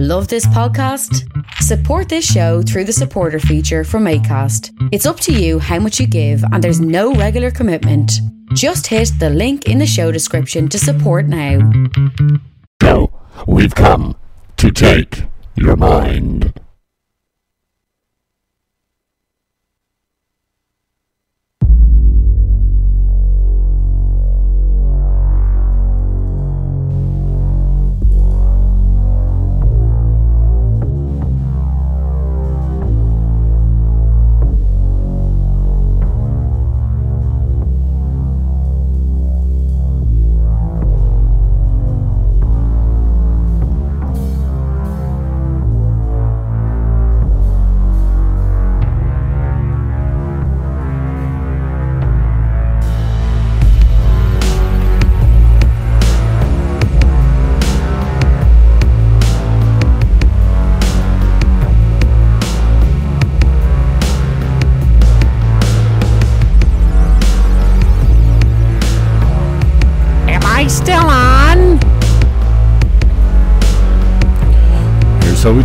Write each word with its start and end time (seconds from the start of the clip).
Love 0.00 0.28
this 0.28 0.46
podcast? 0.46 1.28
Support 1.54 2.08
this 2.08 2.24
show 2.24 2.62
through 2.62 2.84
the 2.84 2.92
supporter 2.92 3.40
feature 3.40 3.82
from 3.82 4.04
ACAST. 4.04 4.70
It's 4.92 5.06
up 5.06 5.18
to 5.18 5.32
you 5.32 5.58
how 5.58 5.80
much 5.80 5.98
you 5.98 6.06
give, 6.06 6.40
and 6.52 6.62
there's 6.62 6.80
no 6.80 7.14
regular 7.14 7.50
commitment. 7.50 8.12
Just 8.54 8.86
hit 8.86 9.10
the 9.18 9.28
link 9.28 9.66
in 9.66 9.78
the 9.78 9.88
show 9.88 10.12
description 10.12 10.68
to 10.68 10.78
support 10.78 11.26
now. 11.26 11.72
Now, 12.80 13.10
we've 13.48 13.74
come 13.74 14.14
to 14.58 14.70
take 14.70 15.24
your 15.56 15.74
mind. 15.74 16.52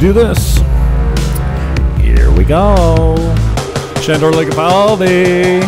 Do 0.04 0.12
this. 0.12 0.58
Here 2.04 2.30
we 2.34 2.44
go. 2.44 3.16
Shandor 4.02 4.34
Legapaldi. 4.34 5.62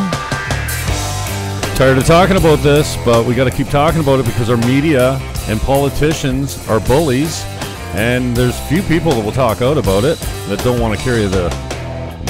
Tired 1.78 1.98
of 1.98 2.06
talking 2.06 2.36
about 2.36 2.60
this, 2.60 2.98
but 3.06 3.26
we 3.26 3.34
got 3.34 3.46
to 3.46 3.52
keep 3.52 3.70
talking 3.70 4.02
about 4.02 4.20
it 4.20 4.26
because 4.26 4.50
our 4.50 4.58
media 4.58 5.14
and 5.48 5.58
politicians 5.62 6.58
are 6.68 6.82
bullies, 6.82 7.46
and 7.94 8.36
there's 8.36 8.60
few 8.68 8.82
people 8.82 9.14
that 9.14 9.24
will 9.24 9.32
talk 9.32 9.62
out 9.62 9.78
about 9.78 10.04
it 10.04 10.18
that 10.50 10.62
don't 10.66 10.82
want 10.82 10.94
to 10.98 11.02
carry 11.02 11.28
the 11.28 11.48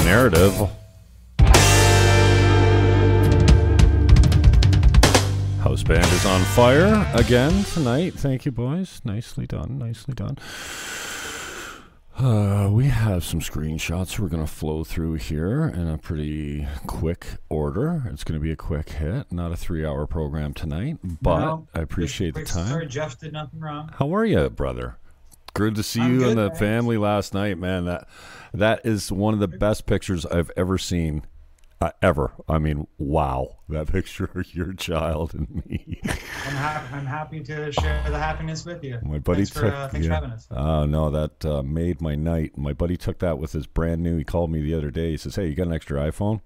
narrative. 0.04 0.54
House 5.58 5.82
band 5.82 6.06
is 6.06 6.24
on 6.24 6.40
fire 6.54 7.04
again 7.14 7.64
tonight. 7.64 8.14
Thank 8.14 8.44
you, 8.44 8.52
boys. 8.52 9.00
Nicely 9.04 9.48
done. 9.48 9.78
Nicely 9.78 10.14
done. 10.14 10.38
Uh, 12.66 12.70
we 12.70 12.86
have 12.86 13.22
some 13.22 13.40
screenshots 13.40 14.18
we're 14.18 14.28
going 14.28 14.44
to 14.44 14.50
flow 14.50 14.82
through 14.82 15.14
here 15.14 15.64
in 15.68 15.88
a 15.88 15.98
pretty 15.98 16.66
quick 16.86 17.26
order. 17.48 18.02
It's 18.10 18.24
going 18.24 18.38
to 18.38 18.42
be 18.42 18.50
a 18.50 18.56
quick 18.56 18.90
hit, 18.90 19.30
not 19.30 19.52
a 19.52 19.56
three 19.56 19.84
hour 19.84 20.06
program 20.06 20.54
tonight, 20.54 20.98
but 21.22 21.40
No. 21.40 21.68
I 21.74 21.80
appreciate 21.80 22.34
the 22.34 22.44
time. 22.44 22.68
Sorry, 22.68 22.86
Jeff 22.86 23.18
did 23.18 23.32
nothing 23.32 23.60
wrong. 23.60 23.90
How 23.98 24.14
are 24.14 24.24
you, 24.24 24.48
brother? 24.50 24.96
Good 25.54 25.74
to 25.76 25.82
see 25.82 26.00
I'm 26.00 26.14
you 26.14 26.18
good, 26.20 26.28
and 26.30 26.38
the 26.38 26.46
thanks. 26.48 26.58
family 26.58 26.96
last 26.98 27.34
night, 27.34 27.56
man. 27.58 27.84
That 27.86 28.08
that 28.52 28.84
is 28.84 29.10
one 29.12 29.32
of 29.34 29.40
the 29.40 29.48
best 29.48 29.86
pictures 29.86 30.26
I've 30.26 30.50
ever 30.56 30.76
seen. 30.76 31.22
Uh, 31.78 31.90
ever. 32.00 32.32
I 32.48 32.58
mean, 32.58 32.86
wow. 32.96 33.58
That 33.68 33.88
picture 33.92 34.30
of 34.34 34.54
your 34.54 34.72
child 34.72 35.34
and 35.34 35.62
me. 35.66 36.00
I'm, 36.04 36.56
ha- 36.56 36.88
I'm 36.92 37.04
happy 37.04 37.40
to 37.40 37.70
share 37.70 38.02
the 38.08 38.18
happiness 38.18 38.64
with 38.64 38.82
you. 38.82 38.98
My 39.02 39.18
buddy 39.18 39.44
thanks 39.44 39.50
for, 39.50 39.60
took. 39.62 39.74
uh, 39.74 39.88
thanks 39.88 40.06
yeah. 40.06 40.08
for 40.08 40.14
having 40.14 40.30
us. 40.30 40.46
Oh 40.50 40.86
no, 40.86 41.10
that 41.10 41.44
uh, 41.44 41.62
made 41.62 42.00
my 42.00 42.14
night. 42.14 42.56
My 42.56 42.72
buddy 42.72 42.96
took 42.96 43.18
that 43.18 43.38
with 43.38 43.52
his 43.52 43.66
brand 43.66 44.02
new. 44.02 44.16
He 44.16 44.24
called 44.24 44.50
me 44.50 44.62
the 44.62 44.74
other 44.74 44.90
day. 44.90 45.10
He 45.10 45.16
says, 45.18 45.36
"Hey, 45.36 45.48
you 45.48 45.54
got 45.54 45.66
an 45.66 45.74
extra 45.74 46.00
iPhone?" 46.00 46.40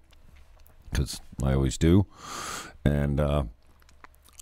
Because 0.91 1.21
I 1.45 1.53
always 1.53 1.79
do, 1.79 2.07
and 2.85 3.21
uh, 3.21 3.45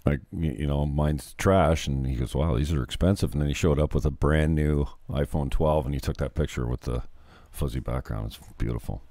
I, 0.06 0.18
you 0.32 0.66
know, 0.66 0.86
mine's 0.86 1.34
trash. 1.34 1.86
And 1.86 2.06
he 2.06 2.16
goes, 2.16 2.34
"Wow, 2.34 2.56
these 2.56 2.72
are 2.72 2.82
expensive." 2.82 3.32
And 3.32 3.42
then 3.42 3.48
he 3.48 3.54
showed 3.54 3.78
up 3.78 3.94
with 3.94 4.06
a 4.06 4.10
brand 4.10 4.54
new 4.54 4.86
iPhone 5.10 5.50
12, 5.50 5.84
and 5.84 5.94
he 5.94 6.00
took 6.00 6.16
that 6.16 6.34
picture 6.34 6.66
with 6.66 6.82
the 6.82 7.02
fuzzy 7.50 7.80
background. 7.80 8.28
It's 8.28 8.40
beautiful. 8.56 9.02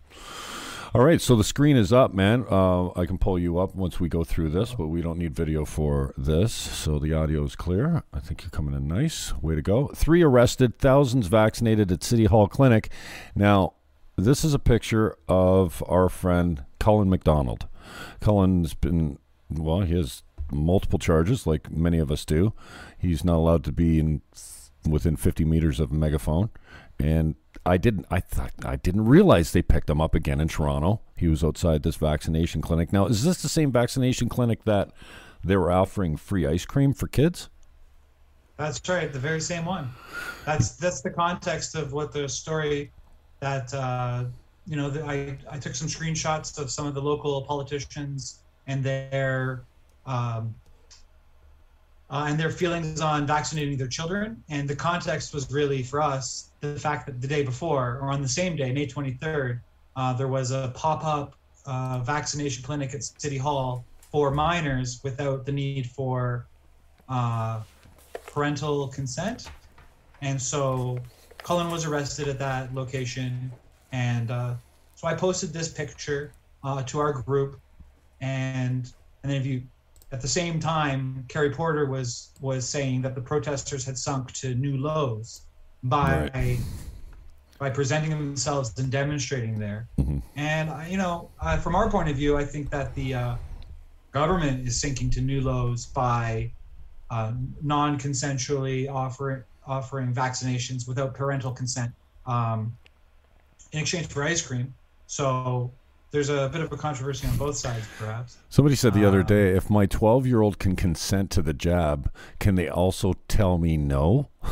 All 0.94 1.04
right, 1.04 1.20
so 1.20 1.36
the 1.36 1.44
screen 1.44 1.76
is 1.76 1.92
up, 1.92 2.14
man. 2.14 2.46
Uh, 2.50 2.88
I 2.98 3.06
can 3.06 3.18
pull 3.18 3.38
you 3.38 3.60
up 3.60 3.76
once 3.76 4.00
we 4.00 4.08
go 4.08 4.24
through 4.24 4.52
this, 4.52 4.74
but 4.74 4.88
we 4.88 5.02
don't 5.02 5.18
need 5.20 5.36
video 5.36 5.66
for 5.66 6.14
this, 6.18 6.54
so 6.54 6.98
the 6.98 7.14
audio 7.14 7.44
is 7.44 7.58
clear. 7.58 8.04
I 8.14 8.20
think 8.22 8.42
you're 8.42 8.52
coming 8.52 8.74
in 8.74 8.88
nice. 8.88 9.34
Way 9.42 9.56
to 9.56 9.62
go. 9.62 9.90
Three 9.90 10.22
arrested, 10.22 10.80
thousands 10.80 11.28
vaccinated 11.28 11.92
at 11.92 12.04
City 12.06 12.24
Hall 12.24 12.48
Clinic. 12.48 12.90
Now, 13.36 13.74
this 14.16 14.46
is 14.46 14.54
a 14.54 14.60
picture 14.60 15.18
of 15.28 15.84
our 15.90 16.08
friend 16.08 16.64
Cullen 16.80 17.10
McDonald. 17.10 17.68
Cullen's 18.22 18.74
been, 18.74 19.20
well, 19.50 19.82
he 19.82 19.94
has 19.94 20.24
multiple 20.54 21.00
charges, 21.00 21.46
like 21.46 21.70
many 21.70 21.98
of 21.98 22.10
us 22.14 22.24
do. 22.24 22.54
He's 22.98 23.26
not 23.26 23.36
allowed 23.36 23.66
to 23.66 23.74
be 23.74 24.00
in 24.00 24.22
within 24.88 25.18
50 25.18 25.44
meters 25.44 25.82
of 25.82 25.92
a 25.92 25.96
megaphone, 25.96 26.50
and 26.98 27.36
I 27.68 27.78
didn't. 27.78 28.06
I 28.10 28.22
thought 28.22 28.54
I 28.64 28.78
didn't 28.78 29.06
realize 29.06 29.52
they 29.52 29.62
picked 29.62 29.90
him 29.90 30.00
up 30.00 30.16
again 30.16 30.40
in 30.40 30.48
Toronto. 30.48 31.02
He 31.18 31.28
was 31.28 31.44
outside 31.44 31.84
this 31.84 31.98
vaccination 31.98 32.62
clinic. 32.62 32.94
Now, 32.94 33.08
is 33.08 33.24
this 33.24 33.42
the 33.42 33.50
same 33.50 33.72
vaccination 33.72 34.30
clinic 34.30 34.64
that 34.64 34.92
they 35.44 35.58
were 35.58 35.72
offering 35.72 36.16
free 36.16 36.48
ice 36.48 36.66
cream 36.66 36.94
for 36.94 37.08
kids? 37.08 37.50
That's 38.56 38.88
right, 38.90 39.12
the 39.12 39.20
very 39.20 39.42
same 39.42 39.66
one. 39.66 39.90
That's 40.46 40.72
that's 40.78 41.02
the 41.02 41.12
context 41.12 41.76
of 41.76 41.94
what 41.94 42.12
the 42.12 42.28
story 42.30 42.92
that 43.42 43.74
uh, 43.74 44.26
you 44.66 44.78
know. 44.78 44.90
I 45.06 45.38
I 45.52 45.60
took 45.60 45.76
some 45.76 45.88
screenshots 45.90 46.58
of 46.58 46.72
some 46.72 46.88
of 46.88 46.94
the 46.94 47.02
local 47.02 47.42
politicians 47.42 48.40
and 48.66 48.84
their 48.84 49.64
um, 50.06 50.56
uh, 52.10 52.26
and 52.28 52.40
their 52.40 52.50
feelings 52.50 53.02
on 53.02 53.28
vaccinating 53.28 53.78
their 53.78 53.88
children. 53.88 54.42
And 54.50 54.68
the 54.68 54.76
context 54.76 55.34
was 55.34 55.52
really 55.52 55.84
for 55.84 56.02
us 56.02 56.52
the 56.62 56.80
fact 56.80 57.06
that 57.08 57.22
the 57.22 57.28
day 57.28 57.44
before, 57.44 58.00
or 58.02 58.12
on 58.12 58.22
the 58.22 58.30
same 58.30 58.56
day, 58.56 58.72
May 58.72 58.88
23rd, 58.88 59.60
uh, 59.96 60.14
there 60.14 60.28
was 60.28 60.52
a 60.52 60.72
pop-up 60.76 61.36
uh, 61.66 62.00
vaccination 62.00 62.64
clinic 62.64 62.94
at 62.94 63.04
City 63.04 63.38
Hall 63.38 63.86
for 64.12 64.32
minors 64.32 65.02
without 65.04 65.46
the 65.46 65.52
need 65.52 65.90
for 65.90 66.48
uh, 67.10 67.62
parental 68.28 68.88
consent. 68.88 69.50
And 70.22 70.42
so 70.42 70.98
Cullen 71.44 71.70
was 71.70 71.86
arrested 71.86 72.28
at 72.28 72.40
that 72.40 72.74
location. 72.74 73.52
And 73.92 74.32
uh, 74.32 74.56
so 74.96 75.08
I 75.08 75.14
posted 75.14 75.52
this 75.52 75.68
picture 75.68 76.32
uh, 76.64 76.84
to 76.84 77.00
our 77.00 77.14
group. 77.14 77.60
And 78.22 78.92
and 79.24 79.32
then 79.32 79.42
if 79.42 79.46
you 79.46 79.64
at 80.12 80.22
the 80.22 80.28
same 80.28 80.60
time, 80.60 81.26
Karrie 81.28 81.54
Porter 81.54 81.86
was 81.86 82.32
was 82.40 82.68
saying 82.68 83.02
that 83.02 83.16
the 83.16 83.22
protesters 83.22 83.84
had 83.86 83.98
sunk 83.98 84.32
to 84.34 84.56
new 84.56 84.78
lows 84.78 85.42
by 85.84 86.30
Right. 86.34 86.60
by 87.60 87.70
presenting 87.70 88.12
themselves 88.12 88.78
and 88.78 88.92
demonstrating 88.92 89.60
there. 89.60 89.88
Mhm. 90.00 90.22
And 90.36 90.70
uh, 90.70 90.84
you 90.88 90.98
know, 90.98 91.30
uh, 91.42 91.58
from 91.58 91.76
our 91.76 91.90
point 91.90 92.10
of 92.10 92.16
view, 92.16 92.38
I 92.38 92.46
think 92.46 92.70
that 92.70 92.94
the 92.96 93.14
uh, 93.16 93.36
government 94.12 94.68
is 94.68 94.80
sinking 94.80 95.10
to 95.12 95.22
new 95.22 95.42
lows 95.42 95.86
by 95.86 96.52
uh, 97.10 97.34
non-consensually 97.62 98.90
offering 98.90 99.44
offering 99.66 100.14
vaccinations 100.14 100.88
without 100.88 101.14
parental 101.14 101.52
consent 101.52 101.92
um, 102.26 102.78
in 103.74 103.80
exchange 103.82 104.08
for 104.08 104.24
ice 104.24 104.42
cream. 104.42 104.74
So 105.08 105.72
there's 106.12 106.30
a 106.30 106.50
bit 106.50 106.62
of 106.62 106.72
a 106.72 106.78
controversy 106.78 107.28
on 107.28 107.36
both 107.38 107.56
sides, 107.58 107.86
perhaps. 108.00 108.38
Somebody 108.50 108.76
said 108.76 108.94
the 108.94 109.06
other 109.06 109.22
Uh, 109.22 109.24
day, 109.24 109.50
if 109.56 109.70
my 109.70 109.86
12 109.86 110.26
year 110.26 110.42
old 110.42 110.60
can 110.60 110.76
consent 110.76 111.30
to 111.32 111.42
the 111.42 111.54
jab, 111.54 112.12
can 112.40 112.56
they 112.56 112.70
also 112.70 113.14
tell 113.28 113.58
me 113.58 113.78
no? 113.78 114.30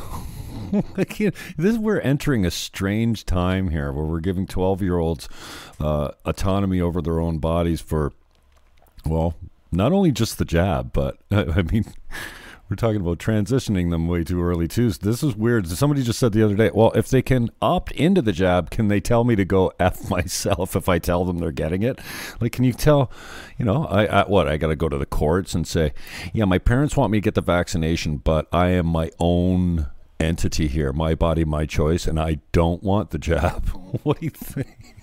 I 0.97 1.31
this 1.57 1.77
we're 1.77 1.99
entering 1.99 2.45
a 2.45 2.51
strange 2.51 3.25
time 3.25 3.69
here 3.69 3.91
where 3.91 4.05
we're 4.05 4.19
giving 4.19 4.45
12 4.47 4.81
year 4.81 4.97
olds 4.97 5.29
uh, 5.79 6.11
autonomy 6.25 6.81
over 6.81 7.01
their 7.01 7.19
own 7.19 7.37
bodies 7.37 7.81
for, 7.81 8.11
well, 9.05 9.35
not 9.71 9.93
only 9.93 10.11
just 10.11 10.37
the 10.37 10.45
jab, 10.45 10.91
but 10.91 11.17
I 11.31 11.61
mean, 11.61 11.85
we're 12.69 12.75
talking 12.75 13.01
about 13.01 13.19
transitioning 13.19 13.91
them 13.91 14.07
way 14.07 14.23
too 14.23 14.41
early 14.41 14.67
too. 14.67 14.91
So 14.91 14.99
this 15.03 15.21
is 15.21 15.35
weird. 15.35 15.67
Somebody 15.67 16.01
just 16.01 16.17
said 16.17 16.31
the 16.31 16.43
other 16.43 16.55
day, 16.55 16.71
well, 16.73 16.91
if 16.95 17.09
they 17.09 17.21
can 17.21 17.49
opt 17.61 17.91
into 17.91 18.21
the 18.23 18.31
jab, 18.31 18.71
can 18.71 18.87
they 18.87 18.99
tell 18.99 19.23
me 19.23 19.35
to 19.35 19.45
go 19.45 19.71
f 19.79 20.09
myself 20.09 20.75
if 20.75 20.89
I 20.89 20.97
tell 20.97 21.25
them 21.25 21.37
they're 21.37 21.51
getting 21.51 21.83
it? 21.83 21.99
Like, 22.41 22.53
can 22.53 22.63
you 22.63 22.73
tell? 22.73 23.11
You 23.57 23.65
know, 23.65 23.85
I, 23.85 24.05
I 24.05 24.27
what 24.27 24.47
I 24.47 24.57
got 24.57 24.67
to 24.67 24.75
go 24.75 24.89
to 24.89 24.97
the 24.97 25.05
courts 25.05 25.53
and 25.53 25.67
say, 25.67 25.93
yeah, 26.33 26.45
my 26.45 26.57
parents 26.57 26.97
want 26.97 27.11
me 27.11 27.17
to 27.19 27.21
get 27.21 27.35
the 27.35 27.41
vaccination, 27.41 28.17
but 28.17 28.47
I 28.51 28.69
am 28.69 28.87
my 28.87 29.11
own 29.19 29.87
entity 30.19 30.67
here. 30.67 30.91
My 30.91 31.13
body, 31.13 31.45
my 31.45 31.65
choice, 31.65 32.07
and 32.07 32.19
I 32.19 32.39
don't 32.51 32.81
want 32.81 33.11
the 33.11 33.19
jab. 33.19 33.67
what 34.03 34.19
do 34.19 34.25
you 34.25 34.31
think? 34.31 34.95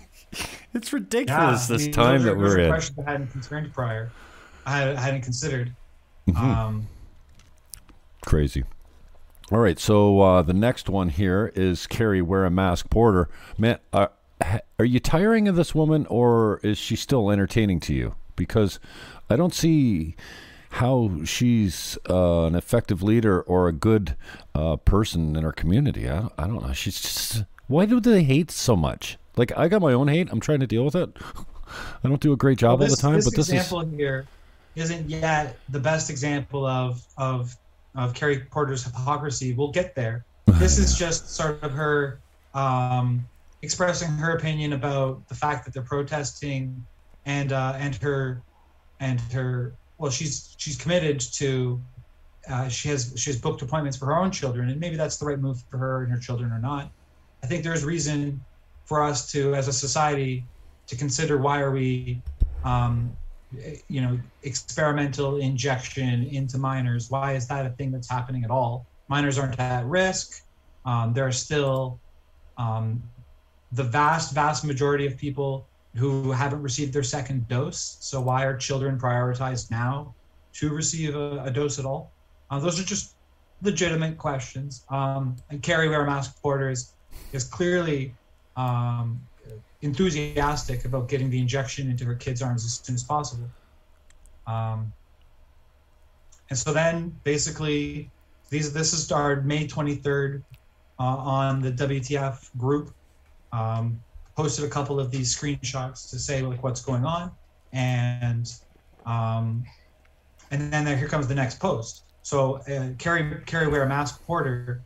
It's 0.74 0.92
ridiculous 0.92 1.70
I 1.70 1.76
this 1.76 1.88
time 1.88 2.22
that 2.22 2.36
we're 2.36 2.58
in. 2.58 2.72
I 2.72 2.80
hadn't 3.06 3.28
concerned 3.28 3.72
prior. 3.72 4.10
I 4.64 4.78
had, 4.78 4.96
hadn't 4.96 5.22
considered. 5.22 5.74
Mhm. 6.28 6.36
Um, 6.36 6.88
Crazy. 8.26 8.64
All 9.50 9.58
right, 9.58 9.78
so 9.78 10.20
uh, 10.20 10.42
the 10.42 10.54
next 10.54 10.88
one 10.88 11.10
here 11.10 11.52
is 11.54 11.86
Karrie 11.86 12.22
wear 12.22 12.44
a 12.44 12.50
mask 12.50 12.88
Porter. 12.88 13.28
Man, 13.58 13.78
uh, 13.92 14.08
are 14.78 14.84
you 14.84 15.00
tiring 15.00 15.48
of 15.48 15.56
this 15.56 15.74
woman, 15.74 16.06
or 16.06 16.58
is 16.62 16.78
she 16.78 16.96
still 16.96 17.30
entertaining 17.30 17.80
to 17.80 17.94
you? 17.94 18.14
Because 18.34 18.80
I 19.28 19.36
don't 19.36 19.52
see 19.52 20.16
how 20.70 21.20
she's 21.24 21.98
uh, 22.08 22.46
an 22.46 22.54
effective 22.54 23.02
leader 23.02 23.42
or 23.42 23.68
a 23.68 23.72
good 23.72 24.16
uh, 24.54 24.76
person 24.76 25.36
in 25.36 25.44
our 25.44 25.52
community. 25.52 26.08
I 26.08 26.20
don't, 26.20 26.32
I 26.38 26.46
don't 26.46 26.66
know. 26.66 26.72
She's 26.72 27.00
just. 27.00 27.44
Why 27.66 27.84
do 27.84 28.00
they 28.00 28.22
hate 28.22 28.50
so 28.50 28.74
much? 28.74 29.18
Like 29.36 29.56
I 29.56 29.68
got 29.68 29.82
my 29.82 29.92
own 29.92 30.08
hate. 30.08 30.28
I'm 30.30 30.40
trying 30.40 30.60
to 30.60 30.66
deal 30.66 30.84
with 30.84 30.94
it. 30.94 31.10
I 32.04 32.08
don't 32.08 32.20
do 32.20 32.32
a 32.32 32.36
great 32.36 32.58
job 32.58 32.80
well, 32.80 32.88
all 32.88 32.96
the 32.96 33.00
time, 33.00 33.14
this 33.16 33.24
but 33.24 33.34
this 33.34 33.48
is 33.48 33.54
example 33.54 33.80
here 33.96 34.26
isn't 34.74 35.08
yet 35.08 35.56
the 35.68 35.78
best 35.78 36.10
example 36.10 36.66
of 36.66 37.04
of 37.16 37.56
of 37.94 38.14
Karrie 38.14 38.48
Porter's 38.50 38.84
hypocrisy. 38.84 39.52
We'll 39.52 39.72
get 39.72 39.94
there. 39.94 40.24
This 40.58 40.78
is 40.78 40.96
just 40.96 41.34
sort 41.34 41.62
of 41.62 41.72
her 41.72 42.20
um, 42.54 43.26
expressing 43.62 44.08
her 44.08 44.36
opinion 44.36 44.74
about 44.74 45.26
the 45.28 45.34
fact 45.34 45.64
that 45.64 45.74
they're 45.74 45.82
protesting, 45.82 46.84
and 47.26 47.52
uh, 47.52 47.74
and 47.76 47.94
her 47.96 48.42
and 49.00 49.20
her 49.32 49.74
well, 49.98 50.10
she's 50.10 50.54
she's 50.58 50.76
committed 50.76 51.20
to. 51.20 51.80
Uh, 52.50 52.68
she 52.68 52.88
has 52.88 53.14
she 53.16 53.30
has 53.30 53.40
booked 53.40 53.62
appointments 53.62 53.96
for 53.96 54.06
her 54.06 54.16
own 54.16 54.32
children, 54.32 54.68
and 54.68 54.80
maybe 54.80 54.96
that's 54.96 55.16
the 55.16 55.24
right 55.24 55.38
move 55.38 55.62
for 55.70 55.78
her 55.78 56.02
and 56.02 56.12
her 56.12 56.18
children 56.18 56.50
or 56.50 56.58
not. 56.58 56.90
I 57.42 57.46
think 57.46 57.62
there's 57.62 57.84
reason 57.84 58.44
for 58.84 59.02
us 59.02 59.30
to, 59.32 59.54
as 59.54 59.68
a 59.68 59.72
society, 59.72 60.44
to 60.88 60.96
consider 60.96 61.38
why 61.38 61.60
are 61.60 61.70
we, 61.70 62.20
um, 62.64 63.16
you 63.88 64.00
know, 64.00 64.18
experimental 64.42 65.36
injection 65.36 66.24
into 66.24 66.58
minors. 66.58 67.10
Why 67.10 67.34
is 67.34 67.46
that 67.48 67.66
a 67.66 67.70
thing 67.70 67.90
that's 67.90 68.08
happening 68.08 68.44
at 68.44 68.50
all? 68.50 68.86
Minors 69.08 69.38
aren't 69.38 69.58
at 69.58 69.84
risk. 69.86 70.44
Um, 70.84 71.12
there 71.12 71.26
are 71.26 71.32
still 71.32 72.00
um, 72.58 73.02
the 73.72 73.84
vast, 73.84 74.34
vast 74.34 74.64
majority 74.64 75.06
of 75.06 75.16
people 75.16 75.66
who 75.96 76.32
haven't 76.32 76.62
received 76.62 76.92
their 76.92 77.02
second 77.02 77.46
dose. 77.48 77.98
So 78.00 78.20
why 78.20 78.44
are 78.44 78.56
children 78.56 78.98
prioritized 78.98 79.70
now 79.70 80.14
to 80.54 80.70
receive 80.70 81.14
a, 81.14 81.44
a 81.44 81.50
dose 81.50 81.78
at 81.78 81.84
all? 81.84 82.12
Uh, 82.50 82.58
those 82.58 82.80
are 82.80 82.84
just 82.84 83.14
legitimate 83.62 84.18
questions. 84.18 84.84
Um, 84.88 85.36
and 85.50 85.62
Karrie 85.62 85.88
Wear 85.88 86.04
Mask 86.04 86.40
Porter 86.42 86.70
is, 86.70 86.94
is 87.32 87.44
clearly 87.44 88.14
um, 88.56 89.20
enthusiastic 89.82 90.84
about 90.84 91.08
getting 91.08 91.28
the 91.28 91.40
injection 91.40 91.90
into 91.90 92.04
her 92.04 92.14
kids' 92.14 92.40
arms 92.40 92.64
as 92.64 92.80
soon 92.82 92.94
as 92.94 93.04
possible. 93.04 93.50
Um, 94.46 94.92
and 96.50 96.58
so 96.58 96.72
then 96.72 97.16
basically, 97.24 98.10
these 98.50 98.72
this 98.72 98.92
is 98.92 99.10
our 99.12 99.40
May 99.42 99.66
23rd 99.66 100.42
uh, 100.98 101.02
on 101.02 101.60
the 101.60 101.72
WTF 101.72 102.56
group. 102.56 102.94
Um, 103.52 104.00
posted 104.34 104.64
a 104.64 104.68
couple 104.68 104.98
of 104.98 105.10
these 105.10 105.36
screenshots 105.36 106.08
to 106.10 106.18
say 106.18 106.42
like 106.42 106.62
what's 106.62 106.82
going 106.82 107.04
on, 107.04 107.30
and 107.72 108.52
um, 109.04 109.64
and 110.50 110.72
then 110.72 110.84
there, 110.84 110.96
here 110.96 111.08
comes 111.08 111.26
the 111.26 111.34
next 111.34 111.58
post. 111.58 112.04
So 112.22 112.56
uh, 112.56 112.92
Karrie 112.98 113.44
Karrie 113.46 113.70
Wear 113.70 113.86
Mask 113.86 114.24
Porter 114.26 114.82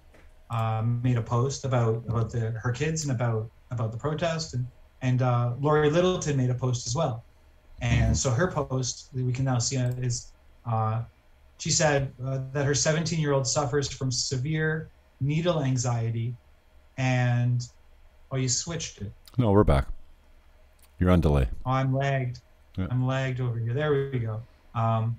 um, 0.50 1.00
made 1.02 1.16
a 1.16 1.22
post 1.22 1.64
about 1.64 2.04
about 2.08 2.30
the, 2.30 2.52
her 2.52 2.72
kids 2.72 3.02
and 3.04 3.12
about 3.12 3.50
about 3.70 3.92
the 3.92 3.98
protest, 3.98 4.54
and 4.54 4.66
and 5.06 5.22
uh, 5.22 5.52
Lori 5.60 5.88
Littleton 5.88 6.36
made 6.36 6.50
a 6.50 6.54
post 6.54 6.86
as 6.86 6.94
well. 6.96 7.24
And 7.80 8.16
so 8.16 8.30
her 8.30 8.50
post 8.50 9.14
that 9.14 9.24
we 9.24 9.32
can 9.32 9.44
now 9.44 9.58
see 9.58 9.76
is 9.76 10.32
uh, 10.64 11.02
she 11.58 11.70
said 11.70 12.12
uh, 12.24 12.40
that 12.52 12.64
her 12.64 12.74
17 12.74 13.20
year 13.20 13.32
old 13.32 13.46
suffers 13.46 13.88
from 13.88 14.10
severe 14.10 14.90
needle 15.20 15.62
anxiety, 15.62 16.34
and 16.96 17.68
oh, 18.32 18.36
you 18.36 18.48
switched 18.48 19.00
it. 19.00 19.12
no. 19.38 19.52
We're 19.52 19.64
back. 19.64 19.86
You're 20.98 21.10
on 21.10 21.20
delay. 21.20 21.48
Oh, 21.64 21.70
I'm 21.70 21.94
lagged. 21.94 22.40
Yeah. 22.76 22.88
I'm 22.90 23.06
lagged 23.06 23.40
over 23.40 23.58
here. 23.58 23.74
There 23.74 24.10
we 24.12 24.18
go. 24.18 24.42
Um, 24.74 25.16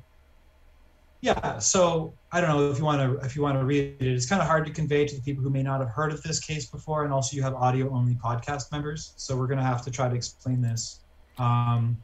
yeah. 1.22 1.58
So 1.60 2.14
I 2.32 2.42
don't 2.42 2.50
know 2.50 2.70
if 2.70 2.78
you 2.78 2.86
want 2.86 3.02
to 3.02 3.26
if 3.26 3.36
you 3.36 3.42
want 3.42 3.58
to 3.58 3.66
read 3.66 3.98
it. 4.00 4.08
It's 4.08 4.28
kind 4.28 4.42
of 4.42 4.48
hard 4.48 4.66
to 4.66 4.72
convey 4.72 5.06
to 5.06 5.16
the 5.16 5.22
people 5.22 5.44
who 5.44 5.50
may 5.50 5.64
not 5.64 5.80
have 5.80 5.90
heard 5.90 6.12
of 6.12 6.22
this 6.24 6.40
case 6.40 6.68
before, 6.68 7.04
and 7.04 7.14
also 7.14 7.36
you 7.36 7.44
have 7.44 7.56
audio 7.56 7.90
only 7.90 8.16
podcast 8.16 8.72
members. 8.72 9.14
So 9.18 9.36
we're 9.36 9.48
going 9.48 9.60
to 9.60 9.66
have 9.66 9.84
to 9.84 9.92
try 9.92 10.08
to 10.10 10.16
explain 10.16 10.62
this. 10.62 11.00
Um, 11.38 11.98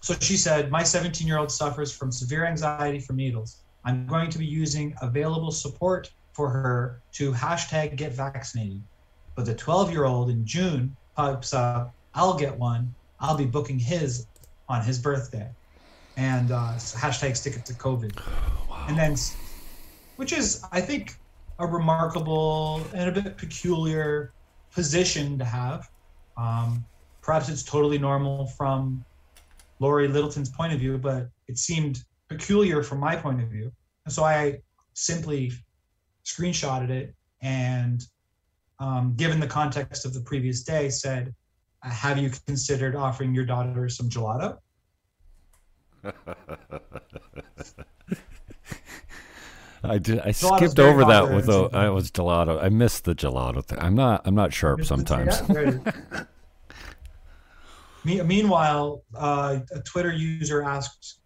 so 0.00 0.14
she 0.20 0.36
said, 0.36 0.70
my 0.70 0.82
17 0.82 1.26
year 1.26 1.38
old 1.38 1.50
suffers 1.50 1.92
from 1.92 2.12
severe 2.12 2.46
anxiety 2.46 3.00
from 3.00 3.16
needles. 3.16 3.58
I'm 3.84 4.06
going 4.06 4.30
to 4.30 4.38
be 4.38 4.46
using 4.46 4.94
available 5.02 5.50
support 5.50 6.10
for 6.32 6.50
her 6.50 7.00
to 7.12 7.32
hashtag 7.32 7.96
get 7.96 8.12
vaccinated. 8.12 8.82
But 9.34 9.46
the 9.46 9.54
12 9.54 9.90
year 9.90 10.04
old 10.04 10.30
in 10.30 10.44
June 10.44 10.96
pipes 11.16 11.54
up, 11.54 11.94
I'll 12.14 12.36
get 12.36 12.56
one. 12.58 12.94
I'll 13.20 13.36
be 13.36 13.46
booking 13.46 13.78
his 13.78 14.26
on 14.68 14.82
his 14.82 14.98
birthday. 14.98 15.48
And 16.16 16.50
uh, 16.50 16.74
hashtag 16.76 17.36
stick 17.36 17.56
it 17.56 17.66
to 17.66 17.74
COVID. 17.74 18.16
And 18.88 18.96
then, 18.96 19.16
which 20.16 20.32
is, 20.32 20.62
I 20.72 20.80
think, 20.80 21.14
a 21.58 21.66
remarkable 21.66 22.82
and 22.94 23.08
a 23.08 23.22
bit 23.22 23.36
peculiar 23.36 24.32
position 24.74 25.38
to 25.38 25.44
have. 25.44 25.86
Um, 26.36 26.84
perhaps 27.22 27.48
it's 27.48 27.62
totally 27.62 27.98
normal 27.98 28.46
from 28.58 29.04
Lori 29.80 30.08
Littleton's 30.08 30.50
point 30.50 30.72
of 30.72 30.78
view, 30.78 30.98
but 30.98 31.28
it 31.48 31.58
seemed 31.58 31.98
peculiar 32.28 32.82
from 32.82 33.00
my 33.00 33.16
point 33.16 33.42
of 33.42 33.48
view. 33.48 33.72
And 34.04 34.12
so 34.12 34.24
I 34.24 34.58
simply 34.94 35.52
screenshotted 36.24 36.90
it 36.90 37.14
and, 37.42 38.02
um, 38.78 39.14
given 39.16 39.40
the 39.40 39.46
context 39.46 40.04
of 40.04 40.12
the 40.12 40.20
previous 40.20 40.62
day, 40.62 40.90
said, 40.90 41.34
uh, 41.82 41.90
Have 41.90 42.18
you 42.18 42.30
considered 42.46 42.94
offering 42.94 43.34
your 43.34 43.44
daughter 43.44 43.88
some 43.88 44.08
gelato? 44.08 44.58
I 49.84 49.98
did. 49.98 50.20
I 50.20 50.30
Gelato's 50.30 50.56
skipped 50.56 50.78
over 50.78 51.04
that 51.04 51.30
with 51.30 51.48
in 51.48 51.70
the. 51.70 51.92
Was 51.92 52.10
gelato. 52.10 52.62
I 52.62 52.68
missed 52.68 53.04
the 53.04 53.14
gelato 53.14 53.64
thing. 53.64 53.78
I'm 53.78 53.94
not. 53.94 54.22
I'm 54.24 54.34
not 54.34 54.52
sharp 54.52 54.84
sometimes. 54.84 55.40
Yeah, 55.40 55.46
there 55.46 55.64
it 55.64 55.74
is. 55.86 56.26
Me- 58.04 58.22
Meanwhile, 58.22 59.02
uh, 59.14 59.58
a 59.72 59.80
Twitter 59.80 60.12
user 60.12 60.62
asked 60.62 61.20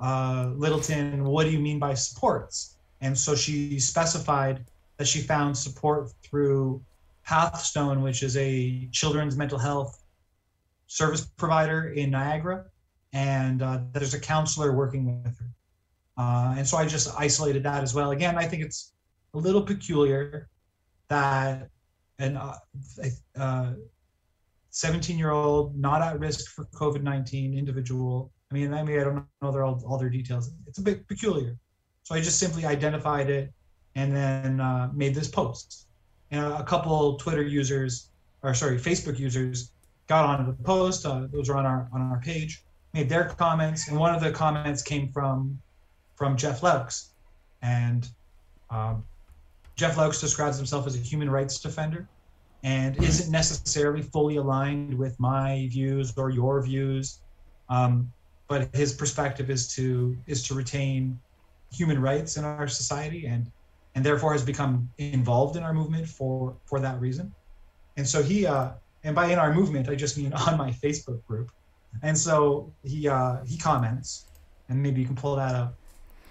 uh, 0.00 0.52
Littleton, 0.54 1.24
"What 1.24 1.44
do 1.44 1.50
you 1.50 1.58
mean 1.58 1.78
by 1.78 1.94
supports?" 1.94 2.76
And 3.00 3.16
so 3.16 3.34
she 3.34 3.78
specified 3.78 4.64
that 4.96 5.06
she 5.06 5.20
found 5.20 5.56
support 5.56 6.10
through 6.22 6.82
Pathstone, 7.24 8.02
which 8.02 8.22
is 8.22 8.36
a 8.36 8.88
children's 8.92 9.36
mental 9.36 9.58
health 9.58 10.02
service 10.86 11.26
provider 11.36 11.88
in 11.88 12.10
Niagara, 12.10 12.66
and 13.14 13.62
uh, 13.62 13.78
there's 13.92 14.12
a 14.12 14.20
counselor 14.20 14.72
working 14.72 15.22
with 15.22 15.38
her. 15.38 15.50
Uh, 16.18 16.54
and 16.58 16.66
so 16.66 16.76
I 16.76 16.84
just 16.84 17.08
isolated 17.16 17.62
that 17.62 17.82
as 17.82 17.94
well. 17.94 18.10
Again, 18.10 18.36
I 18.36 18.44
think 18.44 18.62
it's 18.62 18.92
a 19.32 19.38
little 19.38 19.62
peculiar 19.62 20.48
that 21.08 21.68
an 22.18 22.36
uh, 22.36 22.56
uh, 23.38 23.72
17 24.70 25.16
year 25.16 25.30
old 25.30 25.78
not 25.78 26.02
at 26.02 26.18
risk 26.18 26.50
for 26.50 26.64
covid-19 26.66 27.56
individual 27.56 28.30
i 28.50 28.54
mean 28.54 28.72
i 28.72 28.82
mean 28.82 29.00
i 29.00 29.04
don't 29.04 29.24
know 29.42 29.50
their, 29.50 29.64
all, 29.64 29.82
all 29.86 29.98
their 29.98 30.08
details. 30.08 30.52
It's 30.68 30.78
a 30.78 30.82
bit 30.82 31.06
peculiar. 31.08 31.56
So 32.04 32.14
i 32.14 32.20
just 32.20 32.38
simply 32.38 32.64
identified 32.64 33.30
it 33.30 33.52
and 33.96 34.14
then 34.14 34.60
uh, 34.60 34.90
made 34.94 35.14
this 35.14 35.28
post. 35.28 35.88
And 36.30 36.44
a, 36.44 36.58
a 36.58 36.62
couple 36.64 37.16
twitter 37.16 37.42
users 37.42 38.10
or 38.42 38.54
sorry 38.54 38.78
facebook 38.78 39.18
users 39.18 39.72
got 40.06 40.24
onto 40.24 40.46
the 40.56 40.62
post. 40.62 41.04
Uh, 41.04 41.26
those 41.32 41.48
are 41.48 41.56
on 41.56 41.66
our 41.66 41.88
on 41.92 42.00
our 42.00 42.20
page 42.20 42.64
made 42.94 43.08
their 43.08 43.24
comments 43.24 43.88
and 43.88 43.98
one 43.98 44.14
of 44.14 44.22
the 44.22 44.30
comments 44.30 44.82
came 44.82 45.12
from 45.12 45.60
from 46.16 46.36
jeff 46.36 46.62
laux 46.62 47.10
and 47.60 48.08
um, 48.70 49.04
jeff 49.76 49.96
laux 49.96 50.20
describes 50.20 50.56
himself 50.56 50.86
as 50.86 50.94
a 50.94 50.98
human 50.98 51.28
rights 51.28 51.60
defender 51.60 52.08
and 52.64 52.96
isn't 53.04 53.30
necessarily 53.30 54.00
fully 54.00 54.36
aligned 54.36 54.94
with 54.98 55.20
my 55.20 55.68
views 55.70 56.14
or 56.16 56.30
your 56.30 56.62
views. 56.62 57.20
Um, 57.68 58.10
but 58.48 58.74
his 58.74 58.94
perspective 58.94 59.50
is 59.50 59.68
to 59.74 60.16
is 60.26 60.42
to 60.48 60.54
retain 60.54 61.20
human 61.70 62.00
rights 62.00 62.36
in 62.36 62.44
our 62.44 62.66
society 62.66 63.26
and 63.26 63.50
and 63.94 64.04
therefore 64.04 64.32
has 64.32 64.42
become 64.42 64.88
involved 64.98 65.56
in 65.56 65.62
our 65.62 65.74
movement 65.74 66.08
for 66.08 66.56
for 66.64 66.80
that 66.80 66.98
reason. 67.00 67.34
And 67.96 68.08
so 68.08 68.22
he 68.22 68.46
uh, 68.46 68.70
and 69.04 69.14
by 69.14 69.26
in 69.30 69.38
our 69.38 69.52
movement 69.52 69.88
I 69.88 69.94
just 69.94 70.16
mean 70.16 70.32
on 70.32 70.56
my 70.56 70.70
Facebook 70.70 71.24
group. 71.26 71.50
And 72.02 72.16
so 72.16 72.72
he 72.82 73.08
uh, 73.08 73.44
he 73.44 73.56
comments, 73.56 74.26
and 74.68 74.82
maybe 74.82 75.00
you 75.00 75.06
can 75.06 75.16
pull 75.16 75.36
that 75.36 75.54
up. 75.54 75.74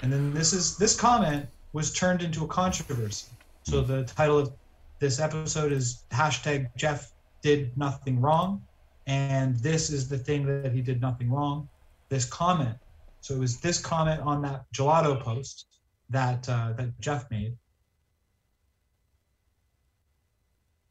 And 0.01 0.11
then 0.11 0.33
this 0.33 0.53
is 0.53 0.77
this 0.77 0.99
comment 0.99 1.47
was 1.73 1.91
turned 1.93 2.21
into 2.21 2.43
a 2.43 2.47
controversy. 2.47 3.27
So 3.63 3.81
the 3.81 4.03
title 4.03 4.39
of 4.39 4.53
this 4.99 5.19
episode 5.19 5.71
is 5.71 6.03
hashtag 6.11 6.69
Jeff 6.75 7.11
did 7.41 7.75
nothing 7.77 8.19
wrong, 8.21 8.61
and 9.07 9.55
this 9.57 9.89
is 9.89 10.07
the 10.07 10.17
thing 10.17 10.45
that 10.45 10.71
he 10.71 10.81
did 10.81 11.01
nothing 11.01 11.31
wrong. 11.31 11.67
This 12.09 12.25
comment. 12.25 12.77
So 13.21 13.35
it 13.35 13.39
was 13.39 13.59
this 13.59 13.79
comment 13.79 14.21
on 14.21 14.41
that 14.41 14.65
gelato 14.73 15.19
post 15.19 15.67
that 16.09 16.47
uh, 16.49 16.73
that 16.73 16.99
Jeff 16.99 17.29
made. 17.31 17.57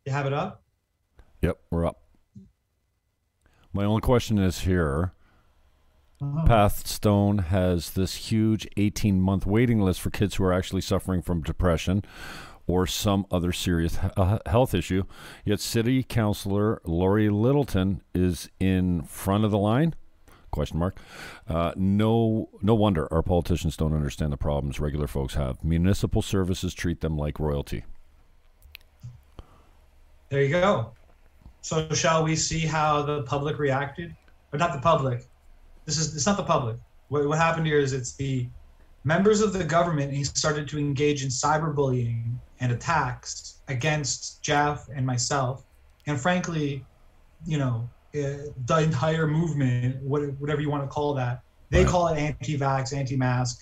You 0.04 0.12
have 0.12 0.26
it 0.26 0.32
up. 0.32 0.62
Yep, 1.42 1.58
we're 1.70 1.86
up. 1.86 2.01
My 3.72 3.84
only 3.84 4.00
question 4.00 4.38
is 4.38 4.60
here. 4.60 5.12
Oh. 6.20 6.44
Pathstone 6.46 7.38
has 7.38 7.90
this 7.90 8.14
huge 8.14 8.68
18 8.76 9.20
month 9.20 9.46
waiting 9.46 9.80
list 9.80 10.00
for 10.00 10.10
kids 10.10 10.36
who 10.36 10.44
are 10.44 10.52
actually 10.52 10.82
suffering 10.82 11.22
from 11.22 11.42
depression 11.42 12.04
or 12.66 12.86
some 12.86 13.26
other 13.30 13.52
serious 13.52 13.98
uh, 14.16 14.38
health 14.46 14.74
issue. 14.74 15.04
Yet, 15.44 15.58
City 15.60 16.02
Councilor 16.02 16.80
Lori 16.84 17.28
Littleton 17.28 18.02
is 18.14 18.48
in 18.60 19.02
front 19.02 19.44
of 19.44 19.50
the 19.50 19.58
line. 19.58 19.94
Question 20.50 20.78
mark. 20.78 20.96
Uh, 21.48 21.72
no, 21.76 22.50
no 22.60 22.74
wonder 22.74 23.12
our 23.12 23.22
politicians 23.22 23.76
don't 23.76 23.94
understand 23.94 24.32
the 24.32 24.36
problems 24.36 24.78
regular 24.78 25.06
folks 25.06 25.34
have. 25.34 25.64
Municipal 25.64 26.20
services 26.20 26.74
treat 26.74 27.00
them 27.00 27.16
like 27.16 27.40
royalty. 27.40 27.84
There 30.28 30.42
you 30.42 30.50
go. 30.50 30.92
So 31.62 31.88
shall 31.94 32.24
we 32.24 32.36
see 32.36 32.60
how 32.60 33.02
the 33.02 33.22
public 33.22 33.58
reacted? 33.58 34.14
Or 34.52 34.58
not 34.58 34.72
the 34.74 34.80
public. 34.80 35.24
This 35.86 35.96
is 35.96 36.14
it's 36.14 36.26
not 36.26 36.36
the 36.36 36.42
public. 36.44 36.76
What, 37.08 37.26
what 37.26 37.38
happened 37.38 37.66
here 37.66 37.78
is 37.78 37.92
it's 37.92 38.14
the 38.16 38.48
members 39.04 39.40
of 39.40 39.52
the 39.52 39.64
government 39.64 40.12
he 40.12 40.24
started 40.24 40.68
to 40.68 40.78
engage 40.78 41.22
in 41.22 41.28
cyberbullying 41.30 42.36
and 42.60 42.72
attacks 42.72 43.62
against 43.68 44.42
Jeff 44.42 44.88
and 44.94 45.06
myself. 45.06 45.64
And 46.06 46.20
frankly, 46.20 46.84
you 47.46 47.58
know, 47.58 47.88
uh, 48.14 48.52
the 48.66 48.78
entire 48.78 49.26
movement, 49.26 50.02
what, 50.02 50.22
whatever 50.38 50.60
you 50.60 50.70
want 50.70 50.82
to 50.82 50.88
call 50.88 51.14
that, 51.14 51.40
they 51.70 51.78
Right. 51.78 51.88
call 51.88 52.08
it 52.08 52.18
anti-vax, 52.18 52.94
anti-mask, 52.94 53.58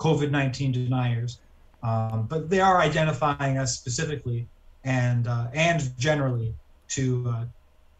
COVID-19 0.00 0.72
deniers. 0.72 1.40
Um, 1.82 2.26
but 2.28 2.50
they 2.50 2.60
are 2.60 2.80
identifying 2.80 3.58
us 3.58 3.76
specifically 3.78 4.48
and 4.84 5.28
uh, 5.28 5.46
and 5.54 5.96
generally 5.98 6.54
to 6.94 7.28
uh, 7.28 7.44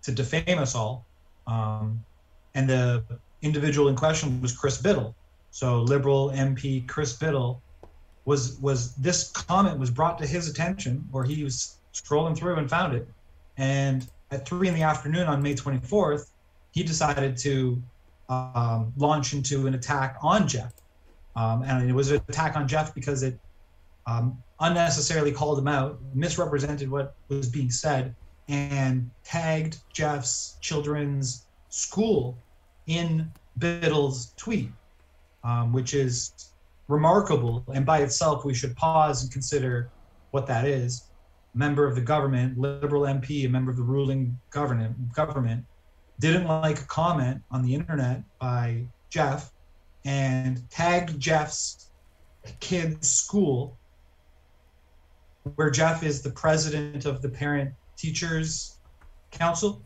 to 0.03 0.13
defame 0.13 0.59
us 0.59 0.75
all. 0.75 1.07
Um, 1.47 2.05
and 2.55 2.69
the 2.69 3.05
individual 3.43 3.89
in 3.89 3.97
question 3.97 4.41
was 4.41 4.57
Chris 4.57 4.81
Bittle. 4.81 5.15
So 5.51 5.83
liberal 5.83 6.31
MP 6.31 6.87
Chris 6.89 7.17
Bittle 7.17 7.61
was 8.25 8.59
was 8.61 8.95
this 8.97 9.31
comment 9.31 9.79
was 9.79 9.91
brought 9.91 10.19
to 10.19 10.27
his 10.27 10.49
attention, 10.49 11.05
or 11.13 11.25
he 11.25 11.45
was 11.45 11.79
scrolling 11.95 12.37
through 12.37 12.57
and 12.57 12.69
found 12.69 12.95
it. 12.95 13.07
And 13.57 14.07
at 14.31 14.47
three 14.47 14.69
in 14.69 14.75
the 14.75 14.83
afternoon 14.83 15.27
on 15.27 15.43
May 15.43 15.55
24th, 15.55 16.31
he 16.73 16.83
decided 16.83 17.37
to 17.39 17.83
um, 18.29 18.93
launch 18.97 19.35
into 19.35 19.67
an 19.67 19.75
attack 19.75 20.17
on 20.23 20.49
Jeff. 20.49 20.73
Um, 21.37 21.63
and 21.63 21.89
it 21.89 21.93
was 21.93 22.11
an 22.11 22.21
attack 22.29 22.57
on 22.57 22.67
Jeff 22.67 22.95
because 22.95 23.23
it 23.23 23.39
um, 24.07 24.43
unnecessarily 24.61 25.33
called 25.33 25.59
him 25.59 25.69
out, 25.69 25.99
misrepresented 26.15 26.91
what 26.91 27.15
was 27.29 27.49
being 27.49 27.71
said, 27.71 28.15
and 28.53 29.11
tagged 29.25 29.79
Jeff's 29.95 30.59
children's 30.61 31.47
school 31.71 32.37
in 32.87 33.31
Bittle's 33.57 34.35
tweet, 34.37 34.71
um, 35.43 35.73
which 35.73 35.95
is 35.95 36.53
remarkable. 36.87 37.65
And 37.75 37.87
by 37.87 38.03
itself, 38.03 38.45
we 38.45 38.53
should 38.53 38.77
pause 38.77 39.23
and 39.23 39.33
consider 39.33 39.91
what 40.33 40.47
that 40.49 40.67
is. 40.67 41.09
Member 41.55 41.87
of 41.87 41.95
the 41.95 42.03
government, 42.03 42.59
liberal 42.59 43.03
MP, 43.03 43.47
a 43.47 43.49
member 43.49 43.71
of 43.71 43.79
the 43.79 43.83
ruling 43.83 44.39
government, 44.51 45.13
government, 45.15 45.65
didn't 46.21 46.47
like 46.47 46.79
a 46.81 46.85
comment 46.85 47.41
on 47.51 47.63
the 47.63 47.75
internet 47.75 48.23
by 48.39 48.85
Jeff 49.09 49.51
and 50.05 50.69
tagged 50.69 51.19
Jeff's 51.19 51.91
kid's 52.61 53.09
school 53.09 53.79
where 55.55 55.71
Jeff 55.71 56.03
is 56.03 56.21
the 56.21 56.31
president 56.31 57.07
of 57.07 57.23
the 57.23 57.29
Parent 57.29 57.73
Teachers 58.03 58.79
Council. 59.31 59.81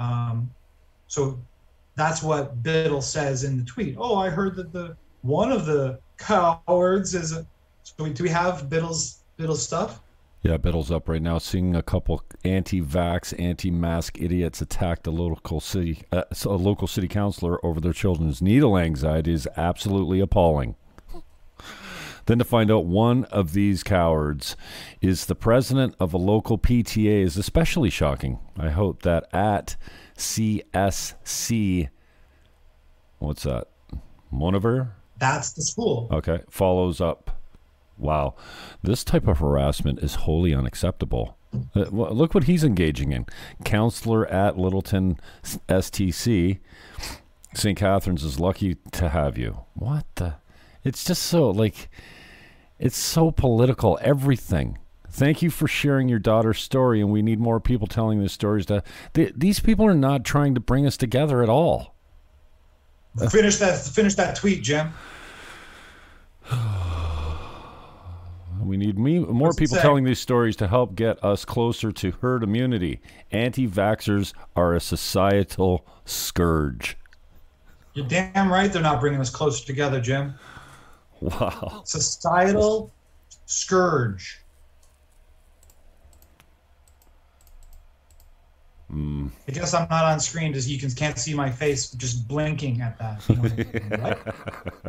Um, 0.00 0.50
so 1.06 1.38
that's 1.94 2.22
what 2.22 2.60
Bittle 2.64 3.02
says 3.02 3.44
in 3.44 3.56
the 3.56 3.64
tweet. 3.64 3.94
Oh, 3.96 4.16
I 4.16 4.30
heard 4.30 4.56
that 4.56 4.72
the 4.72 4.96
one 5.22 5.52
of 5.52 5.64
the 5.66 6.00
cowards 6.18 7.14
is 7.14 7.30
a. 7.30 7.46
So 7.84 8.08
do 8.08 8.22
we 8.24 8.30
have 8.30 8.68
Bittle's 8.68 9.22
Bittle 9.38 9.56
stuff? 9.56 10.00
Yeah, 10.42 10.56
Bittle's 10.56 10.90
up 10.90 11.08
right 11.08 11.22
now, 11.22 11.38
seeing 11.38 11.76
a 11.76 11.84
couple 11.84 12.20
anti-vax, 12.42 13.38
anti-mask 13.38 14.20
idiots 14.20 14.60
attack 14.60 15.04
the 15.04 15.12
local 15.12 15.60
city, 15.60 16.02
uh, 16.10 16.24
a 16.44 16.48
local 16.48 16.88
city 16.88 17.06
councilor 17.06 17.64
over 17.64 17.80
their 17.80 17.92
children's 17.92 18.42
needle 18.42 18.76
anxiety 18.76 19.32
is 19.32 19.46
absolutely 19.56 20.18
appalling. 20.18 20.74
Then 22.26 22.38
to 22.38 22.44
find 22.44 22.70
out 22.70 22.86
one 22.86 23.24
of 23.26 23.52
these 23.52 23.82
cowards 23.82 24.56
is 25.00 25.26
the 25.26 25.34
president 25.34 25.94
of 25.98 26.14
a 26.14 26.18
local 26.18 26.58
PTA 26.58 27.22
is 27.22 27.36
especially 27.36 27.90
shocking. 27.90 28.38
I 28.56 28.70
hope 28.70 29.02
that 29.02 29.26
at 29.32 29.76
CSC, 30.16 31.88
what's 33.18 33.42
that? 33.42 33.68
Monover? 34.32 34.92
That's 35.18 35.52
the 35.52 35.62
school. 35.62 36.08
Okay, 36.10 36.40
follows 36.50 37.00
up. 37.00 37.38
Wow, 37.98 38.34
this 38.82 39.04
type 39.04 39.28
of 39.28 39.38
harassment 39.38 40.00
is 40.00 40.14
wholly 40.16 40.54
unacceptable. 40.54 41.36
Uh, 41.76 41.80
look 41.90 42.34
what 42.34 42.44
he's 42.44 42.64
engaging 42.64 43.12
in. 43.12 43.26
Counselor 43.64 44.26
at 44.26 44.58
Littleton 44.58 45.18
STC, 45.68 46.58
St. 47.54 47.78
Catharines 47.78 48.24
is 48.24 48.40
lucky 48.40 48.76
to 48.92 49.10
have 49.10 49.36
you. 49.36 49.60
What 49.74 50.06
the? 50.14 50.36
It's 50.84 51.04
just 51.04 51.22
so 51.22 51.50
like, 51.50 51.88
it's 52.78 52.96
so 52.96 53.30
political. 53.30 53.98
Everything. 54.02 54.78
Thank 55.08 55.42
you 55.42 55.50
for 55.50 55.68
sharing 55.68 56.08
your 56.08 56.18
daughter's 56.18 56.60
story, 56.60 57.00
and 57.00 57.10
we 57.10 57.20
need 57.20 57.38
more 57.38 57.60
people 57.60 57.86
telling 57.86 58.18
their 58.18 58.28
stories. 58.28 58.64
To 58.66 58.82
th- 59.12 59.34
these 59.36 59.60
people 59.60 59.84
are 59.86 59.94
not 59.94 60.24
trying 60.24 60.54
to 60.54 60.60
bring 60.60 60.86
us 60.86 60.96
together 60.96 61.42
at 61.42 61.50
all. 61.50 61.94
Finish 63.30 63.58
that. 63.58 63.78
Finish 63.78 64.14
that 64.14 64.36
tweet, 64.36 64.62
Jim. 64.62 64.92
We 68.64 68.76
need 68.76 68.96
me, 68.98 69.18
more 69.18 69.52
people 69.52 69.76
say? 69.76 69.82
telling 69.82 70.04
these 70.04 70.20
stories 70.20 70.54
to 70.56 70.68
help 70.68 70.94
get 70.94 71.22
us 71.24 71.44
closer 71.44 71.90
to 71.90 72.12
herd 72.22 72.44
immunity. 72.44 73.00
Anti 73.32 73.66
vaxxers 73.66 74.32
are 74.54 74.74
a 74.74 74.80
societal 74.80 75.84
scourge. 76.04 76.96
You're 77.94 78.06
damn 78.06 78.50
right. 78.50 78.72
They're 78.72 78.80
not 78.80 79.00
bringing 79.00 79.20
us 79.20 79.30
closer 79.30 79.66
together, 79.66 80.00
Jim. 80.00 80.34
Wow. 81.22 81.82
Societal 81.84 82.90
scourge. 83.46 84.40
Hmm. 88.90 89.28
I 89.48 89.52
guess 89.52 89.72
I'm 89.72 89.88
not 89.88 90.04
on 90.04 90.18
screen, 90.18 90.52
just 90.52 90.68
you 90.68 90.78
can 90.78 90.90
can't 90.90 91.16
see 91.16 91.32
my 91.32 91.48
face 91.48 91.92
just 91.92 92.26
blinking 92.26 92.80
at 92.80 92.98
that. 92.98 93.26
You 93.28 93.36
know, 93.36 93.42
what? 94.02 94.34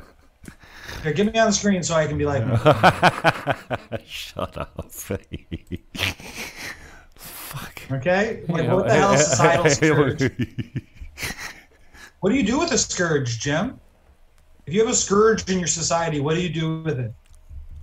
Here, 1.04 1.13
get 1.13 1.32
me 1.32 1.40
on 1.40 1.48
the 1.48 1.54
screen 1.54 1.84
so 1.84 1.94
I 1.96 2.08
can 2.08 2.18
be 2.18 2.25
like, 2.25 2.44
Shut 4.06 4.58
up. 4.58 4.92
Fuck. 7.16 7.82
okay, 7.92 8.44
like 8.50 8.68
what 8.70 8.88
the 8.88 8.94
hell 8.94 9.13
is 9.13 9.28
societal 9.28 9.70
scourge? 9.70 10.32
What 12.22 12.30
do 12.32 12.36
you 12.36 12.44
do 12.44 12.58
with 12.58 12.72
a 12.72 12.78
scourge, 12.78 13.40
Jim? 13.40 13.80
If 14.65 14.74
you 14.74 14.79
have 14.79 14.89
a 14.89 14.96
scourge 14.96 15.50
in 15.50 15.60
your 15.60 15.67
society, 15.67 16.20
what 16.20 16.36
do 16.36 16.41
you 16.41 16.50
do 16.50 16.82
with 16.82 17.00
it? 17.00 17.13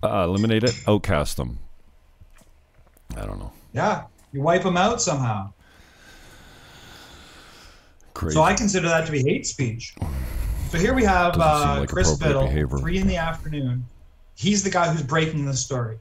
Uh, 0.02 0.24
eliminate 0.24 0.64
it, 0.64 0.74
outcast 0.88 1.36
them. 1.36 1.58
I 3.16 3.26
don't 3.26 3.38
know. 3.38 3.52
Yeah, 3.72 4.04
you 4.32 4.40
wipe 4.40 4.62
them 4.62 4.76
out 4.76 5.02
somehow. 5.02 5.52
Crazy. 8.14 8.34
So 8.34 8.42
I 8.42 8.54
consider 8.54 8.88
that 8.88 9.06
to 9.06 9.12
be 9.12 9.22
hate 9.22 9.46
speech. 9.46 9.94
So 10.70 10.78
here 10.78 10.94
we 10.94 11.04
have 11.04 11.36
uh, 11.38 11.80
like 11.80 11.88
Chris 11.88 12.16
Bittle, 12.16 12.46
behavior. 12.46 12.78
three 12.78 12.98
in 12.98 13.06
the 13.06 13.16
afternoon. 13.16 13.84
He's 14.36 14.62
the 14.62 14.70
guy 14.70 14.90
who's 14.90 15.02
breaking 15.02 15.44
the 15.44 15.54
story. 15.54 15.98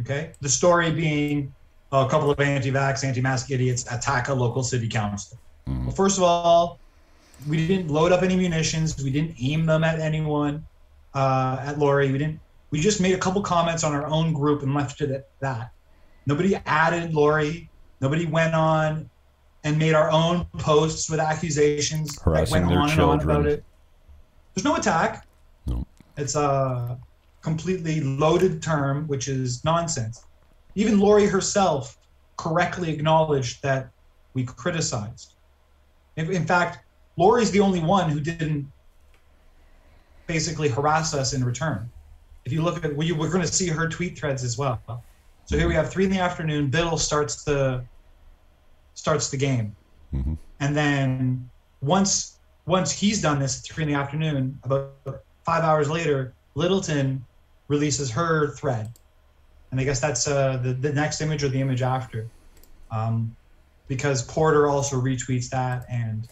Okay, 0.00 0.32
the 0.40 0.48
story 0.48 0.90
being 0.90 1.54
a 1.92 2.08
couple 2.08 2.30
of 2.30 2.40
anti-vax, 2.40 3.04
anti-mask 3.04 3.50
idiots 3.50 3.90
attack 3.90 4.28
a 4.28 4.34
local 4.34 4.62
city 4.62 4.88
council. 4.88 5.38
Mm. 5.68 5.84
Well, 5.84 5.94
first 5.94 6.18
of 6.18 6.24
all, 6.24 6.80
we 7.48 7.66
didn't 7.66 7.88
load 7.88 8.12
up 8.12 8.22
any 8.22 8.36
munitions. 8.36 9.02
We 9.02 9.10
didn't 9.10 9.36
aim 9.40 9.66
them 9.66 9.84
at 9.84 10.00
anyone. 10.00 10.64
Uh, 11.14 11.58
at 11.60 11.78
Lori, 11.78 12.12
we 12.12 12.18
didn't. 12.18 12.40
We 12.70 12.80
just 12.80 13.00
made 13.00 13.14
a 13.14 13.18
couple 13.18 13.40
comments 13.42 13.84
on 13.84 13.92
our 13.94 14.06
own 14.06 14.32
group 14.32 14.62
and 14.62 14.74
left 14.74 15.00
it 15.00 15.10
at 15.10 15.28
that. 15.40 15.70
Nobody 16.26 16.56
added 16.66 17.14
Lori. 17.14 17.68
Nobody 18.00 18.26
went 18.26 18.54
on 18.54 19.08
and 19.64 19.78
made 19.78 19.94
our 19.94 20.10
own 20.10 20.46
posts 20.58 21.08
with 21.08 21.20
accusations 21.20 22.14
that 22.16 22.22
Harassing 22.24 22.52
went 22.52 22.68
their 22.68 22.80
on 22.80 22.90
and 22.90 23.00
on 23.00 23.18
children. 23.18 23.36
about 23.36 23.46
it. 23.50 23.64
There's 24.54 24.64
no 24.64 24.76
attack. 24.76 25.26
No. 25.66 25.86
It's 26.16 26.34
a 26.34 26.98
completely 27.42 28.00
loaded 28.00 28.62
term, 28.62 29.06
which 29.06 29.28
is 29.28 29.64
nonsense. 29.64 30.24
even 30.74 30.98
Lori 30.98 31.26
herself 31.26 31.96
correctly 32.36 32.90
acknowledged 32.92 33.62
that 33.62 33.90
we 34.34 34.44
criticized. 34.44 35.34
In 36.16 36.46
fact, 36.46 36.85
Lori's 37.16 37.50
the 37.50 37.60
only 37.60 37.80
one 37.80 38.10
who 38.10 38.20
didn't 38.20 38.70
basically 40.26 40.68
harass 40.68 41.14
us 41.14 41.32
in 41.32 41.44
return. 41.44 41.88
If 42.44 42.52
you 42.52 42.62
look 42.62 42.84
at, 42.84 42.94
we, 42.94 43.12
we're 43.12 43.30
going 43.30 43.44
to 43.44 43.52
see 43.52 43.68
her 43.68 43.88
tweet 43.88 44.18
threads 44.18 44.44
as 44.44 44.56
well. 44.58 44.80
So 45.46 45.56
here 45.56 45.68
we 45.68 45.74
have 45.74 45.90
three 45.90 46.04
in 46.04 46.10
the 46.10 46.18
afternoon. 46.18 46.70
Bittle 46.70 46.98
starts 46.98 47.44
the 47.44 47.84
starts 48.94 49.30
the 49.30 49.36
game, 49.36 49.76
Mhm. 50.14 50.38
and 50.60 50.76
then 50.76 51.50
once 51.82 52.38
once 52.66 52.90
he's 52.90 53.20
done 53.22 53.38
this 53.38 53.60
three 53.60 53.84
in 53.84 53.88
the 53.88 53.94
afternoon, 53.94 54.58
about 54.64 54.94
five 55.44 55.62
hours 55.62 55.88
later, 55.88 56.32
Littleton 56.56 57.24
releases 57.68 58.10
her 58.10 58.54
thread, 58.56 58.90
and 59.70 59.80
I 59.80 59.84
guess 59.84 60.00
that's 60.00 60.26
uh, 60.26 60.56
the 60.56 60.72
the 60.72 60.92
next 60.92 61.20
image 61.20 61.44
or 61.44 61.48
the 61.48 61.60
image 61.60 61.82
after, 61.82 62.26
um, 62.90 63.36
because 63.86 64.22
Porter 64.22 64.66
also 64.66 65.00
retweets 65.00 65.48
that, 65.50 65.84
and 65.88 66.28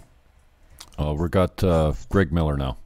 Oh, 0.98 1.14
we 1.14 1.28
got 1.28 1.62
uh, 1.64 1.92
Greg 2.08 2.32
Miller 2.32 2.56
now. 2.56 2.78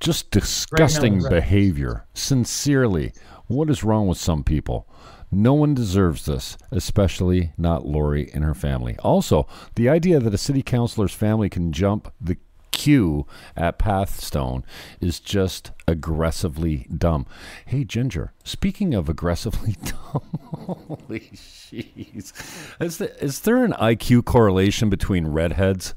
Just 0.00 0.30
disgusting 0.30 1.22
behavior. 1.28 2.04
Sincerely, 2.14 3.12
what 3.46 3.70
is 3.70 3.84
wrong 3.84 4.06
with 4.06 4.18
some 4.18 4.42
people? 4.42 4.88
No 5.30 5.52
one 5.54 5.74
deserves 5.74 6.26
this, 6.26 6.56
especially 6.70 7.52
not 7.58 7.86
Lori 7.86 8.30
and 8.32 8.44
her 8.44 8.54
family. 8.54 8.96
Also, 9.00 9.46
the 9.74 9.88
idea 9.88 10.20
that 10.20 10.34
a 10.34 10.38
city 10.38 10.62
councilor's 10.62 11.14
family 11.14 11.50
can 11.50 11.72
jump 11.72 12.12
the 12.20 12.36
queue 12.70 13.26
at 13.56 13.78
Pathstone 13.78 14.64
is 15.00 15.20
just 15.20 15.70
aggressively 15.86 16.86
dumb. 16.96 17.26
Hey, 17.66 17.84
Ginger, 17.84 18.32
speaking 18.42 18.94
of 18.94 19.08
aggressively 19.08 19.76
dumb, 19.84 20.38
holy 20.42 21.30
jeez. 21.34 22.32
Is, 22.80 23.00
is 23.00 23.40
there 23.40 23.64
an 23.64 23.72
IQ 23.72 24.24
correlation 24.24 24.90
between 24.90 25.28
redheads 25.28 25.94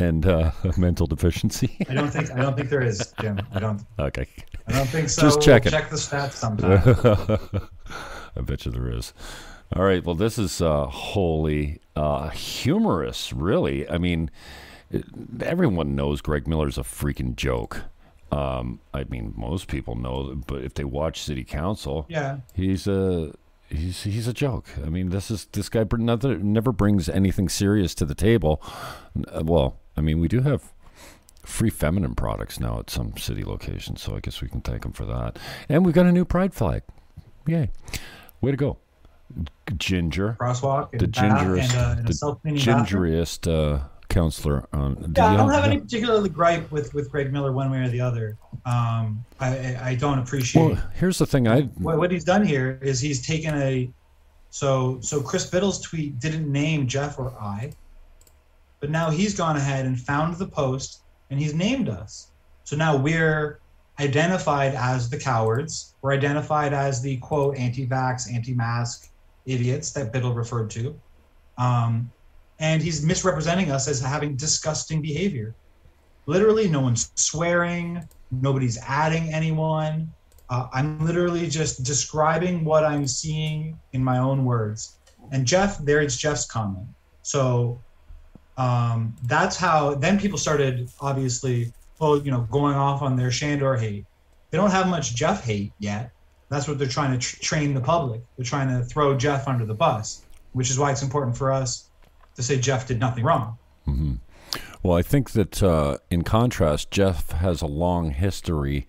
and 0.00 0.26
uh, 0.26 0.50
mental 0.76 1.06
deficiency? 1.06 1.76
I 1.88 1.94
don't 1.94 2.10
think 2.10 2.30
I 2.32 2.42
don't 2.42 2.56
think 2.56 2.70
there 2.70 2.82
is, 2.82 3.12
Jim. 3.20 3.40
I 3.52 3.60
don't 3.60 3.82
okay. 3.98 4.26
I 4.66 4.72
don't 4.72 4.88
think 4.88 5.08
so. 5.08 5.22
Just 5.22 5.40
check 5.40 5.66
it. 5.66 5.70
Check 5.70 5.90
the 5.90 5.96
stats 5.96 6.32
sometime. 6.32 7.68
I 8.36 8.40
bet 8.40 8.64
you 8.64 8.72
there 8.72 8.90
is. 8.90 9.12
All 9.74 9.84
right. 9.84 10.04
Well, 10.04 10.14
this 10.14 10.38
is 10.38 10.60
uh, 10.60 10.86
wholly 10.86 11.80
uh, 11.94 12.30
humorous, 12.30 13.32
really. 13.32 13.88
I 13.88 13.98
mean, 13.98 14.30
it, 14.90 15.04
everyone 15.42 15.94
knows 15.94 16.20
Greg 16.20 16.46
Miller's 16.46 16.78
a 16.78 16.82
freaking 16.82 17.36
joke. 17.36 17.82
Um, 18.32 18.80
I 18.94 19.04
mean, 19.04 19.34
most 19.36 19.68
people 19.68 19.96
know, 19.96 20.40
but 20.46 20.62
if 20.62 20.74
they 20.74 20.84
watch 20.84 21.22
City 21.22 21.44
Council, 21.44 22.06
yeah. 22.08 22.38
he's 22.54 22.86
a 22.86 23.32
he's 23.68 24.04
he's 24.04 24.28
a 24.28 24.32
joke. 24.32 24.66
I 24.84 24.88
mean, 24.88 25.10
this 25.10 25.30
is 25.30 25.46
this 25.52 25.68
guy 25.68 25.84
never 25.96 26.38
never 26.38 26.72
brings 26.72 27.08
anything 27.08 27.48
serious 27.48 27.94
to 27.96 28.04
the 28.04 28.14
table. 28.14 28.62
Well, 29.42 29.79
I 30.00 30.02
mean, 30.02 30.18
we 30.18 30.28
do 30.28 30.40
have 30.40 30.72
free 31.44 31.68
feminine 31.68 32.14
products 32.14 32.58
now 32.58 32.78
at 32.78 32.88
some 32.88 33.14
city 33.18 33.44
locations, 33.44 34.00
so 34.00 34.16
I 34.16 34.20
guess 34.20 34.40
we 34.40 34.48
can 34.48 34.62
thank 34.62 34.80
them 34.80 34.92
for 34.92 35.04
that. 35.04 35.38
And 35.68 35.84
we've 35.84 35.94
got 35.94 36.06
a 36.06 36.12
new 36.12 36.24
pride 36.24 36.54
flag. 36.54 36.80
Yay! 37.46 37.70
Way 38.40 38.50
to 38.50 38.56
go, 38.56 38.78
Ginger, 39.76 40.38
Crosswalk. 40.40 40.90
the 40.92 41.04
and 41.04 41.12
gingerest, 41.12 41.74
and, 41.74 41.74
uh, 41.74 41.94
and 41.98 42.08
the 42.08 42.12
gingeriest 42.54 43.46
uh, 43.46 43.82
counselor. 44.08 44.66
Yeah, 44.72 44.78
I 44.80 45.36
don't 45.36 45.50
have- 45.50 45.50
have 45.50 45.64
any 45.64 45.78
particularly 45.80 46.30
gripe 46.30 46.70
with 46.70 46.94
with 46.94 47.10
Greg 47.10 47.30
Miller 47.30 47.52
one 47.52 47.70
way 47.70 47.80
or 47.80 47.90
the 47.90 48.00
other. 48.00 48.38
Um, 48.64 49.22
I 49.38 49.48
I, 49.48 49.80
I 49.90 49.94
don't 49.96 50.18
appreciate 50.18 50.64
Well, 50.66 50.82
here's 50.94 51.18
the 51.18 51.26
thing. 51.26 51.46
I 51.46 51.62
what, 51.62 51.98
what 51.98 52.10
he's 52.10 52.24
done 52.24 52.42
here 52.42 52.78
is 52.80 53.00
he's 53.00 53.26
taken 53.26 53.54
a 53.54 53.90
so 54.48 54.98
so 55.02 55.20
Chris 55.20 55.44
Bittle's 55.44 55.78
tweet 55.78 56.18
didn't 56.20 56.50
name 56.50 56.86
Jeff 56.86 57.18
or 57.18 57.32
I, 57.38 57.72
but 58.80 58.90
now 58.90 59.10
he's 59.10 59.34
gone 59.34 59.56
ahead 59.56 59.86
and 59.86 60.00
found 60.00 60.36
the 60.36 60.46
post 60.46 61.02
and 61.30 61.38
he's 61.38 61.54
named 61.54 61.88
us. 61.88 62.32
So 62.64 62.76
now 62.76 62.96
we're 62.96 63.60
identified 64.00 64.74
as 64.74 65.10
the 65.10 65.18
cowards. 65.18 65.94
We're 66.02 66.12
identified 66.12 66.72
as 66.72 67.02
the 67.02 67.18
quote 67.18 67.56
anti-vax, 67.56 68.32
anti-mask 68.32 69.10
idiots 69.44 69.92
that 69.92 70.12
Bittle 70.12 70.34
referred 70.34 70.70
to. 70.70 70.98
Um, 71.58 72.10
and 72.58 72.82
he's 72.82 73.04
misrepresenting 73.04 73.70
us 73.70 73.88
as 73.88 74.00
having 74.00 74.36
disgusting 74.36 75.02
behavior. 75.02 75.54
Literally, 76.26 76.68
no 76.68 76.80
one's 76.80 77.10
swearing, 77.16 78.06
nobody's 78.30 78.78
adding 78.86 79.32
anyone. 79.32 80.12
Uh, 80.48 80.68
I'm 80.72 81.04
literally 81.04 81.48
just 81.48 81.84
describing 81.84 82.64
what 82.64 82.84
I'm 82.84 83.06
seeing 83.06 83.78
in 83.92 84.02
my 84.02 84.18
own 84.18 84.44
words. 84.44 84.96
And 85.32 85.46
Jeff, 85.46 85.78
there's 85.78 86.16
Jeff's 86.16 86.46
comment. 86.46 86.86
So 87.22 87.80
um, 88.60 89.16
that's 89.22 89.56
how 89.56 89.94
then 89.94 90.20
people 90.20 90.36
started 90.36 90.90
obviously, 91.00 91.72
well, 91.98 92.18
you 92.18 92.30
know, 92.30 92.42
going 92.50 92.74
off 92.74 93.00
on 93.00 93.16
their 93.16 93.30
Shandor 93.30 93.74
hate. 93.76 94.04
They 94.50 94.58
don't 94.58 94.70
have 94.70 94.86
much 94.86 95.14
Jeff 95.14 95.42
hate 95.42 95.72
yet. 95.78 96.10
That's 96.50 96.68
what 96.68 96.78
they're 96.78 96.86
trying 96.86 97.12
to 97.12 97.18
tr- 97.18 97.40
train 97.40 97.72
the 97.72 97.80
public. 97.80 98.20
They're 98.36 98.44
trying 98.44 98.68
to 98.68 98.84
throw 98.84 99.16
Jeff 99.16 99.48
under 99.48 99.64
the 99.64 99.72
bus, 99.74 100.24
which 100.52 100.68
is 100.68 100.78
why 100.78 100.90
it's 100.90 101.02
important 101.02 101.38
for 101.38 101.50
us 101.50 101.88
to 102.34 102.42
say 102.42 102.58
Jeff 102.58 102.86
did 102.86 103.00
nothing 103.00 103.24
wrong. 103.24 103.56
Well, 104.82 104.98
I 104.98 105.02
think 105.02 105.30
that 105.30 105.62
uh, 105.62 105.96
in 106.10 106.22
contrast, 106.22 106.90
Jeff 106.90 107.30
has 107.30 107.62
a 107.62 107.66
long 107.66 108.10
history 108.10 108.86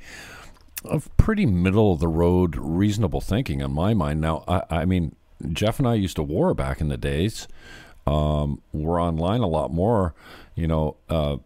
of 0.83 1.15
pretty 1.15 1.45
middle 1.45 1.93
of 1.93 1.99
the 1.99 2.09
road, 2.09 2.57
reasonable 2.57 3.21
thinking 3.21 3.61
in 3.61 3.71
my 3.71 3.93
mind. 3.93 4.19
Now, 4.19 4.43
I, 4.49 4.63
I 4.69 4.85
mean, 4.85 5.15
Jeff 5.53 5.79
and 5.79 5.87
I 5.87 5.93
used 5.93 6.17
to 6.17 6.23
war 6.23 6.53
back 6.53 6.81
in 6.81 6.89
the 6.89 6.97
days. 6.97 7.47
Um, 8.07 8.61
we're 8.71 9.01
online 9.01 9.41
a 9.41 9.47
lot 9.47 9.71
more. 9.71 10.13
You 10.55 10.67
know, 10.67 10.97
uh, 11.09 11.37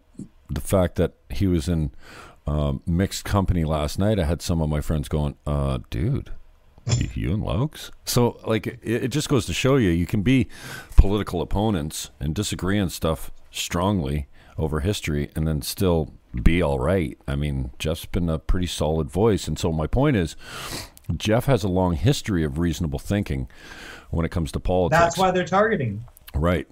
the 0.50 0.62
fact 0.62 0.96
that 0.96 1.14
he 1.30 1.48
was 1.48 1.68
in 1.68 1.92
um, 2.48 2.82
mixed 2.86 3.26
company 3.26 3.64
last 3.64 4.00
night, 4.00 4.20
I 4.20 4.26
had 4.26 4.42
some 4.42 4.62
of 4.62 4.70
my 4.70 4.82
friends 4.82 5.08
going, 5.10 5.36
uh, 5.46 5.80
dude. 5.90 6.32
You 7.16 7.34
and 7.34 7.42
Lokes? 7.42 7.90
So, 8.06 8.40
like, 8.46 8.68
it, 8.68 8.80
it 8.84 9.08
just 9.08 9.28
goes 9.28 9.48
to 9.48 9.54
show 9.54 9.78
you, 9.78 9.90
you 9.90 10.06
can 10.06 10.22
be 10.22 10.48
political 10.98 11.42
opponents 11.42 12.12
and 12.20 12.36
disagree 12.36 12.80
on 12.80 12.92
stuff 12.92 13.32
strongly 13.50 14.28
over 14.58 14.82
history 14.82 15.32
and 15.36 15.48
then 15.48 15.64
still 15.64 16.14
be 16.44 16.62
all 16.62 16.80
right. 16.80 17.18
I 17.28 17.36
mean, 17.36 17.72
Jeff's 17.80 18.06
been 18.06 18.30
a 18.30 18.38
pretty 18.38 18.68
solid 18.68 19.10
voice. 19.10 19.48
And 19.48 19.58
so, 19.58 19.72
my 19.72 19.88
point 19.88 20.16
is, 20.16 20.36
Jeff 21.18 21.46
has 21.46 21.64
a 21.64 21.68
long 21.68 21.96
history 21.96 22.44
of 22.44 22.60
reasonable 22.60 23.00
thinking 23.00 23.48
when 24.12 24.24
it 24.26 24.30
comes 24.30 24.52
to 24.52 24.60
politics. 24.60 25.00
That's 25.00 25.18
why 25.18 25.32
they're 25.32 25.44
targeting. 25.46 26.06
Right. 26.36 26.68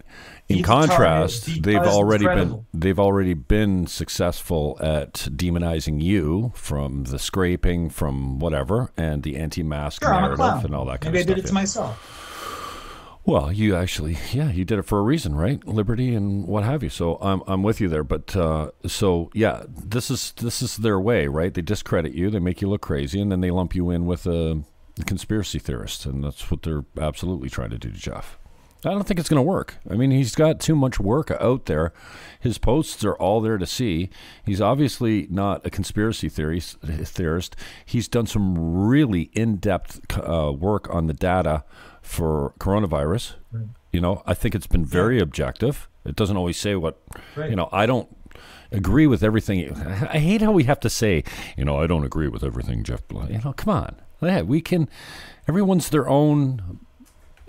In 0.49 0.62
contrast, 0.62 1.63
they've 1.63 1.78
already 1.78 2.26
been 2.26 2.65
they've 2.73 2.99
already 2.99 3.34
been 3.34 3.88
successful 3.88 4.78
at 4.82 5.13
demonizing 5.13 6.02
you 6.02 6.52
from 6.56 7.06
the 7.06 7.17
scraping, 7.17 7.89
from 7.89 8.39
whatever, 8.39 8.91
and 8.97 9.23
the 9.23 9.38
anti-mask 9.38 10.04
Sure, 10.04 10.12
narrative 10.12 10.65
and 10.65 10.76
all 10.76 10.86
that 10.86 11.02
kind 11.02 11.15
of 11.15 11.21
thing. 11.21 11.28
Maybe 11.28 11.32
I 11.32 11.36
did 11.36 11.38
stuff. 11.38 11.45
it 11.45 11.47
to 11.47 11.54
myself. 11.54 12.19
Well, 13.26 13.54
you 13.54 13.73
actually, 13.73 14.17
yeah, 14.34 14.52
you 14.52 14.65
did 14.65 14.80
it 14.80 14.82
for 14.82 14.99
a 14.99 15.02
reason, 15.02 15.34
right? 15.34 15.65
Liberty 15.65 16.13
and 16.13 16.45
what 16.45 16.65
have 16.65 16.84
you. 16.84 16.89
So 16.89 17.17
I'm 17.21 17.41
I'm 17.47 17.63
with 17.63 17.80
you 17.80 17.88
there. 17.88 18.04
But 18.04 18.36
uh, 18.36 18.71
so 18.86 19.32
yeah, 19.34 19.63
this 19.69 20.12
is 20.12 20.34
this 20.34 20.62
is 20.62 20.78
their 20.78 20.99
way, 20.99 21.28
right? 21.28 21.54
They 21.54 21.62
discredit 21.62 22.13
you, 22.13 22.30
they 22.30 22.39
make 22.39 22.62
you 22.62 22.67
look 22.67 22.82
crazy, 22.82 23.21
and 23.21 23.32
then 23.32 23.39
they 23.39 23.49
lump 23.49 23.76
you 23.76 23.89
in 23.91 24.06
with 24.06 24.28
a, 24.28 24.63
conspiracy 25.06 25.58
theorist, 25.58 26.06
and 26.06 26.23
that's 26.23 26.52
what 26.52 26.63
they're 26.63 26.84
absolutely 26.99 27.49
trying 27.49 27.69
to 27.69 27.78
do 27.78 27.89
to 27.89 27.97
Jeff. 27.97 28.38
I 28.86 28.93
don't 28.93 29.06
think 29.08 29.19
it's 29.19 29.30
going 29.30 29.38
to 29.38 29.41
work. 29.50 29.76
I 29.89 29.96
mean, 29.96 30.12
he's 30.12 30.36
got 30.36 30.60
too 30.60 30.76
much 30.76 31.00
work 31.00 31.32
out 31.32 31.65
there. 31.65 31.93
His 32.39 32.58
posts 32.58 33.04
are 33.06 33.15
all 33.15 33.39
there 33.41 33.58
to 33.58 33.65
see. 33.65 34.10
He's 34.46 34.60
obviously 34.62 35.28
not 35.30 35.65
a 35.65 35.69
conspiracy 35.69 36.28
theorist. 36.30 37.56
He's 37.86 38.08
done 38.08 38.26
some 38.28 38.86
really 38.88 39.30
in-depth 39.34 40.17
uh, 40.19 40.52
work 40.52 40.93
on 40.93 41.08
the 41.08 41.13
data 41.13 41.63
for 42.02 42.54
coronavirus. 42.60 43.36
You 43.91 44.02
know, 44.02 44.24
I 44.26 44.34
think 44.34 44.56
it's 44.56 44.67
been 44.67 44.86
very 44.86 45.19
objective. 45.19 45.88
It 46.06 46.15
doesn't 46.15 46.36
always 46.36 46.58
say 46.58 46.76
what, 46.76 47.00
Right. 47.36 47.50
you 47.50 47.56
know, 47.56 47.69
I 47.72 47.86
don't 47.86 48.10
agree 48.72 49.08
with 49.08 49.24
everything. 49.24 49.72
I 49.74 50.17
hate 50.19 50.41
how 50.41 50.52
we 50.52 50.63
have 50.65 50.80
to 50.82 50.89
say, 50.89 51.24
you 51.56 51.63
know, 51.63 51.80
I 51.80 51.88
don't 51.88 52.04
agree 52.04 52.28
with 52.28 52.43
everything 52.43 52.84
Jeff. 52.84 53.08
Bl-" 53.08 53.26
You 53.32 53.39
know, 53.46 53.54
come 53.54 53.74
on. 53.74 53.96
Yeah, 54.22 54.41
we 54.41 54.62
can. 54.62 54.89
Everyone's 55.48 55.89
their 55.89 56.08
own 56.10 56.80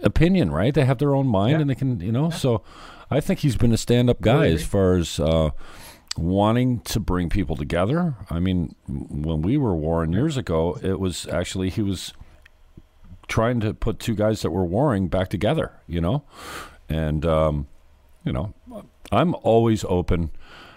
opinion, 0.05 0.51
right? 0.51 0.73
They 0.75 0.85
have 0.85 0.99
their 0.99 1.15
own 1.15 1.27
mind, 1.27 1.53
Yeah. 1.53 1.61
and 1.61 1.71
they 1.71 1.75
can, 1.75 2.01
you 2.01 2.13
know. 2.13 2.31
So, 2.31 2.63
I 3.11 3.21
think 3.21 3.41
he's 3.41 3.57
been 3.57 3.73
a 3.73 3.77
stand-up 3.77 4.21
guy 4.21 4.47
as 4.47 4.65
far 4.65 4.95
as 4.97 5.19
uh, 5.21 5.51
wanting 6.17 6.81
to 6.81 7.01
bring 7.01 7.29
people 7.29 7.57
together. 7.57 8.15
I 8.31 8.39
mean, 8.39 8.75
when 8.89 9.43
we 9.43 9.57
were 9.57 9.75
warring 9.75 10.13
years 10.13 10.37
ago, 10.37 10.79
it 10.83 10.99
was 11.01 11.27
actually 11.29 11.71
he 11.71 11.83
was 11.83 12.13
trying 13.27 13.61
to 13.61 13.73
put 13.75 13.99
two 13.99 14.15
guys 14.15 14.43
that 14.43 14.51
were 14.51 14.65
warring 14.65 15.09
back 15.09 15.29
together, 15.29 15.73
you 15.87 16.01
know, 16.01 16.25
and 16.89 17.25
um, 17.27 17.67
you 18.25 18.33
know, 18.33 18.55
I'm 19.13 19.35
always 19.43 19.85
open 19.89 20.31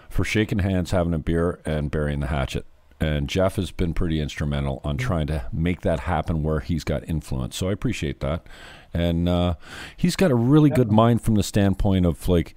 for 0.08 0.24
shaking 0.24 0.60
hands, 0.60 0.90
having 0.90 1.14
a 1.14 1.18
beer, 1.18 1.60
and 1.64 1.90
burying 1.90 2.20
the 2.20 2.28
hatchet. 2.28 2.64
and 3.00 3.28
Jeff 3.28 3.56
has 3.56 3.70
been 3.70 3.94
pretty 3.94 4.20
instrumental 4.20 4.80
on 4.82 4.96
trying 4.96 5.26
to 5.28 5.44
make 5.52 5.82
that 5.82 6.00
happen 6.00 6.42
where 6.42 6.60
he's 6.60 6.82
got 6.84 7.08
influence. 7.08 7.56
So 7.56 7.68
I 7.68 7.72
appreciate 7.72 8.18
that, 8.20 8.44
and 8.94 9.28
uh, 9.28 9.54
he's 9.96 10.16
got 10.16 10.30
a 10.30 10.34
really 10.34 10.70
good 10.70 10.90
mind 10.90 11.22
from 11.22 11.34
the 11.34 11.42
standpoint 11.42 12.06
of 12.06 12.28
like, 12.28 12.54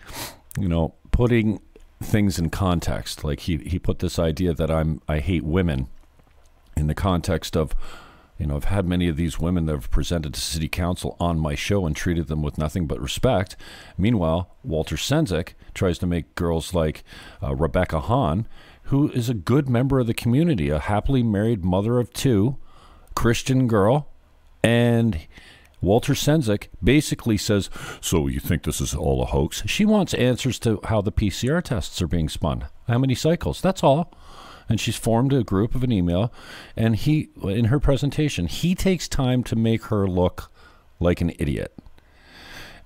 you 0.59 0.67
know, 0.67 0.95
putting 1.11 1.61
things 2.01 2.39
in 2.39 2.49
context. 2.49 3.23
Like 3.23 3.41
he 3.41 3.57
he 3.57 3.79
put 3.79 3.99
this 3.99 4.17
idea 4.17 4.53
that 4.53 4.71
I'm 4.71 5.01
I 5.07 5.19
hate 5.19 5.43
women 5.43 5.87
in 6.75 6.87
the 6.87 6.95
context 6.95 7.55
of 7.55 7.75
you 8.41 8.47
know, 8.47 8.55
I've 8.55 8.63
had 8.63 8.87
many 8.87 9.07
of 9.07 9.17
these 9.17 9.39
women 9.39 9.67
that 9.67 9.73
have 9.73 9.91
presented 9.91 10.33
to 10.33 10.41
city 10.41 10.67
council 10.67 11.15
on 11.19 11.37
my 11.37 11.53
show 11.53 11.85
and 11.85 11.95
treated 11.95 12.25
them 12.25 12.41
with 12.41 12.57
nothing 12.57 12.87
but 12.87 12.99
respect. 12.99 13.55
Meanwhile, 13.99 14.49
Walter 14.63 14.95
Sendzik 14.95 15.49
tries 15.75 15.99
to 15.99 16.07
make 16.07 16.33
girls 16.33 16.73
like 16.73 17.03
uh, 17.43 17.53
Rebecca 17.53 17.99
Hahn, 17.99 18.47
who 18.85 19.11
is 19.11 19.29
a 19.29 19.35
good 19.35 19.69
member 19.69 19.99
of 19.99 20.07
the 20.07 20.15
community, 20.15 20.69
a 20.69 20.79
happily 20.79 21.21
married 21.21 21.63
mother 21.63 21.99
of 21.99 22.11
two, 22.13 22.57
Christian 23.13 23.67
girl, 23.67 24.07
and 24.63 25.19
Walter 25.81 26.13
Sendzik 26.13 26.67
basically 26.83 27.37
says, 27.37 27.69
So 27.99 28.27
you 28.27 28.39
think 28.39 28.63
this 28.63 28.79
is 28.79 28.93
all 28.93 29.21
a 29.21 29.25
hoax? 29.25 29.63
She 29.65 29.83
wants 29.83 30.13
answers 30.13 30.59
to 30.59 30.79
how 30.85 31.01
the 31.01 31.11
PCR 31.11 31.63
tests 31.63 32.01
are 32.01 32.07
being 32.07 32.29
spun. 32.29 32.65
How 32.87 32.99
many 32.99 33.15
cycles? 33.15 33.61
That's 33.61 33.83
all 33.83 34.13
and 34.71 34.79
she's 34.79 34.95
formed 34.95 35.33
a 35.33 35.43
group 35.43 35.75
of 35.75 35.83
an 35.83 35.91
email 35.91 36.31
and 36.77 36.95
he 36.95 37.29
in 37.43 37.65
her 37.65 37.79
presentation 37.79 38.47
he 38.47 38.73
takes 38.73 39.09
time 39.09 39.43
to 39.43 39.55
make 39.55 39.85
her 39.85 40.07
look 40.07 40.49
like 40.99 41.19
an 41.19 41.31
idiot 41.37 41.77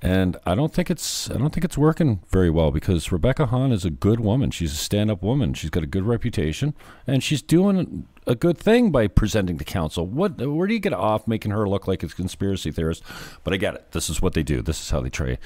and 0.05 0.37
I 0.45 0.53
don't 0.53 0.71
think 0.71 0.91
it's 0.91 1.31
I 1.31 1.37
don't 1.37 1.51
think 1.51 1.65
it's 1.65 1.77
working 1.77 2.21
very 2.29 2.51
well 2.51 2.69
because 2.69 3.11
Rebecca 3.11 3.47
Hahn 3.47 3.71
is 3.71 3.85
a 3.85 3.89
good 3.89 4.19
woman. 4.19 4.51
She's 4.51 4.71
a 4.71 4.75
stand-up 4.75 5.23
woman. 5.23 5.55
She's 5.55 5.71
got 5.71 5.81
a 5.81 5.87
good 5.87 6.03
reputation, 6.03 6.75
and 7.07 7.23
she's 7.23 7.41
doing 7.41 8.07
a 8.27 8.35
good 8.35 8.55
thing 8.55 8.91
by 8.91 9.07
presenting 9.07 9.57
to 9.57 9.63
council. 9.63 10.05
What 10.05 10.37
where 10.39 10.67
do 10.67 10.75
you 10.75 10.79
get 10.79 10.93
off 10.93 11.27
making 11.27 11.51
her 11.51 11.67
look 11.67 11.87
like 11.87 12.03
a 12.03 12.07
conspiracy 12.07 12.69
theorist? 12.69 13.01
But 13.43 13.53
I 13.55 13.57
get 13.57 13.73
it. 13.73 13.93
This 13.93 14.07
is 14.07 14.21
what 14.21 14.33
they 14.33 14.43
do. 14.43 14.61
This 14.61 14.79
is 14.79 14.91
how 14.91 15.01
they 15.01 15.09
try 15.09 15.39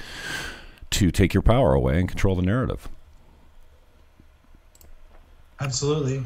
to 0.90 1.10
take 1.10 1.32
your 1.32 1.42
power 1.42 1.72
away 1.72 1.98
and 1.98 2.06
control 2.06 2.36
the 2.36 2.42
narrative. 2.42 2.86
Absolutely. 5.58 6.22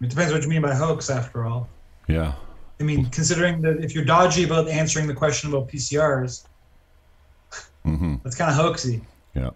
It 0.00 0.08
depends 0.08 0.32
what 0.32 0.42
you 0.42 0.48
mean 0.48 0.62
by 0.62 0.74
hoax, 0.74 1.10
after 1.10 1.44
all. 1.44 1.68
Yeah. 2.06 2.34
I 2.78 2.84
mean, 2.84 3.06
considering 3.06 3.60
that 3.62 3.82
if 3.82 3.92
you're 3.92 4.04
dodgy 4.04 4.44
about 4.44 4.68
answering 4.68 5.08
the 5.08 5.14
question 5.14 5.50
about 5.50 5.68
PCRs, 5.68 6.44
mm-hmm. 7.84 8.16
that's 8.22 8.36
kind 8.36 8.50
of 8.50 8.56
hoaxy. 8.56 9.02
Yeah. 9.34 9.50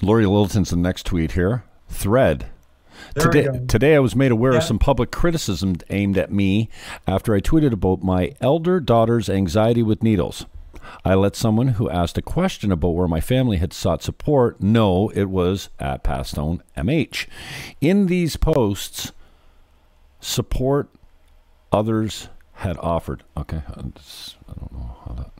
Lori 0.00 0.26
Littleton's 0.26 0.70
the 0.70 0.76
next 0.76 1.06
tweet 1.06 1.32
here. 1.32 1.64
Thread. 1.88 2.46
Today, 3.16 3.48
today, 3.66 3.96
I 3.96 3.98
was 3.98 4.16
made 4.16 4.32
aware 4.32 4.52
yeah. 4.52 4.58
of 4.58 4.64
some 4.64 4.78
public 4.78 5.10
criticism 5.10 5.76
aimed 5.90 6.16
at 6.16 6.32
me 6.32 6.68
after 7.06 7.34
I 7.34 7.40
tweeted 7.40 7.72
about 7.72 8.02
my 8.02 8.32
elder 8.40 8.80
daughter's 8.80 9.28
anxiety 9.28 9.82
with 9.82 10.02
needles. 10.02 10.46
I 11.04 11.14
let 11.14 11.36
someone 11.36 11.68
who 11.68 11.90
asked 11.90 12.18
a 12.18 12.22
question 12.22 12.72
about 12.72 12.90
where 12.90 13.08
my 13.08 13.20
family 13.20 13.58
had 13.58 13.72
sought 13.72 14.02
support 14.02 14.60
know 14.60 15.10
it 15.10 15.24
was 15.24 15.68
at 15.78 16.02
Pathstone 16.02 16.62
MH. 16.76 17.26
In 17.80 18.06
these 18.06 18.36
posts, 18.36 19.12
support 20.20 20.88
others 21.70 22.28
had 22.54 22.76
offered. 22.78 23.24
Okay, 23.36 23.62
I 23.68 23.74
don't 23.74 24.72
know 24.72 24.96
how 25.06 25.14
that 25.14 25.31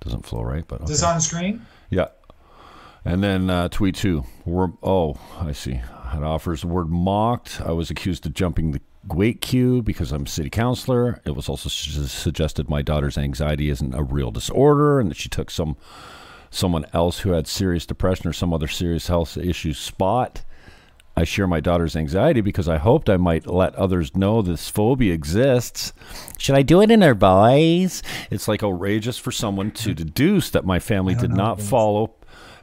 doesn't 0.00 0.26
flow 0.26 0.42
right, 0.42 0.64
but 0.66 0.76
okay. 0.76 0.84
is 0.84 1.00
this 1.00 1.02
on 1.02 1.20
screen? 1.20 1.66
Yeah, 1.90 2.08
and 3.04 3.22
then 3.22 3.50
uh, 3.50 3.68
tweet 3.68 3.94
two. 3.94 4.24
We're, 4.44 4.68
oh, 4.82 5.16
I 5.38 5.52
see. 5.52 5.80
Had 6.10 6.22
offers 6.22 6.62
the 6.62 6.66
word 6.66 6.90
mocked. 6.90 7.60
I 7.60 7.72
was 7.72 7.90
accused 7.90 8.26
of 8.26 8.34
jumping 8.34 8.72
the 8.72 8.80
wait 9.06 9.40
queue 9.40 9.82
because 9.82 10.12
I'm 10.12 10.26
city 10.26 10.50
councilor. 10.50 11.20
It 11.24 11.36
was 11.36 11.48
also 11.48 11.68
su- 11.68 12.06
suggested 12.06 12.68
my 12.68 12.82
daughter's 12.82 13.16
anxiety 13.16 13.70
isn't 13.70 13.94
a 13.94 14.02
real 14.02 14.30
disorder 14.30 15.00
and 15.00 15.10
that 15.10 15.16
she 15.16 15.28
took 15.28 15.50
some 15.50 15.76
someone 16.50 16.84
else 16.92 17.20
who 17.20 17.30
had 17.30 17.46
serious 17.46 17.86
depression 17.86 18.28
or 18.28 18.32
some 18.32 18.52
other 18.52 18.66
serious 18.66 19.06
health 19.06 19.36
issue 19.36 19.72
spot. 19.72 20.42
I 21.16 21.24
share 21.24 21.46
my 21.46 21.60
daughter's 21.60 21.96
anxiety 21.96 22.40
because 22.40 22.68
I 22.68 22.78
hoped 22.78 23.10
I 23.10 23.16
might 23.16 23.46
let 23.46 23.74
others 23.74 24.16
know 24.16 24.42
this 24.42 24.68
phobia 24.68 25.12
exists. 25.12 25.92
Should 26.38 26.54
I 26.54 26.62
do 26.62 26.80
it 26.80 26.90
in 26.90 27.02
her 27.02 27.14
voice? 27.14 28.02
It's 28.30 28.48
like 28.48 28.62
outrageous 28.62 29.18
for 29.18 29.32
someone 29.32 29.70
to 29.72 29.94
deduce 29.94 30.50
that 30.50 30.64
my 30.64 30.78
family 30.78 31.14
did 31.14 31.30
not 31.30 31.60
follow 31.60 32.14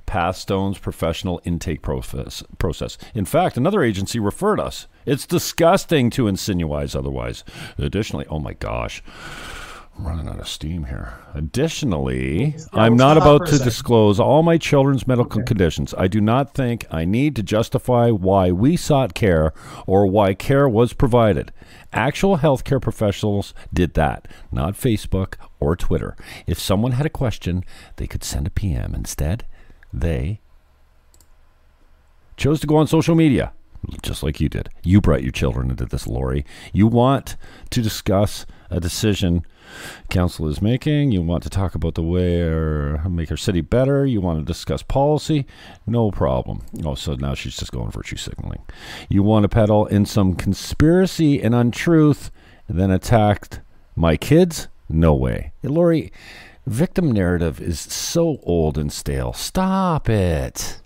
Pathstone's 0.08 0.80
professional 0.80 1.42
intake 1.44 1.82
process. 1.82 2.42
process. 2.58 2.98
In 3.14 3.26
fact, 3.26 3.58
another 3.58 3.84
agency 3.84 4.20
referred 4.20 4.60
us. 4.60 4.88
It's 5.06 5.28
disgusting 5.28 6.10
to 6.12 6.28
insinuate 6.28 6.96
otherwise. 6.96 7.44
Additionally, 7.78 8.26
oh 8.30 8.40
my 8.40 8.54
gosh. 8.54 9.04
I'm 9.98 10.06
running 10.06 10.28
out 10.28 10.40
of 10.40 10.48
steam 10.48 10.86
here. 10.86 11.14
Additionally, 11.34 12.56
I'm 12.72 12.96
not 12.96 13.18
about 13.18 13.48
to 13.48 13.58
disclose 13.58 14.20
all 14.20 14.44
my 14.44 14.58
children's 14.58 15.08
medical 15.08 15.42
okay. 15.42 15.48
conditions. 15.48 15.94
I 15.98 16.08
do 16.08 16.22
not 16.22 16.54
think 16.54 16.86
I 16.92 17.04
need 17.04 17.36
to 17.38 17.44
justify 17.44 18.12
why 18.12 18.52
we 18.52 18.78
sought 18.78 19.16
care 19.16 19.54
or 19.88 20.06
why 20.06 20.36
care 20.36 20.70
was 20.70 20.94
provided. 20.94 21.52
Actual 21.92 22.38
healthcare 22.38 22.82
professionals 22.82 23.56
did 23.74 23.96
that, 23.96 24.28
not 24.52 24.76
Facebook 24.76 25.36
or 25.60 25.76
Twitter. 25.76 26.16
If 26.46 26.60
someone 26.60 26.92
had 26.92 27.08
a 27.08 27.10
question, 27.12 27.64
they 27.96 28.06
could 28.06 28.24
send 28.24 28.46
a 28.46 28.52
PM. 28.52 28.94
Instead, 28.94 29.48
they 29.92 30.42
chose 32.36 32.60
to 32.60 32.68
go 32.68 32.76
on 32.76 32.86
social 32.86 33.16
media, 33.16 33.52
just 34.04 34.22
like 34.22 34.40
you 34.40 34.48
did. 34.48 34.70
You 34.84 35.02
brought 35.02 35.24
your 35.24 35.32
children 35.32 35.72
into 35.72 35.86
this, 35.86 36.06
Lori. 36.06 36.46
You 36.72 36.86
want 36.86 37.36
to 37.72 37.82
discuss 37.82 38.46
a 38.70 38.80
decision 38.80 39.44
council 40.10 40.48
is 40.48 40.62
making. 40.62 41.12
You 41.12 41.22
want 41.22 41.44
to 41.44 41.50
talk 41.50 41.76
about 41.76 41.96
the 41.96 42.04
way 42.04 42.42
or 42.42 43.02
make 43.10 43.32
our 43.32 43.38
city 43.38 43.62
better. 43.62 44.06
You 44.06 44.22
want 44.22 44.40
to 44.40 44.46
discuss 44.46 44.84
policy. 44.84 45.46
No 45.86 46.12
problem. 46.12 46.64
Oh, 46.86 46.96
so 46.96 47.16
now 47.16 47.34
she's 47.34 47.58
just 47.58 47.72
going 47.72 47.92
virtue 47.92 48.18
signaling. 48.18 48.62
You 49.10 49.24
want 49.24 49.44
to 49.44 49.50
peddle 49.50 49.86
in 49.86 50.06
some 50.06 50.36
conspiracy 50.36 51.42
and 51.42 51.54
untruth, 51.56 52.32
and 52.68 52.80
then 52.80 52.92
attacked 52.92 53.62
my 53.96 54.18
kids? 54.18 54.68
No 54.90 55.14
way. 55.14 55.52
Hey, 55.62 55.70
Lori, 55.70 56.12
victim 56.66 57.12
narrative 57.12 57.60
is 57.60 57.80
so 57.80 58.40
old 58.44 58.78
and 58.78 58.92
stale. 58.92 59.34
Stop 59.34 60.10
it. 60.10 60.82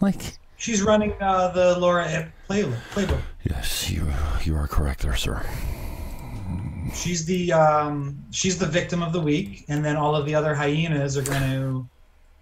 Like 0.00 0.38
she's 0.56 0.82
running 0.82 1.14
uh, 1.20 1.48
the 1.48 1.78
Laura 1.78 2.32
play 2.46 2.64
playbook. 2.92 3.20
Yes, 3.44 3.90
you 3.90 4.06
you 4.44 4.56
are 4.56 4.66
correct 4.66 5.02
there, 5.02 5.16
sir. 5.16 5.44
She's 6.94 7.24
the 7.24 7.52
um, 7.52 8.22
she's 8.30 8.58
the 8.58 8.66
victim 8.66 9.02
of 9.02 9.12
the 9.12 9.20
week, 9.20 9.64
and 9.68 9.84
then 9.84 9.96
all 9.96 10.14
of 10.14 10.26
the 10.26 10.34
other 10.34 10.54
hyenas 10.54 11.16
are 11.16 11.22
going 11.22 11.42
to, 11.42 11.88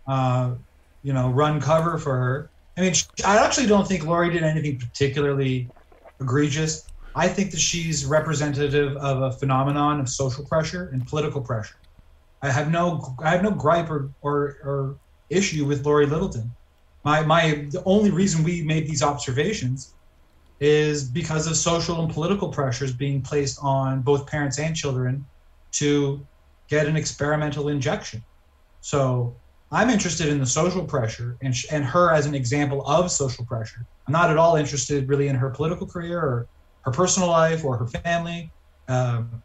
uh, 0.06 0.54
you 1.02 1.12
know, 1.12 1.30
run 1.30 1.60
cover 1.60 1.98
for 1.98 2.16
her. 2.16 2.50
I 2.76 2.80
mean, 2.80 2.94
I 3.24 3.38
actually 3.44 3.66
don't 3.66 3.86
think 3.86 4.04
Lori 4.04 4.30
did 4.30 4.42
anything 4.42 4.78
particularly 4.78 5.68
egregious. 6.20 6.86
I 7.14 7.28
think 7.28 7.52
that 7.52 7.60
she's 7.60 8.04
representative 8.04 8.96
of 8.96 9.22
a 9.22 9.32
phenomenon 9.32 10.00
of 10.00 10.08
social 10.08 10.44
pressure 10.44 10.90
and 10.92 11.06
political 11.06 11.40
pressure. 11.40 11.76
I 12.42 12.50
have 12.50 12.70
no 12.70 13.14
I 13.20 13.30
have 13.30 13.42
no 13.42 13.52
gripe 13.52 13.90
or, 13.90 14.10
or, 14.22 14.58
or 14.64 14.96
issue 15.30 15.64
with 15.64 15.86
Lori 15.86 16.06
Littleton. 16.06 16.50
My 17.04 17.22
my 17.22 17.66
the 17.70 17.82
only 17.84 18.10
reason 18.10 18.42
we 18.42 18.62
made 18.62 18.86
these 18.86 19.02
observations 19.02 19.94
is 20.60 21.08
because 21.08 21.46
of 21.46 21.56
social 21.56 22.02
and 22.02 22.12
political 22.12 22.48
pressures 22.48 22.92
being 22.92 23.20
placed 23.20 23.58
on 23.62 24.02
both 24.02 24.26
parents 24.26 24.58
and 24.58 24.74
children 24.74 25.26
to 25.72 26.26
get 26.68 26.86
an 26.86 26.96
experimental 26.96 27.68
injection. 27.68 28.22
So 28.80 29.36
I'm 29.70 29.90
interested 29.90 30.28
in 30.28 30.38
the 30.38 30.46
social 30.46 30.84
pressure 30.84 31.36
and, 31.42 31.54
sh- 31.54 31.66
and 31.70 31.84
her 31.84 32.12
as 32.12 32.26
an 32.26 32.34
example 32.34 32.86
of 32.86 33.10
social 33.10 33.44
pressure. 33.44 33.84
I'm 34.06 34.12
not 34.12 34.30
at 34.30 34.36
all 34.36 34.56
interested 34.56 35.08
really 35.08 35.28
in 35.28 35.36
her 35.36 35.50
political 35.50 35.86
career 35.86 36.18
or 36.18 36.46
her 36.82 36.92
personal 36.92 37.28
life 37.28 37.64
or 37.64 37.76
her 37.78 37.86
family 37.86 38.52
um, 38.88 39.42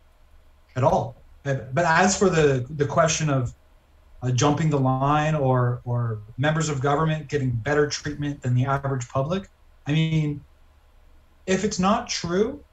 at 0.75 0.83
all. 0.83 1.19
But 1.43 1.71
as 1.77 2.17
for 2.17 2.29
the 2.29 2.67
the 2.69 2.85
question 2.85 3.29
of 3.29 3.53
uh, 4.21 4.31
jumping 4.31 4.69
the 4.69 4.79
line 4.79 5.35
or 5.35 5.81
or 5.85 6.21
members 6.37 6.69
of 6.69 6.81
government 6.81 7.29
getting 7.29 7.51
better 7.51 7.87
treatment 7.87 8.41
than 8.41 8.53
the 8.53 8.65
average 8.65 9.07
public, 9.07 9.47
I 9.87 9.93
mean, 9.93 10.41
if 11.49 11.63
it's 11.63 11.79
not 11.79 12.07
true, 12.07 12.63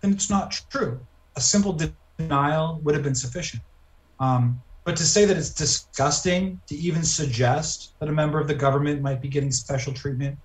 then 0.00 0.12
it's 0.12 0.30
not 0.30 0.52
true. 0.70 1.00
A 1.34 1.40
simple 1.40 1.76
denial 2.18 2.80
would 2.84 2.94
have 2.94 3.02
been 3.02 3.16
sufficient. 3.16 3.62
Um, 4.20 4.62
but 4.84 4.96
to 4.96 5.02
say 5.04 5.24
that 5.24 5.36
it's 5.36 5.50
disgusting 5.50 6.60
to 6.68 6.76
even 6.76 7.02
suggest 7.02 7.98
that 7.98 8.08
a 8.08 8.12
member 8.12 8.38
of 8.38 8.46
the 8.46 8.54
government 8.54 9.02
might 9.02 9.20
be 9.20 9.28
getting 9.28 9.50
special 9.50 9.92
treatment, 9.92 10.38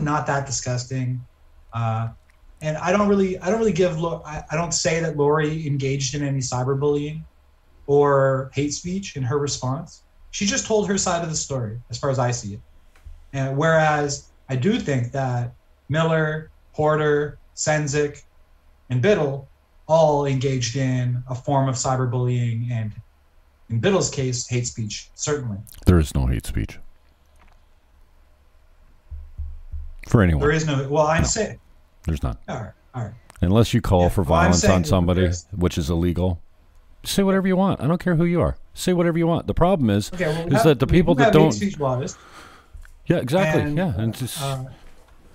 not 0.00 0.26
that 0.26 0.46
disgusting. 0.46 1.22
Uh, 1.72 2.08
and 2.62 2.78
I 2.78 2.92
don't 2.92 3.08
really, 3.08 3.38
I 3.40 3.50
don't 3.50 3.58
really 3.58 3.72
give, 3.72 4.02
I, 4.02 4.44
don't 4.52 4.72
say 4.72 5.00
that 5.00 5.18
Lori 5.18 5.66
engaged 5.66 6.14
in 6.14 6.22
any 6.22 6.38
cyberbullying 6.38 7.22
or 7.86 8.50
hate 8.54 8.72
speech 8.72 9.16
in 9.16 9.22
her 9.22 9.38
response. 9.38 10.02
She 10.30 10.46
just 10.46 10.66
told 10.66 10.88
her 10.88 10.96
side 10.96 11.22
of 11.22 11.28
the 11.28 11.36
story, 11.36 11.78
as 11.90 11.98
far 11.98 12.08
as 12.08 12.18
I 12.18 12.30
see 12.30 12.54
it. 12.54 12.60
And 13.34 13.56
whereas 13.56 14.30
I 14.48 14.56
do 14.56 14.78
think 14.78 15.12
that 15.12 15.52
Miller, 15.88 16.50
Porter, 16.76 17.38
Sendzik, 17.56 18.22
and 18.90 19.02
Bittle 19.02 19.46
all 19.88 20.26
engaged 20.26 20.76
in 20.76 21.22
a 21.30 21.34
form 21.34 21.70
of 21.70 21.74
cyberbullying 21.74 22.70
and, 22.70 22.92
in 23.70 23.80
Bittle's 23.80 24.10
case, 24.10 24.46
hate 24.46 24.66
speech, 24.66 25.08
certainly. 25.14 25.56
There 25.86 25.98
is 25.98 26.14
no 26.14 26.26
hate 26.26 26.44
speech 26.44 26.78
for 30.06 30.22
anyone. 30.22 30.42
There 30.42 30.52
is 30.52 30.66
no, 30.66 30.86
well, 30.90 31.06
I'm 31.06 31.24
saying, 31.24 31.58
There's 32.04 32.22
not. 32.22 32.36
all 32.46 32.56
right, 32.60 32.72
all 32.94 33.04
right. 33.04 33.14
Unless 33.40 33.72
you 33.72 33.80
call 33.80 34.02
Yeah, 34.02 34.08
for 34.10 34.22
violence 34.22 34.64
on 34.66 34.84
somebody, 34.84 35.30
which 35.54 35.78
is 35.78 35.88
illegal. 35.88 36.40
Say 37.04 37.22
whatever 37.22 37.48
you 37.48 37.56
want. 37.56 37.80
I 37.80 37.86
don't 37.86 38.00
care 38.02 38.16
who 38.16 38.24
you 38.26 38.40
are. 38.42 38.56
Say 38.74 38.92
whatever 38.92 39.16
you 39.16 39.26
want. 39.26 39.46
The 39.46 39.54
problem 39.54 39.88
is, 39.88 40.12
Okay, 40.12 40.26
well, 40.26 40.44
we 40.44 40.50
is 40.50 40.56
have- 40.56 40.64
that 40.64 40.80
the 40.80 40.86
people 40.86 41.14
that 41.14 41.32
don't. 41.32 41.54
Yeah, 43.06 43.16
exactly. 43.18 43.62
And, 43.62 43.78
yeah, 43.78 43.94
and 43.96 44.14
just 44.14 44.42
Uh, 44.42 44.64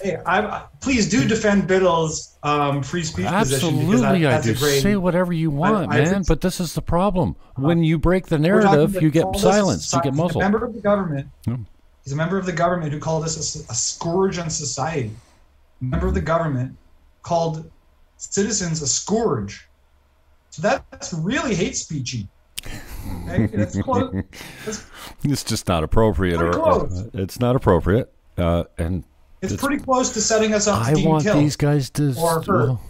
hey, 0.03 0.15
I, 0.25 0.41
I, 0.41 0.65
please 0.79 1.09
do 1.09 1.27
defend 1.27 1.67
Bittle's 1.67 2.37
um, 2.43 2.81
free 2.83 3.03
speech 3.03 3.25
position 3.27 3.75
absolutely, 3.79 4.25
I 4.27 4.41
do. 4.41 4.55
great. 4.55 4.81
Say 4.81 4.95
whatever 4.95 5.33
you 5.33 5.49
want, 5.51 5.91
I 5.91 5.97
man. 5.97 6.13
think- 6.13 6.27
but 6.27 6.41
this 6.41 6.59
is 6.59 6.73
the 6.73 6.81
problem. 6.81 7.35
when 7.55 7.83
you 7.83 7.97
break 7.99 8.27
the 8.27 8.39
narrative, 8.39 9.01
you 9.01 9.09
get 9.11 9.25
silenced. 9.37 9.93
You 9.93 10.01
get 10.01 10.13
he's 10.13 10.19
a 10.19 10.23
muzzled. 10.23 10.41
member 10.43 10.65
of 10.65 10.73
the 10.73 10.81
government. 10.81 11.27
Yeah. 11.47 11.57
He's 12.03 12.13
a 12.13 12.15
member 12.15 12.37
of 12.37 12.45
the 12.45 12.51
government 12.53 12.91
who 12.91 12.99
called 12.99 13.23
us 13.23 13.37
a 13.69 13.73
scourge 13.75 14.37
on 14.39 14.49
society. 14.49 15.11
A 15.81 15.85
member 15.85 16.07
of 16.07 16.13
the 16.15 16.21
government 16.21 16.75
called 17.21 17.69
citizens 18.17 18.81
a 18.81 18.87
scourge. 18.87 19.67
So 20.49 20.61
that's 20.61 21.13
really 21.13 21.55
hate 21.55 21.73
speechy. 21.73 22.27
Okay? 23.27 23.47
That's 23.47 23.79
close. 23.81 24.13
That's, 24.65 24.85
It's 25.23 25.43
just 25.43 25.67
not 25.67 25.83
appropriate, 25.83 26.41
or, 26.41 26.47
or- 26.49 26.87
close. 26.87 27.09
it's 27.13 27.39
not 27.39 27.55
appropriate. 27.55 28.11
Uh, 28.37 28.63
and 28.77 29.03
it's 29.41 29.53
It's- 29.53 29.59
pretty 29.65 29.83
close 29.83 30.11
to 30.13 30.21
setting 30.21 30.53
us 30.53 30.67
up 30.67 30.81
I 30.85 30.93
want 31.05 31.23
killed. 31.23 31.39
these 31.39 31.55
guys 31.55 31.89
to. 31.91 32.13
Or 32.17 32.43
well, 32.47 32.81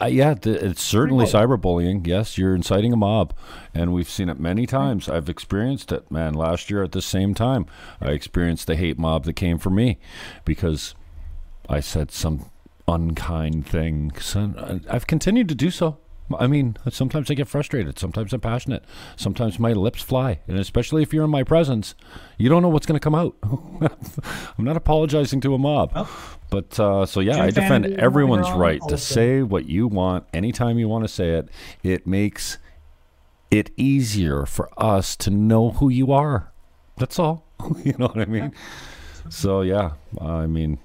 uh, 0.00 0.06
yeah, 0.06 0.34
th- 0.34 0.62
it's 0.62 0.82
certainly 0.82 1.26
cyberbullying. 1.26 2.06
Yes, 2.06 2.38
you're 2.38 2.54
inciting 2.54 2.92
a 2.92 2.96
mob, 2.96 3.34
and 3.74 3.92
we've 3.92 4.08
seen 4.08 4.28
it 4.28 4.40
many 4.40 4.66
times. 4.66 5.08
I've 5.08 5.28
experienced 5.28 5.92
it, 5.92 6.10
man. 6.10 6.34
Last 6.34 6.70
year 6.70 6.82
at 6.82 6.92
the 6.92 7.02
same 7.02 7.34
time, 7.34 7.66
I 8.00 8.10
experienced 8.10 8.66
the 8.66 8.76
hate 8.76 8.98
mob 8.98 9.24
that 9.24 9.34
came 9.34 9.58
for 9.58 9.70
me 9.70 9.98
because 10.44 10.94
I 11.68 11.80
said 11.80 12.10
some 12.10 12.46
unkind 12.88 13.66
thing. 13.66 14.12
So 14.20 14.52
uh, 14.56 14.78
I've 14.90 15.06
continued 15.06 15.48
to 15.50 15.54
do 15.54 15.70
so. 15.70 15.98
I 16.38 16.46
mean, 16.46 16.76
sometimes 16.90 17.30
I 17.30 17.34
get 17.34 17.46
frustrated. 17.46 17.98
Sometimes 17.98 18.32
I'm 18.32 18.40
passionate. 18.40 18.84
Sometimes 19.16 19.58
my 19.58 19.72
lips 19.72 20.02
fly, 20.02 20.40
and 20.48 20.58
especially 20.58 21.02
if 21.02 21.12
you're 21.12 21.24
in 21.24 21.30
my 21.30 21.44
presence, 21.44 21.94
you 22.36 22.48
don't 22.48 22.62
know 22.62 22.68
what's 22.68 22.86
going 22.86 22.98
to 22.98 23.04
come 23.04 23.14
out. 23.14 23.36
I'm 24.58 24.64
not 24.64 24.76
apologizing 24.76 25.40
to 25.42 25.54
a 25.54 25.58
mob, 25.58 26.08
but 26.50 26.78
uh, 26.80 27.06
so 27.06 27.20
yeah, 27.20 27.34
Jim 27.34 27.42
I 27.42 27.50
defend 27.50 27.86
everyone's 27.98 28.50
Ron 28.50 28.58
right 28.58 28.80
to 28.88 28.98
say 28.98 29.42
what 29.42 29.66
you 29.66 29.86
want 29.86 30.26
anytime 30.34 30.78
you 30.78 30.88
want 30.88 31.04
to 31.04 31.08
say 31.08 31.30
it. 31.30 31.48
It 31.82 32.06
makes 32.06 32.58
it 33.50 33.70
easier 33.76 34.46
for 34.46 34.68
us 34.76 35.16
to 35.16 35.30
know 35.30 35.70
who 35.70 35.88
you 35.88 36.12
are. 36.12 36.52
That's 36.96 37.18
all. 37.18 37.44
you 37.84 37.94
know 37.98 38.08
what 38.08 38.18
I 38.18 38.24
mean? 38.24 38.52
So 39.28 39.62
yeah, 39.62 39.92
I 40.20 40.46
mean, 40.46 40.78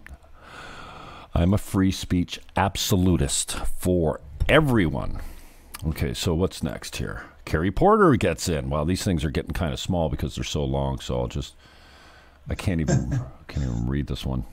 I'm 1.33 1.53
a 1.53 1.57
free 1.57 1.91
speech 1.91 2.39
absolutist 2.55 3.53
for 3.53 4.19
everyone. 4.49 5.19
Okay, 5.87 6.13
so 6.13 6.33
what's 6.33 6.61
next 6.63 6.97
here? 6.97 7.23
Karrie 7.45 7.75
Porter 7.75 8.15
gets 8.15 8.47
in. 8.47 8.69
Wow, 8.69 8.83
these 8.83 9.03
things 9.03 9.25
are 9.25 9.31
getting 9.31 9.51
kind 9.51 9.73
of 9.73 9.79
small 9.79 10.09
because 10.09 10.35
they're 10.35 10.43
so 10.43 10.63
long. 10.63 10.99
So 10.99 11.19
I'll 11.19 11.27
just, 11.27 11.55
I 12.49 12.55
can't 12.55 12.81
even, 12.81 13.09
can't 13.47 13.65
even 13.65 13.87
read 13.87 14.07
this 14.07 14.25
one 14.25 14.45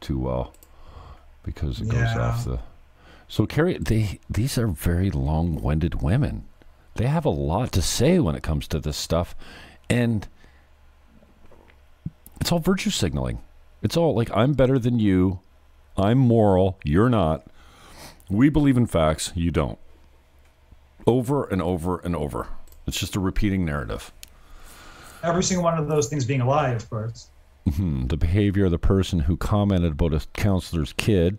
too 0.00 0.18
well 0.18 0.54
because 1.42 1.80
it 1.80 1.88
goes 1.88 2.00
Yeah. 2.00 2.18
off 2.20 2.44
the. 2.44 2.60
So 3.28 3.46
Karrie, 3.46 3.82
they 3.84 4.18
these 4.28 4.58
are 4.58 4.66
very 4.66 5.10
long-winded 5.10 6.02
women. 6.02 6.46
They 6.96 7.06
have 7.06 7.24
a 7.24 7.30
lot 7.30 7.70
to 7.72 7.82
say 7.82 8.18
when 8.18 8.34
it 8.34 8.42
comes 8.42 8.66
to 8.68 8.80
this 8.80 8.96
stuff, 8.96 9.36
and 9.88 10.26
it's 12.40 12.50
all 12.50 12.58
virtue 12.58 12.90
signaling. 12.90 13.40
It's 13.82 13.96
all 13.96 14.14
like 14.16 14.30
I'm 14.34 14.54
better 14.54 14.78
than 14.78 14.98
you. 14.98 15.40
I'm 15.96 16.18
moral. 16.18 16.78
You're 16.84 17.08
not. 17.08 17.46
We 18.30 18.48
believe 18.48 18.76
in 18.76 18.86
facts. 18.86 19.32
You 19.34 19.50
don't. 19.50 19.78
Over 21.06 21.44
and 21.44 21.60
over 21.60 21.98
and 21.98 22.14
over. 22.14 22.46
It's 22.86 22.98
just 22.98 23.16
a 23.16 23.20
repeating 23.20 23.64
narrative. 23.64 24.12
Every 25.22 25.42
single 25.42 25.64
one 25.64 25.76
of 25.76 25.88
those 25.88 26.08
things 26.08 26.24
being 26.24 26.40
a 26.40 26.48
lie, 26.48 26.70
of 26.70 26.88
course. 26.88 27.28
Hmm, 27.74 28.06
the 28.06 28.16
behavior 28.16 28.66
of 28.66 28.70
the 28.70 28.78
person 28.78 29.20
who 29.20 29.36
commented 29.36 29.92
about 29.92 30.14
a 30.14 30.26
counselor's 30.34 30.92
kid 30.92 31.38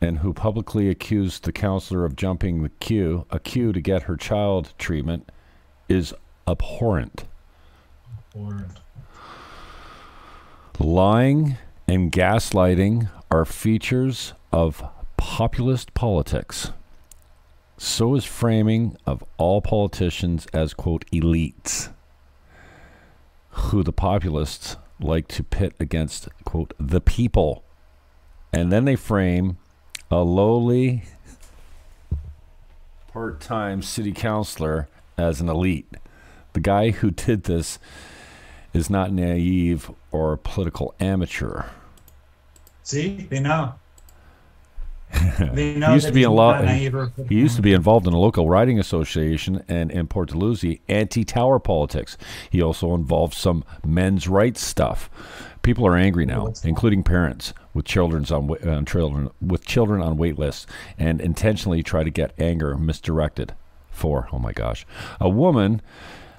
and 0.00 0.18
who 0.18 0.32
publicly 0.32 0.88
accused 0.88 1.44
the 1.44 1.52
counselor 1.52 2.04
of 2.04 2.16
jumping 2.16 2.62
the 2.62 2.68
queue, 2.68 3.26
a 3.30 3.38
queue 3.38 3.72
to 3.72 3.80
get 3.80 4.02
her 4.02 4.16
child 4.16 4.72
treatment, 4.78 5.30
is 5.88 6.14
abhorrent. 6.48 7.24
abhorrent. 8.34 8.78
Lying 10.78 11.58
and 11.86 12.10
gaslighting 12.10 13.10
are 13.30 13.44
features 13.44 14.32
of 14.52 14.82
populist 15.20 15.92
politics. 15.92 16.72
So 17.76 18.14
is 18.14 18.24
framing 18.24 18.96
of 19.04 19.22
all 19.36 19.60
politicians 19.60 20.46
as, 20.54 20.72
quote, 20.72 21.04
elites, 21.12 21.92
who 23.50 23.82
the 23.82 23.92
populists 23.92 24.78
like 24.98 25.28
to 25.28 25.44
pit 25.44 25.74
against, 25.78 26.30
quote, 26.44 26.72
the 26.80 27.02
people. 27.02 27.62
And 28.50 28.72
then 28.72 28.86
they 28.86 28.96
frame 28.96 29.58
a 30.10 30.20
lowly 30.20 31.04
part 33.12 33.42
time 33.42 33.82
city 33.82 34.12
councilor 34.12 34.88
as 35.18 35.42
an 35.42 35.50
elite. 35.50 35.86
The 36.54 36.60
guy 36.60 36.92
who 36.92 37.10
did 37.10 37.44
this 37.44 37.78
is 38.72 38.88
not 38.88 39.12
naive 39.12 39.90
or 40.12 40.32
a 40.32 40.38
political 40.38 40.94
amateur. 40.98 41.64
See, 42.82 43.26
they 43.28 43.40
know. 43.40 43.74
He 45.54 45.74
used 45.74 46.06
to 46.06 46.12
be 46.12 46.24
a 46.24 46.30
naive 46.30 46.94
or- 46.94 47.12
He 47.28 47.34
used 47.36 47.56
to 47.56 47.62
be 47.62 47.72
involved 47.72 48.06
in 48.06 48.12
a 48.12 48.18
local 48.18 48.48
riding 48.48 48.78
association 48.78 49.64
and 49.68 49.90
in 49.90 50.06
Port 50.06 50.30
Dalhousie 50.30 50.80
anti-tower 50.88 51.58
politics. 51.58 52.16
He 52.50 52.62
also 52.62 52.94
involved 52.94 53.34
some 53.34 53.64
men's 53.84 54.28
rights 54.28 54.64
stuff. 54.64 55.10
People 55.62 55.86
are 55.86 55.96
angry 55.96 56.24
now, 56.26 56.52
including 56.64 57.02
parents 57.02 57.52
with 57.74 57.84
children's 57.84 58.30
on, 58.30 58.50
on 58.66 58.86
children 58.86 59.30
with 59.40 59.64
children 59.64 60.00
on 60.00 60.16
wait 60.16 60.38
lists, 60.38 60.66
and 60.98 61.20
intentionally 61.20 61.82
try 61.82 62.02
to 62.02 62.10
get 62.10 62.32
anger 62.38 62.76
misdirected. 62.76 63.54
For 63.90 64.28
oh 64.32 64.38
my 64.38 64.52
gosh, 64.52 64.86
a 65.20 65.28
woman. 65.28 65.82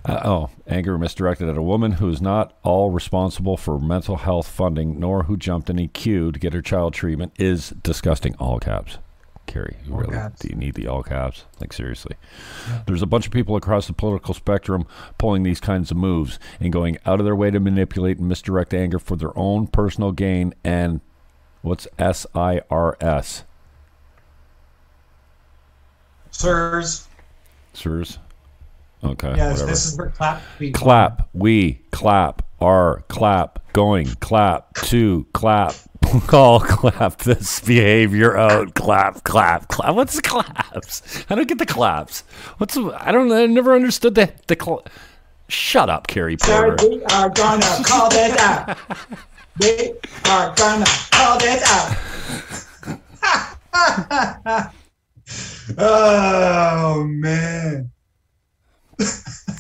Uh, 0.04 0.20
oh, 0.24 0.50
anger 0.68 0.98
misdirected 0.98 1.48
at 1.48 1.58
a 1.58 1.62
woman 1.62 1.94
who 1.94 2.10
is 2.10 2.22
not 2.22 2.58
all 2.64 2.90
responsible 2.90 3.56
for 3.56 3.78
mental 3.80 4.18
health 4.18 4.48
funding, 4.48 5.00
nor 5.00 5.24
who 5.24 5.38
jumped 5.38 5.70
any 5.70 5.88
queue 5.88 6.32
to 6.32 6.40
get 6.40 6.54
her 6.54 6.62
child 6.62 6.94
treatment, 6.94 7.32
is 7.38 7.70
disgusting. 7.84 8.36
All 8.40 8.60
caps. 8.60 8.98
Karrie, 9.48 9.76
you 9.86 9.94
All 9.94 10.00
really 10.00 10.16
caps. 10.16 10.40
do 10.40 10.48
you 10.48 10.56
need 10.56 10.76
the 10.76 10.88
all 10.88 11.04
caps? 11.04 11.46
Like 11.60 11.74
seriously, 11.74 12.16
there's 12.88 13.02
a 13.02 13.08
bunch 13.08 13.26
of 13.26 13.34
people 13.34 13.56
across 13.56 13.86
the 13.86 13.94
political 13.94 14.34
spectrum 14.34 14.86
pulling 15.18 15.44
these 15.44 15.60
kinds 15.60 15.92
of 15.92 15.98
moves 15.98 16.40
and 16.60 16.72
going 16.72 16.98
out 17.06 17.20
of 17.20 17.26
their 17.26 17.36
way 17.36 17.52
to 17.52 17.60
manipulate 17.60 18.18
and 18.18 18.30
misdirect 18.30 18.74
anger 18.74 18.98
for 18.98 19.16
their 19.18 19.38
own 19.38 19.68
personal 19.68 20.14
gain. 20.14 20.54
And 20.64 21.02
what's 21.64 21.88
S 22.00 22.26
I 22.34 22.62
R 22.70 22.98
S? 23.02 23.44
Sirs, 26.32 27.08
Sirs. 27.74 28.20
Okay. 29.04 29.34
yes, 29.36 29.54
whatever. 29.54 29.70
this 29.72 29.86
is 29.86 29.98
where 29.98 30.10
clap. 30.10 30.42
We 30.60 30.72
clap, 30.72 31.30
we 31.34 31.82
clap, 31.92 32.44
are 32.60 33.04
clap, 33.08 33.60
going, 33.74 34.08
clap, 34.20 34.74
to 34.76 35.26
clap, 35.34 35.74
call, 36.28 36.60
clap 36.60 37.18
this 37.20 37.60
behavior 37.62 38.38
out, 38.38 38.76
clap, 38.76 39.24
clap, 39.24 39.68
clap. 39.70 39.96
What's 39.96 40.16
the 40.16 40.22
claps? 40.22 41.26
I 41.30 41.36
don't 41.36 41.48
get 41.48 41.58
the 41.58 41.66
claps. 41.66 42.24
What's 42.58 42.76
the, 42.76 42.96
I 43.00 43.12
don't 43.12 43.32
I 43.32 43.48
never 43.48 43.74
understood 43.76 44.16
the 44.16 44.32
the 44.48 44.56
cl- 44.62 44.86
Shut 45.48 45.90
up, 45.90 46.08
Karrie 46.08 46.40
Porter. 46.40 46.78
we 46.88 47.04
are 47.06 47.30
gonna 47.30 47.66
call 47.84 48.10
this 48.10 48.38
out. 48.40 48.78
We 49.60 49.94
are 50.30 50.56
gonna 50.56 50.86
call 51.12 51.40
this 51.40 51.62
out. 51.68 51.98
oh 55.78 57.04
man. 57.06 57.92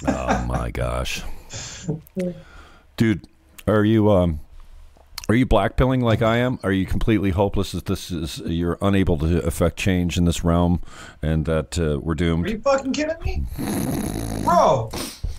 Oh 0.08 0.45
my 0.47 0.71
gosh. 0.71 1.23
Dude, 2.97 3.27
are 3.67 3.84
you 3.86 4.10
um 4.12 4.39
are 5.30 5.36
you 5.36 5.45
blackpilling 5.45 6.01
like 6.01 6.21
I 6.21 6.38
am? 6.38 6.60
Are 6.62 6.73
you 6.73 6.86
completely 6.86 7.30
hopeless 7.30 7.71
that 7.71 7.86
this 7.86 8.12
is 8.12 8.39
you're 8.39 8.77
unable 8.82 9.17
to 9.19 9.41
affect 9.45 9.77
change 9.77 10.17
in 10.17 10.25
this 10.25 10.43
realm 10.43 10.82
and 11.21 11.45
that 11.45 11.80
uh, 11.80 11.99
we're 11.99 12.15
doomed? 12.15 12.47
Are 12.47 12.49
you 12.49 12.60
fucking 12.60 12.91
kidding 12.91 13.15
me? 13.23 13.43
Bro, 14.43 14.91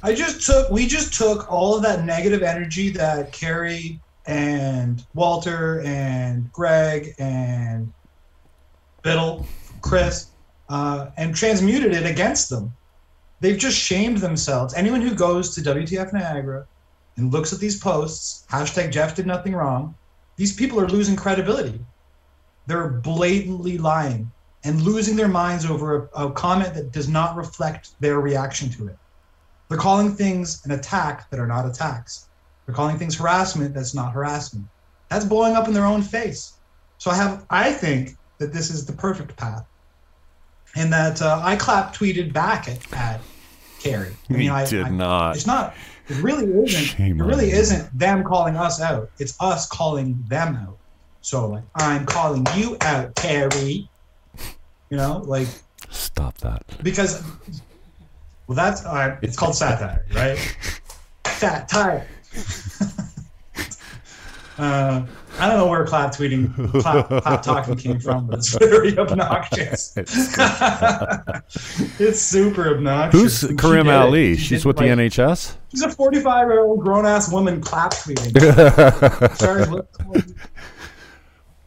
I 0.03 0.15
just 0.15 0.47
took 0.47 0.71
we 0.71 0.87
just 0.87 1.13
took 1.13 1.51
all 1.53 1.77
of 1.77 1.83
that 1.83 2.05
negative 2.05 2.43
energy 2.43 2.89
that 2.91 3.33
Karrie 3.33 4.01
and 4.27 5.05
Walter 5.15 5.83
and 5.83 6.51
Greg 6.53 7.15
and 7.19 7.93
Bittle, 9.03 9.45
Chris, 9.81 10.29
uh, 10.69 11.11
and 11.17 11.35
transmuted 11.35 11.93
it 11.93 12.07
against 12.07 12.49
them. 12.49 12.73
They've 13.43 13.59
just 13.59 13.77
shamed 13.77 14.19
themselves. 14.19 14.73
Anyone 14.73 15.01
who 15.01 15.17
goes 15.17 15.53
to 15.57 15.61
WTF 15.63 16.13
Niagara 16.13 16.65
and 17.17 17.33
looks 17.33 17.53
at 17.53 17.59
these 17.59 17.77
posts, 17.77 18.47
hashtag 18.49 18.93
Jeff 18.93 19.17
did 19.17 19.27
nothing 19.27 19.53
wrong, 19.53 19.97
these 20.37 20.55
people 20.55 20.81
are 20.81 20.87
losing 20.87 21.17
credibility. 21.17 21.85
They're 22.69 22.89
blatantly 22.89 23.79
lying 23.79 24.31
and 24.63 24.81
losing 24.83 25.17
their 25.17 25.27
minds 25.27 25.67
over 25.67 26.09
a, 26.15 26.27
a 26.27 26.31
comment 26.31 26.73
that 26.75 26.93
does 26.93 27.09
not 27.09 27.35
reflect 27.35 28.01
their 28.01 28.21
reaction 28.21 28.71
to 28.71 28.87
it. 28.87 28.97
They're 29.69 29.77
calling 29.77 30.15
things 30.15 30.65
an 30.65 30.71
attack 30.71 31.29
that 31.31 31.41
are 31.41 31.49
not 31.49 31.67
attacks. 31.67 32.29
They're 32.65 32.77
calling 32.77 32.97
things 32.97 33.17
harassment 33.17 33.75
that's 33.75 33.93
not 33.93 34.13
harassment. 34.13 34.67
That's 35.09 35.25
blowing 35.25 35.57
up 35.57 35.67
in 35.67 35.75
their 35.75 35.85
own 35.85 36.03
face. 36.03 36.53
So 36.99 37.11
I 37.11 37.17
have, 37.17 37.45
I 37.51 37.73
think 37.73 38.17
that 38.39 38.53
this 38.53 38.71
is 38.71 38.87
the 38.87 38.93
perfect 38.93 39.37
path, 39.37 39.67
and 40.77 40.93
that 40.93 41.21
uh, 41.21 41.41
I 41.43 41.57
clap 41.57 41.93
tweeted 41.93 42.33
back 42.33 42.69
at, 42.69 42.93
at 42.93 43.21
Karrie. 43.83 44.15
I 44.31 44.35
He 44.35 44.49
I, 44.49 44.65
did 44.67 44.87
I- 44.87 44.91
not. 44.91 45.37
It's 45.37 45.47
not. 45.47 45.75
It 46.09 46.17
really 46.23 46.45
isn't. 46.65 46.83
Shame 46.83 47.21
it 47.21 47.25
really 47.25 47.51
isn't 47.51 47.97
them 47.99 48.25
calling 48.25 48.57
us 48.57 48.81
out. 48.81 49.11
It's 49.19 49.37
us 49.41 49.67
calling 49.69 50.23
them 50.29 50.57
out. 50.57 50.77
So 51.21 51.49
like, 51.49 51.63
I'm 51.77 52.05
calling 52.07 52.45
you 52.57 52.77
out, 52.81 53.15
Karrie. 53.15 53.89
You 54.91 54.97
know, 54.97 55.19
like 55.27 55.49
Stop 55.91 56.39
that. 56.39 56.65
because 56.83 57.23
well 58.47 58.57
that's 58.57 58.85
uh, 58.85 59.17
it's 59.23 59.37
called 59.37 59.55
satire 59.55 60.05
right 60.15 60.39
satire 61.27 62.07
uh, 64.59 65.03
i 65.39 65.49
don't 65.49 65.57
know 65.57 65.67
where 65.67 65.85
clap 65.87 66.13
tweeting 66.15 66.53
clap, 66.83 67.09
clap 67.23 67.43
talking 67.43 67.75
came 67.77 67.99
from 67.99 68.27
but 68.27 68.39
it's 68.39 68.55
very 68.59 68.97
obnoxious 69.05 69.93
it's 71.99 72.21
super 72.21 72.69
obnoxious 72.75 73.41
Who's 73.43 73.61
Karim. 73.61 73.89
Ali? 73.89 74.37
She 74.37 74.43
She's 74.57 74.65
with 74.67 74.77
the 74.77 74.85
NHS. 74.85 75.57
she's 75.71 75.83
a 75.83 75.91
45 75.91 76.49
year 76.49 76.61
old 76.61 76.81
grown-ass 76.81 77.33
woman 77.33 77.61
clap 77.63 77.93
tweeting 77.93 78.33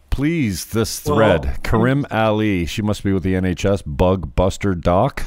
Please, 0.10 0.66
this 0.68 1.06
Well- 1.06 1.18
thread. 1.18 1.60
Karim 1.64 2.06
Ali. 2.10 2.66
She 2.66 2.82
must 2.82 3.04
be 3.04 3.12
with 3.12 3.24
the 3.24 3.34
NHS. 3.34 3.84
Bug 3.86 4.34
Buster 4.36 4.74
Doc. 4.74 5.24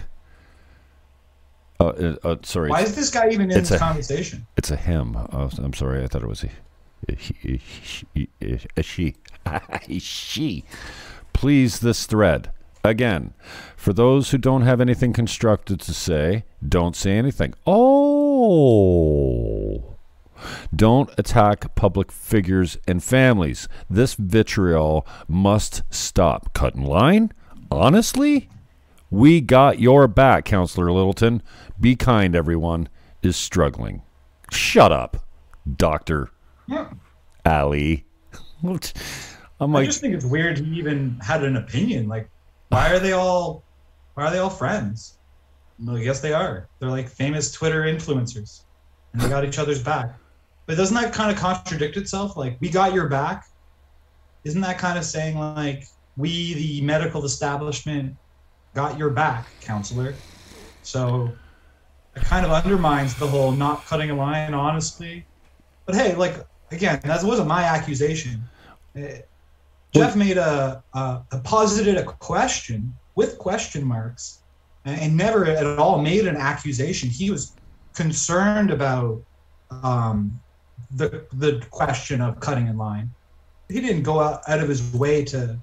Uh, 1.81 1.85
uh, 1.89 2.17
uh, 2.25 2.37
sorry, 2.43 2.71
why 2.71 2.81
is 2.81 2.97
this 2.97 3.09
guy 3.11 3.29
even 3.31 3.51
in 3.53 3.59
It's 3.59 3.69
this 3.69 3.77
a- 3.77 3.79
conversation 3.79 4.47
it's 4.57 4.71
a 4.73 4.77
him. 4.77 5.15
Oh, 5.17 5.49
I'm 5.59 5.75
sorry. 5.75 6.03
I 6.03 6.07
thought 6.09 6.23
it 6.23 6.29
was 6.29 6.41
he- 6.41 6.51
she. 8.83 9.17
A 9.47 9.99
she. 9.99 10.65
Please, 11.33 11.81
this 11.81 12.07
thread. 12.07 12.51
Again, 12.85 13.35
for 13.77 13.93
those 13.93 14.31
who 14.31 14.39
don't 14.39 14.63
have 14.63 14.81
anything 14.81 15.13
constructive 15.13 15.79
to 15.79 15.93
say, 15.93 16.45
don't 16.67 16.97
say 16.97 17.13
anything. 17.13 17.55
Oh. 17.67 18.39
Don't 20.75 21.11
attack 21.19 21.75
public 21.75 22.13
figures 22.13 22.79
and 22.87 23.03
families. 23.03 23.69
This 23.91 24.15
vitriol 24.15 25.07
must 25.27 25.83
stop. 25.91 26.55
Cut 26.55 26.77
in 26.77 26.85
line? 26.85 27.33
Honestly? 27.71 28.49
We 29.11 29.41
got 29.41 29.81
your 29.81 30.07
back, 30.07 30.45
Counselor 30.45 30.93
Littleton. 30.93 31.43
Be 31.81 31.97
kind, 31.97 32.37
everyone 32.37 32.89
is 33.23 33.37
struggling. 33.37 34.03
Shut 34.51 34.93
up, 34.93 35.27
Doctor 35.77 36.31
Yeah. 36.69 36.91
Ali. 37.45 38.05
I'm 39.61 39.75
I 39.75 39.85
just 39.85 40.01
think 40.01 40.15
it's 40.15 40.25
weird 40.25 40.59
he 40.59 40.79
even 40.79 41.19
had 41.21 41.43
an 41.43 41.57
opinion. 41.57 42.09
Like, 42.09 42.31
why 42.69 42.93
are 42.93 42.99
they 42.99 43.13
all, 43.13 43.65
why 44.15 44.27
are 44.27 44.31
they 44.31 44.39
all 44.39 44.51
friends? 44.51 45.19
Well, 45.81 45.97
I 45.97 46.05
guess 46.05 46.21
they 46.21 46.33
are. 46.33 46.69
They're 46.79 46.91
like 46.91 47.09
famous 47.09 47.51
Twitter 47.51 47.83
influencers, 47.83 48.65
and 49.13 49.23
they 49.23 49.29
got 49.29 49.45
each 49.45 49.59
other's 49.59 49.83
back. 49.83 50.15
But 50.67 50.77
doesn't 50.77 50.95
that 50.95 51.13
kind 51.13 51.31
of 51.31 51.39
contradict 51.39 51.97
itself? 51.97 52.37
Like, 52.37 52.59
we 52.61 52.69
got 52.69 52.93
your 52.93 53.09
back. 53.09 53.47
Isn't 54.45 54.61
that 54.61 54.79
kind 54.79 54.99
of 54.99 55.05
saying 55.05 55.39
like 55.39 55.85
we, 56.17 56.55
the 56.55 56.81
medical 56.83 57.25
establishment, 57.25 58.15
got 58.75 58.99
your 58.99 59.11
back, 59.11 59.47
counselor? 59.61 60.15
So 60.83 61.33
it 62.15 62.23
kind 62.23 62.45
of 62.45 62.53
undermines 62.53 63.15
the 63.15 63.27
whole 63.27 63.53
not 63.53 63.87
cutting 63.87 64.11
a 64.11 64.15
line, 64.15 64.55
honestly. 64.55 65.25
But 65.87 65.95
hey, 65.95 66.15
like 66.15 66.45
again, 66.71 67.01
that 67.05 67.23
wasn't 67.23 67.49
my 67.49 67.65
accusation. 67.65 68.43
Eh, 68.95 69.21
Jeff 69.95 70.17
made 70.17 70.37
a, 70.37 70.83
a, 70.95 71.21
a 71.33 71.39
posited 71.39 71.97
a 71.97 72.05
question 72.05 72.95
with 73.15 73.39
question 73.39 73.85
marks 73.85 74.41
and, 74.85 75.01
and 75.01 75.17
never 75.17 75.45
at 75.45 75.79
all 75.79 76.01
made 76.01 76.27
an 76.27 76.37
accusation. 76.37 77.09
He 77.09 77.31
was 77.31 77.53
concerned 77.95 78.71
about 78.71 79.23
um, 79.71 80.41
the 80.93 81.25
the 81.33 81.65
question 81.71 82.21
of 82.21 82.41
cutting 82.41 82.67
in 82.67 82.77
line. 82.77 83.11
He 83.69 83.81
didn't 83.81 84.03
go 84.03 84.21
out, 84.21 84.41
out 84.49 84.61
of 84.61 84.69
his 84.69 84.95
way 84.95 85.25
to, 85.27 85.59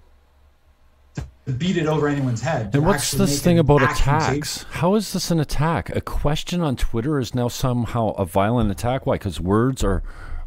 to 1.15 1.51
beat 1.53 1.77
it 1.77 1.87
over 1.87 2.07
anyone's 2.07 2.41
head. 2.41 2.75
and 2.75 2.85
what's 2.85 3.11
this 3.11 3.41
thing 3.41 3.57
about 3.57 3.81
attacks? 3.81 4.63
How 4.69 4.93
is 4.93 5.13
this 5.13 5.31
an 5.31 5.39
attack? 5.39 5.89
A 5.95 6.01
question 6.01 6.61
on 6.61 6.75
Twitter 6.75 7.19
is 7.19 7.33
now 7.33 7.47
somehow 7.47 8.09
a 8.09 8.25
violent 8.25 8.69
attack. 8.69 9.07
Why? 9.07 9.15
Because 9.15 9.39
words 9.39 9.83
are 9.83 10.03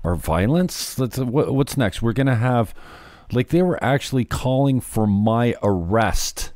are 0.08 0.16
violence. 0.16 0.94
That's, 0.94 1.18
what, 1.18 1.54
what's 1.54 1.76
next? 1.76 2.02
We're 2.02 2.12
gonna 2.12 2.36
have, 2.36 2.74
like, 3.32 3.48
they 3.48 3.62
were 3.62 3.82
actually 3.82 4.24
calling 4.24 4.80
for 4.80 5.06
my 5.06 5.54
arrest 5.62 6.52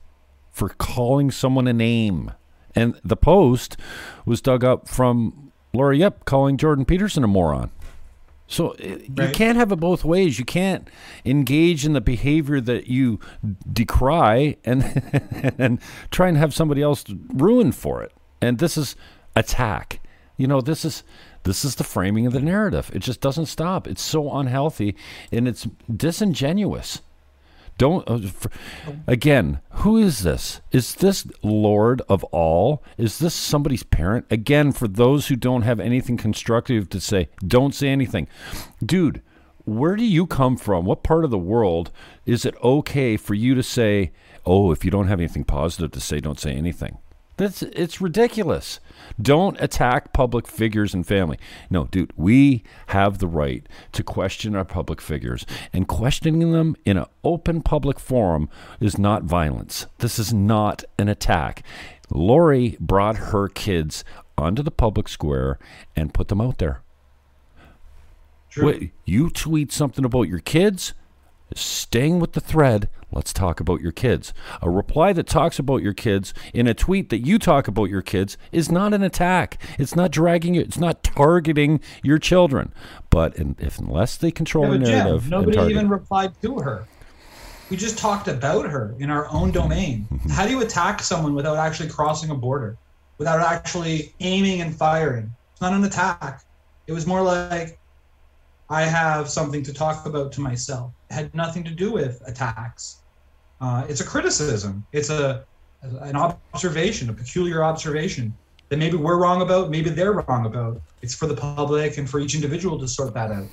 for 0.51 0.69
calling 0.69 1.31
someone 1.31 1.67
a 1.67 1.73
name, 1.73 2.33
and 2.75 2.99
the 3.03 3.17
post 3.17 3.77
was 4.27 4.41
dug 4.41 4.62
up 4.62 4.88
from 4.88 5.53
Laura 5.73 5.97
Ip 5.99 6.25
calling 6.25 6.57
Jordan 6.57 6.85
Peterson 6.85 7.25
a 7.25 7.27
moron. 7.27 7.71
So 8.47 8.73
uh, 8.73 8.99
you 9.09 9.31
can't 9.33 9.57
have 9.57 9.73
it 9.73 9.77
both 9.77 10.05
ways. 10.05 10.38
You 10.38 10.45
can't 10.45 10.88
engage 11.25 11.87
in 11.87 11.95
the 11.95 12.03
behavior 12.03 12.61
that 12.61 12.87
you 12.87 13.19
decry 13.73 14.59
and 14.62 14.83
and 15.59 15.81
try 16.11 16.29
and 16.29 16.37
have 16.37 16.53
somebody 16.53 16.83
else 16.83 17.05
ruined 17.33 17.75
for 17.75 18.03
it. 18.03 18.12
And 18.43 18.59
this 18.59 18.77
is 18.77 18.95
attack. 19.35 20.01
You 20.37 20.47
know, 20.47 20.61
this 20.61 20.85
is 20.85 21.03
this 21.44 21.64
is 21.64 21.76
the 21.76 21.85
framing 21.85 22.26
of 22.26 22.33
the 22.33 22.40
narrative. 22.40 22.90
It 22.94 23.00
just 23.00 23.20
doesn't 23.20 23.46
stop. 23.46 23.87
It's 23.87 24.02
so 24.02 24.33
unhealthy 24.35 24.96
and 25.31 25.48
it's 25.48 25.66
disingenuous. 25.94 27.02
Don't 27.78 28.09
uh, 28.09 28.20
f 28.22 28.46
again. 29.07 29.61
Who 29.70 29.96
is 29.96 30.22
this? 30.22 30.61
Is 30.70 30.94
this 30.94 31.26
Lord 31.42 32.02
of 32.09 32.22
all? 32.24 32.83
Is 32.98 33.18
this 33.18 33.35
somebody's 33.35 33.83
parent? 33.83 34.26
Again, 34.31 34.72
for 34.72 34.87
those 34.87 35.28
who 35.28 35.37
don't 35.37 35.62
have 35.62 35.81
anything 35.81 36.16
constructive 36.16 36.88
to 36.90 37.00
say, 37.00 37.28
don't 37.44 37.74
say 37.74 37.88
anything, 37.88 38.28
dude. 38.85 39.22
Where 39.64 39.94
do 39.94 40.05
you 40.05 40.26
come 40.26 40.57
from? 40.57 40.85
What 40.85 41.05
part 41.05 41.24
of 41.24 41.31
the 41.31 41.38
world 41.38 41.92
is 42.26 42.44
it 42.44 42.57
okay 42.64 43.16
for 43.16 43.35
you 43.35 43.55
to 43.55 43.62
say, 43.62 44.11
"Oh, 44.44 44.72
if 44.72 44.85
you 44.85 44.90
don't 44.90 45.07
have 45.07 45.20
anything 45.20 45.44
positive 45.44 45.92
to 45.92 46.00
say, 46.00 46.18
don't 46.18 46.40
say 46.40 46.52
anything"? 46.52 46.98
That's 47.37 47.62
it's 47.62 48.01
ridiculous. 48.01 48.79
Don't 49.21 49.61
attack 49.61 50.12
public 50.12 50.47
figures 50.47 50.95
and 50.95 51.07
family. 51.07 51.38
No, 51.71 51.85
dude, 51.87 52.12
we 52.16 52.62
have 52.88 53.18
the 53.18 53.27
right 53.27 53.66
to 53.92 54.03
question 54.03 54.55
our 54.55 54.64
public 54.64 55.01
figures, 55.01 55.47
and 55.73 55.88
questioning 55.88 56.53
them 56.53 56.77
in 56.85 56.97
an 56.97 57.07
open 57.25 57.62
public 57.62 57.99
forum 57.99 58.49
is 58.81 58.99
not 58.99 59.25
violence. 59.25 59.87
This 59.99 60.18
is 60.18 60.33
not 60.33 60.85
an 60.99 61.09
attack. 61.09 61.62
Lori 62.11 62.77
brought 62.79 63.16
her 63.16 63.49
kids 63.49 64.05
onto 64.37 64.62
the 64.62 64.71
public 64.71 65.09
square 65.09 65.59
and 65.97 66.14
put 66.14 66.29
them 66.29 66.40
out 66.40 66.59
there. 66.59 66.83
True. 68.51 68.66
Wait, 68.66 68.92
you 69.07 69.31
tweet 69.31 69.73
something 69.73 70.05
about 70.05 70.29
your 70.29 70.40
kids, 70.40 70.92
staying 71.59 72.21
with 72.21 72.33
the 72.33 72.41
thread, 72.41 72.88
let's 73.11 73.33
talk 73.33 73.61
about 73.61 73.81
your 73.81 73.93
kids. 73.93 74.33
A 74.61 74.71
reply 74.71 75.12
that 75.12 75.26
talks 75.26 75.59
about 75.59 75.83
your 75.83 75.93
kids 75.93 76.33
in 76.55 76.66
a 76.66 76.74
tweet 76.74 77.11
that 77.11 77.26
you 77.26 77.39
talk 77.39 77.68
about 77.68 77.91
your 77.91 78.03
kids 78.03 78.37
is 78.51 78.70
not 78.70 78.95
an 78.95 79.03
attack. 79.03 79.61
It's 79.79 79.95
not 79.95 80.11
dragging 80.11 80.55
you, 80.55 80.61
it's 80.61 80.79
not 80.79 81.03
targeting 81.03 81.81
your 82.03 82.18
children. 82.18 82.72
But 83.11 83.37
in, 83.37 83.57
if 83.59 83.79
unless 83.79 84.16
they 84.16 84.31
control 84.31 84.70
the 84.70 84.79
Jim, 84.79 84.89
narrative, 84.89 85.29
nobody 85.29 85.57
target- 85.57 85.72
even 85.72 85.89
replied 85.89 86.33
to 86.43 86.59
her. 86.61 86.87
We 87.70 87.76
just 87.79 87.97
talked 87.97 88.29
about 88.29 88.68
her 88.68 88.95
in 88.99 89.09
our 89.09 89.26
own 89.31 89.51
domain. 89.51 90.07
Mm-hmm. 90.12 90.29
How 90.29 90.45
do 90.45 90.51
you 90.51 90.61
attack 90.61 91.01
someone 91.03 91.35
without 91.35 91.57
actually 91.57 91.89
crossing 91.89 92.29
a 92.29 92.35
border, 92.35 92.76
without 93.16 93.41
actually 93.41 94.12
aiming 94.20 94.61
and 94.61 94.76
firing? 94.76 95.35
It's 95.53 95.62
not 95.62 95.72
an 95.72 95.83
attack. 95.83 96.45
It 96.87 96.93
was 96.93 97.07
more 97.07 97.22
like 97.22 97.79
I 98.73 98.83
have 98.83 99.29
something 99.29 99.62
to 99.64 99.73
talk 99.73 100.07
about 100.07 100.33
to 100.33 100.41
myself. 100.41 100.93
It 101.11 101.14
had 101.14 101.35
nothing 101.35 101.62
to 101.64 101.70
do 101.70 101.93
with 101.93 102.23
attacks. 102.27 103.01
Uh, 103.61 103.85
it's 103.89 104.01
a 104.01 104.05
criticism. 104.05 104.85
It's 104.93 105.11
a 105.11 105.45
an 105.83 106.16
observation, 106.16 107.11
a 107.11 107.12
peculiar 107.12 107.64
observation 107.64 108.33
that 108.68 108.79
maybe 108.79 108.97
we're 108.97 109.18
wrong 109.18 109.43
about, 109.43 109.68
maybe 109.68 109.91
they're 109.91 110.12
wrong 110.12 110.47
about. 110.47 110.81
It's 111.03 111.14
for 111.14 111.27
the 111.27 111.35
public 111.35 111.99
and 111.99 112.09
for 112.09 112.20
each 112.20 112.35
individual 112.35 112.79
to 112.79 112.89
sort 112.89 113.12
that 113.14 113.31
out 113.31 113.49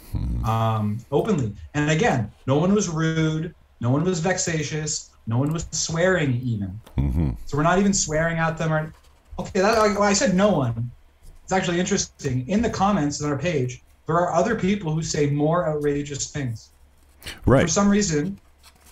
um, 0.48 1.00
openly. 1.12 1.54
And 1.74 1.90
again, 1.90 2.32
no 2.46 2.58
one 2.58 2.74
was 2.74 2.88
rude, 2.88 3.54
no 3.82 3.90
one 3.90 4.04
was 4.04 4.20
vexatious, 4.20 5.10
No 5.30 5.38
one 5.38 5.54
was 5.54 5.68
swearing 5.72 6.42
even. 6.42 6.82
Mm-hmm. 6.98 7.32
So 7.46 7.58
we're 7.58 7.64
not 7.64 7.78
even 7.78 7.94
swearing 7.94 8.38
at 8.40 8.58
them. 8.58 8.74
Or 8.74 8.94
okay, 9.38 9.60
that, 9.60 9.78
I, 9.78 9.96
I 10.00 10.14
said 10.14 10.34
no 10.34 10.50
one. 10.50 10.90
It's 11.44 11.54
actually 11.54 11.80
interesting. 11.80 12.48
In 12.48 12.62
the 12.62 12.70
comments 12.70 13.22
on 13.22 13.30
our 13.30 13.38
page, 13.38 13.84
there 14.10 14.18
are 14.18 14.34
other 14.34 14.56
people 14.56 14.92
who 14.92 15.04
say 15.04 15.30
more 15.30 15.70
outrageous 15.70 16.32
things. 16.32 16.72
Right. 17.46 17.62
For 17.62 17.68
some 17.68 17.88
reason, 17.88 18.40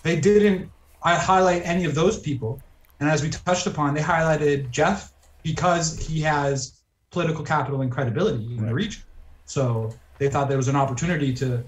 they 0.04 0.20
didn't 0.20 0.70
I 1.02 1.16
highlight 1.16 1.62
any 1.64 1.84
of 1.86 1.96
those 1.96 2.20
people. 2.20 2.62
And 3.00 3.10
as 3.10 3.20
we 3.20 3.30
touched 3.30 3.66
upon, 3.66 3.94
they 3.94 4.00
highlighted 4.00 4.70
Jeff 4.70 5.12
because 5.42 5.98
he 5.98 6.20
has 6.20 6.82
political 7.10 7.44
capital 7.44 7.80
and 7.80 7.90
credibility 7.90 8.56
in 8.56 8.64
the 8.64 8.72
region. 8.72 9.02
So 9.44 9.92
they 10.18 10.28
thought 10.28 10.48
there 10.48 10.56
was 10.56 10.68
an 10.68 10.76
opportunity 10.76 11.34
to 11.34 11.64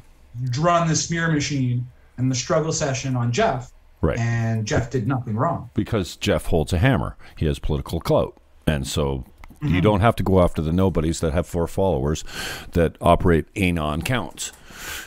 run 0.56 0.86
the 0.86 0.94
smear 0.94 1.32
machine 1.32 1.84
and 2.18 2.30
the 2.30 2.36
struggle 2.36 2.72
session 2.72 3.16
on 3.16 3.32
Jeff. 3.32 3.72
Right. 4.00 4.18
And 4.18 4.64
Jeff 4.64 4.90
did 4.90 5.08
nothing 5.08 5.34
wrong. 5.34 5.70
because 5.74 6.14
Jeff 6.14 6.46
holds 6.46 6.72
a 6.72 6.78
hammer. 6.78 7.16
He 7.36 7.46
has 7.46 7.58
political 7.58 8.00
clout. 8.00 8.40
And 8.68 8.86
so 8.86 9.24
Mm-hmm. 9.62 9.74
you 9.74 9.80
don't 9.82 10.00
have 10.00 10.16
to 10.16 10.22
go 10.22 10.42
after 10.42 10.62
the 10.62 10.72
nobodies 10.72 11.20
that 11.20 11.34
have 11.34 11.46
four 11.46 11.66
followers 11.66 12.24
that 12.72 12.96
operate 13.00 13.46
anon 13.54 14.00
counts. 14.02 14.52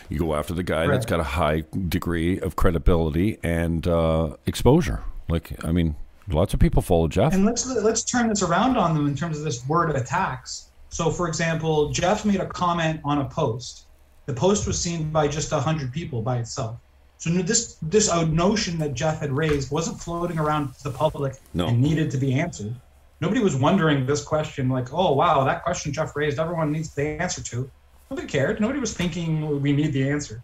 You 0.09 0.19
go 0.19 0.35
after 0.35 0.53
the 0.53 0.61
guy 0.61 0.85
that's 0.85 1.07
got 1.07 1.19
a 1.19 1.23
high 1.23 1.63
degree 1.89 2.39
of 2.39 2.55
credibility 2.55 3.39
and 3.41 3.87
uh, 3.87 4.35
exposure. 4.45 5.01
Like, 5.27 5.63
I 5.65 5.71
mean, 5.71 5.95
lots 6.27 6.53
of 6.53 6.59
people 6.59 6.83
follow 6.83 7.07
Jeff. 7.07 7.33
And 7.33 7.45
let's 7.45 7.65
let's 7.65 8.03
turn 8.03 8.27
this 8.27 8.43
around 8.43 8.77
on 8.77 8.93
them 8.93 9.07
in 9.07 9.15
terms 9.15 9.39
of 9.39 9.43
this 9.43 9.67
word 9.67 9.95
attacks. 9.95 10.69
So, 10.89 11.09
for 11.09 11.27
example, 11.27 11.89
Jeff 11.89 12.23
made 12.23 12.39
a 12.39 12.45
comment 12.45 13.01
on 13.03 13.17
a 13.19 13.25
post. 13.25 13.87
The 14.27 14.33
post 14.33 14.67
was 14.67 14.79
seen 14.79 15.09
by 15.09 15.27
just 15.27 15.51
hundred 15.51 15.91
people 15.91 16.21
by 16.21 16.37
itself. 16.37 16.77
So 17.17 17.29
this 17.31 17.77
this 17.81 18.13
notion 18.27 18.77
that 18.79 18.93
Jeff 18.93 19.19
had 19.19 19.31
raised 19.31 19.71
wasn't 19.71 19.99
floating 19.99 20.37
around 20.37 20.75
to 20.75 20.83
the 20.83 20.91
public 20.91 21.37
No. 21.53 21.67
and 21.67 21.81
needed 21.81 22.11
to 22.11 22.17
be 22.17 22.33
answered. 22.33 22.75
Nobody 23.23 23.39
was 23.39 23.55
wondering 23.55 24.05
this 24.05 24.21
question 24.21 24.67
like, 24.67 24.91
oh 24.91 25.13
wow, 25.13 25.45
that 25.45 25.63
question 25.63 25.93
Jeff 25.93 26.13
raised, 26.13 26.39
everyone 26.39 26.73
needs 26.73 26.93
the 26.93 27.21
answer 27.21 27.41
to. 27.41 27.71
Nobody 28.11 28.27
cared. 28.27 28.59
Nobody 28.59 28.81
was 28.81 28.93
thinking 28.93 29.61
we 29.61 29.71
need 29.71 29.93
the 29.93 30.09
answer. 30.09 30.43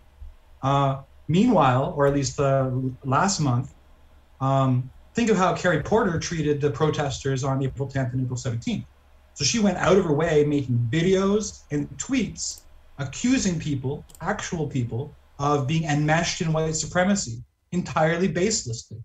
Uh, 0.64 1.02
meanwhile, 1.28 1.94
or 1.98 2.08
at 2.08 2.14
least 2.14 2.40
uh, 2.40 2.72
last 3.04 3.42
month, 3.42 3.74
um, 4.40 4.90
think 5.14 5.30
of 5.30 5.36
how 5.36 5.54
Karrie 5.54 5.84
Porter 5.84 6.18
treated 6.20 6.62
the 6.62 6.72
protesters 6.72 7.44
on 7.44 7.62
April 7.62 7.86
10th 7.86 8.14
and 8.14 8.22
April 8.24 8.40
17th. 8.40 8.86
So 9.34 9.44
she 9.44 9.60
went 9.60 9.78
out 9.78 9.98
of 9.98 10.06
her 10.06 10.14
way 10.14 10.46
making 10.46 10.88
videos 10.90 11.64
and 11.72 11.90
tweets 11.98 12.62
accusing 12.98 13.60
people, 13.60 14.06
actual 14.22 14.68
people, 14.68 15.14
of 15.38 15.68
being 15.68 15.84
enmeshed 15.84 16.40
in 16.40 16.54
white 16.54 16.76
supremacy 16.76 17.44
entirely 17.74 18.30
baselessly. 18.30 19.04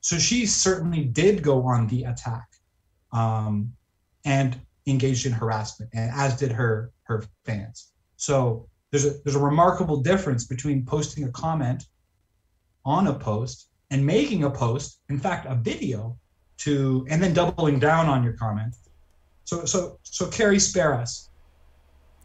So 0.00 0.16
she 0.16 0.46
certainly 0.46 1.04
did 1.04 1.42
go 1.42 1.62
on 1.64 1.86
the 1.86 2.04
attack 2.04 2.49
um, 3.12 3.72
and 4.24 4.60
engaged 4.86 5.26
in 5.26 5.32
harassment, 5.32 5.90
and 5.94 6.10
as 6.14 6.36
did 6.36 6.52
her 6.52 6.92
her 7.04 7.24
fans. 7.44 7.92
So 8.16 8.68
there's 8.90 9.06
a 9.06 9.10
there's 9.24 9.36
a 9.36 9.40
remarkable 9.40 9.98
difference 10.02 10.46
between 10.46 10.84
posting 10.84 11.24
a 11.24 11.32
comment 11.32 11.84
on 12.84 13.06
a 13.06 13.14
post 13.14 13.68
and 13.90 14.04
making 14.04 14.44
a 14.44 14.50
post, 14.50 15.00
in 15.08 15.18
fact, 15.18 15.46
a 15.46 15.54
video 15.54 16.16
to, 16.58 17.06
and 17.08 17.22
then 17.22 17.34
doubling 17.34 17.78
down 17.78 18.06
on 18.06 18.22
your 18.22 18.34
comment. 18.34 18.76
So, 19.44 19.64
so, 19.64 19.98
so, 20.02 20.26
Karrie, 20.26 20.60
spare 20.60 20.94
us, 20.94 21.28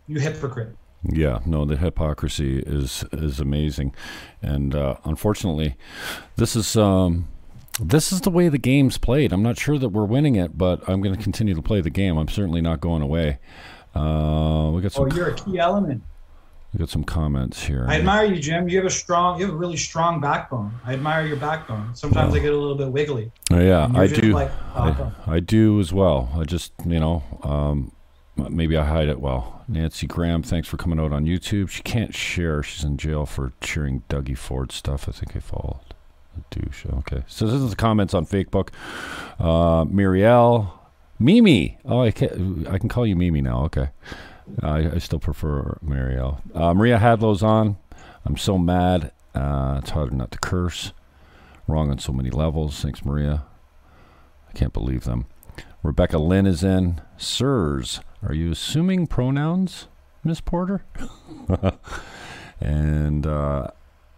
you 0.08 0.20
hypocrite. 0.20 0.76
Yeah, 1.12 1.40
no, 1.46 1.66
the 1.66 1.78
hypocrisy 1.78 2.60
is 2.60 3.04
is 3.12 3.40
amazing, 3.40 3.94
and 4.42 4.74
uh, 4.74 4.96
unfortunately, 5.04 5.76
this 6.36 6.56
is 6.56 6.76
um, 6.76 7.28
this 7.80 8.12
is 8.12 8.22
the 8.22 8.30
way 8.30 8.48
the 8.50 8.58
game's 8.58 8.98
played. 8.98 9.34
I'm 9.34 9.44
not 9.44 9.58
sure 9.58 9.78
that 9.78 9.90
we're 9.90 10.06
winning 10.06 10.36
it, 10.36 10.58
but 10.58 10.88
I'm 10.88 11.02
going 11.02 11.16
to 11.16 11.22
continue 11.22 11.54
to 11.56 11.62
play 11.62 11.82
the 11.82 11.90
game. 11.90 12.18
I'm 12.18 12.28
certainly 12.30 12.62
not 12.62 12.80
going 12.82 13.02
away. 13.02 13.40
Uh, 13.94 14.72
we 14.74 14.82
got 14.82 14.92
some 14.92 15.06
Oh, 15.12 15.16
you're 15.16 15.30
a 15.30 15.36
key 15.36 15.58
element. 15.60 16.04
we 16.74 16.80
got 16.80 16.90
some 16.90 17.04
comments 17.04 17.64
here. 17.66 17.86
I 17.88 17.96
admire 17.98 18.26
you, 18.26 18.42
Jim. 18.42 18.68
You 18.68 18.78
have 18.78 18.86
a 18.86 18.90
strong, 18.90 19.40
you 19.40 19.46
have 19.46 19.54
a 19.54 19.58
really 19.58 19.78
strong 19.78 20.20
backbone. 20.20 20.74
I 20.86 20.94
admire 20.94 21.26
your 21.26 21.38
backbone. 21.38 21.96
Sometimes 21.96 22.34
I 22.34 22.40
get 22.40 22.52
a 22.54 22.58
little 22.58 22.76
bit 22.76 22.92
wiggly. 22.92 23.32
Oh, 23.52 23.60
yeah, 23.60 23.90
I 23.94 24.08
do. 24.08 24.34
like, 24.34 24.52
I, 24.76 25.12
I 25.28 25.40
do 25.40 25.80
as 25.80 25.94
well. 25.94 26.30
I 26.38 26.44
just, 26.44 26.74
you 26.86 27.00
know, 27.00 27.24
um, 27.44 27.92
maybe 28.50 28.76
I 28.78 28.84
hide 28.86 29.08
it 29.08 29.20
well. 29.22 29.64
Nancy 29.68 30.08
Graham, 30.08 30.44
thanks 30.44 30.68
for 30.68 30.76
coming 30.78 31.00
out 31.00 31.14
on 31.14 31.26
YouTube. 31.26 31.70
She 31.70 31.82
can't 31.84 32.14
share. 32.14 32.62
She's 32.64 32.84
in 32.84 32.98
jail 32.98 33.26
for 33.26 33.54
cheering 33.62 34.04
Dougie 34.10 34.38
Ford 34.38 34.72
stuff. 34.74 35.08
I 35.08 35.12
think 35.14 35.36
I 35.36 35.40
followed. 35.40 35.80
Douche. 36.50 36.86
Okay. 36.86 37.24
So 37.28 37.46
this 37.46 37.62
is 37.62 37.70
the 37.70 37.76
comments 37.76 38.14
on 38.14 38.26
Facebook. 38.26 38.70
Uh, 39.40 39.86
Mirielle. 39.86 40.72
Mimi. 41.20 41.78
Oh, 41.86 42.02
I 42.02 42.12
can 42.12 42.68
I 42.68 42.78
can 42.78 42.90
call 42.90 43.06
you 43.06 43.16
Mimi 43.16 43.42
now. 43.42 43.64
Okay. 43.66 43.90
I, 44.62 44.92
I 44.96 44.98
still 45.00 45.20
prefer 45.20 45.78
Mirielle. 45.84 46.40
Uh, 46.56 46.74
Maria 46.74 46.98
Hadlow's 46.98 47.42
on. 47.42 47.78
I'm 48.26 48.38
so 48.38 48.58
mad. 48.58 49.12
Uh, 49.34 49.80
it's 49.82 49.92
hard 49.92 50.14
not 50.14 50.32
to 50.32 50.38
curse. 50.40 50.94
Wrong 51.68 51.90
on 51.90 52.00
so 52.00 52.14
many 52.14 52.30
levels. 52.30 52.80
Thanks, 52.82 53.04
Maria. 53.04 53.46
I 54.48 54.52
can't 54.54 54.74
believe 54.74 55.04
them. 55.04 55.26
Rebecca 55.84 56.18
Lynn 56.18 56.46
is 56.46 56.64
in. 56.64 57.02
Sirs, 57.18 58.00
are 58.24 58.34
you 58.34 58.52
assuming 58.52 59.08
pronouns, 59.08 59.88
Miss 60.24 60.42
Porter? 60.42 60.84
and 62.60 63.26
uh, 63.26 63.68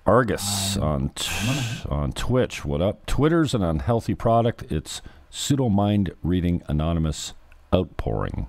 Argus 0.08 0.78
on 0.78 1.10
t- 1.10 1.86
on 1.90 2.14
Twitch. 2.14 2.64
What 2.64 2.82
up? 2.82 3.06
Twitter's 3.08 3.54
an 3.54 3.62
unhealthy 3.62 4.16
product. 4.16 4.64
It's 4.72 5.02
pseudo 5.30 5.68
mind 5.68 6.14
reading 6.24 6.64
anonymous 6.70 7.34
outpouring. 7.76 8.48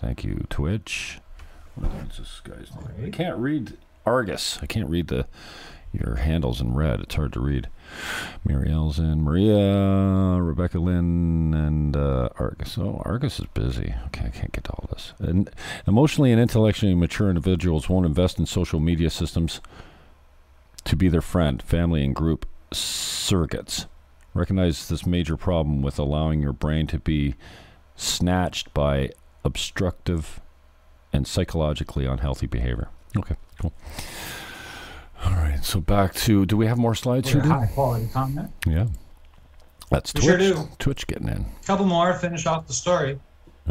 Thank 0.00 0.24
you, 0.24 0.46
Twitch. 0.50 1.20
What's 1.76 2.18
this 2.18 2.40
guy's 2.42 2.72
name? 2.74 3.06
I 3.06 3.10
can't 3.10 3.38
read 3.38 3.78
Argus. 4.04 4.58
I 4.62 4.66
can't 4.66 4.88
read 4.88 5.06
the 5.06 5.28
your 5.92 6.16
handles 6.16 6.60
in 6.60 6.74
red. 6.74 6.98
It's 6.98 7.14
hard 7.14 7.32
to 7.34 7.40
read. 7.40 7.68
Marielle's 8.44 8.98
in. 8.98 9.22
Maria, 9.22 10.42
Rebecca 10.42 10.80
Lynn, 10.80 11.54
and 11.54 11.96
uh, 11.96 12.30
Argus. 12.36 12.76
Oh, 12.78 13.00
Argus 13.04 13.38
is 13.38 13.46
busy. 13.54 13.94
Okay, 14.06 14.26
I 14.26 14.30
can't 14.30 14.52
get 14.52 14.64
to 14.64 14.72
all 14.72 14.88
this. 14.90 15.14
And 15.20 15.48
emotionally 15.86 16.32
and 16.32 16.40
intellectually 16.40 16.94
mature 16.94 17.28
individuals 17.28 17.88
won't 17.88 18.06
invest 18.06 18.40
in 18.40 18.46
social 18.46 18.80
media 18.80 19.10
systems 19.10 19.60
to 20.84 20.96
be 20.96 21.08
their 21.08 21.20
friend, 21.22 21.62
family, 21.62 22.04
and 22.04 22.14
group 22.14 22.46
surrogates. 22.72 23.86
Recognize 24.34 24.88
this 24.88 25.04
major 25.06 25.36
problem 25.36 25.82
with 25.82 25.98
allowing 25.98 26.40
your 26.40 26.52
brain 26.52 26.86
to 26.88 26.98
be 26.98 27.34
snatched 27.96 28.72
by 28.72 29.10
obstructive 29.44 30.40
and 31.12 31.26
psychologically 31.26 32.06
unhealthy 32.06 32.46
behavior. 32.46 32.88
Okay, 33.16 33.34
cool. 33.60 33.72
All 35.24 35.32
right, 35.32 35.62
so 35.64 35.80
back 35.80 36.14
to. 36.14 36.46
Do 36.46 36.56
we 36.56 36.66
have 36.66 36.78
more 36.78 36.94
slides 36.94 37.30
here? 37.30 37.42
High 37.42 37.66
quality 37.66 38.08
comment. 38.12 38.50
Yeah. 38.66 38.86
That's 39.90 40.14
We 40.14 40.20
Twitch. 40.20 40.24
sure 40.28 40.38
do. 40.38 40.68
Twitch 40.78 41.06
getting 41.08 41.28
in. 41.28 41.44
A 41.62 41.66
couple 41.66 41.84
more, 41.84 42.14
finish 42.14 42.46
off 42.46 42.66
the 42.68 42.72
story. 42.72 43.18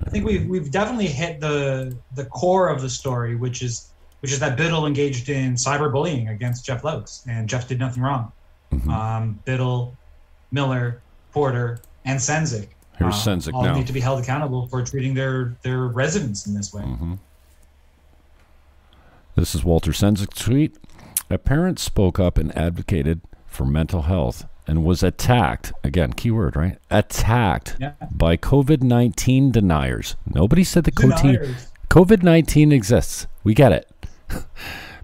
I 0.06 0.10
think 0.10 0.26
we've 0.26 0.46
we've 0.48 0.70
definitely 0.70 1.08
hit 1.08 1.40
the 1.40 1.98
the 2.16 2.26
core 2.26 2.68
of 2.70 2.82
the 2.82 2.90
story, 2.90 3.36
which 3.36 3.62
is 3.64 3.92
which 4.22 4.32
is 4.32 4.40
that 4.40 4.58
Bittle 4.58 4.86
engaged 4.88 5.30
in 5.30 5.54
cyberbullying 5.56 6.30
against 6.32 6.66
Jeff 6.66 6.82
Lokes, 6.84 7.26
and 7.28 7.48
Jeff 7.48 7.68
did 7.68 7.80
nothing 7.80 8.04
wrong. 8.04 8.32
Mhm. 8.74 8.88
Um, 8.90 9.40
Bittle, 9.46 9.94
Miller, 10.52 11.02
Porter, 11.32 11.80
and 12.06 12.20
Sendzik. 12.20 12.68
Here's 12.98 13.16
uh, 13.16 13.32
Sendzik 13.32 13.54
all 13.54 13.64
now. 13.64 13.76
need 13.76 13.88
to 13.88 13.94
be 13.94 14.00
held 14.02 14.22
accountable 14.22 14.68
for 14.68 14.84
treating 14.84 15.14
their 15.14 15.56
their 15.64 15.80
residents 15.88 16.46
in 16.48 16.54
this 16.54 16.74
way. 16.74 16.84
hmm 16.84 17.14
This 19.36 19.56
is 19.56 19.64
Walter 19.64 19.92
Sendzik's 19.92 20.42
tweet. 20.44 20.76
A 21.30 21.38
parent 21.38 21.80
spoke 21.80 22.20
up 22.20 22.38
and 22.38 22.56
advocated 22.58 23.22
for 23.48 23.66
mental 23.66 24.04
health 24.04 24.46
and 24.68 24.84
was 24.84 25.02
attacked. 25.04 25.72
Again, 25.84 26.14
keyword, 26.14 26.56
right? 26.56 26.78
Attacked 26.90 27.78
Yeah. 27.80 27.94
by 28.12 28.36
COVID 28.38 28.84
19 28.84 29.52
deniers. 29.52 30.16
Nobody 30.26 30.64
said 30.64 30.84
the 30.84 30.92
Deniers. 30.92 31.68
COVID 31.90 32.22
19 32.24 32.72
exists. 32.72 33.28
We 33.44 33.54
get 33.54 33.72
it. 33.72 33.89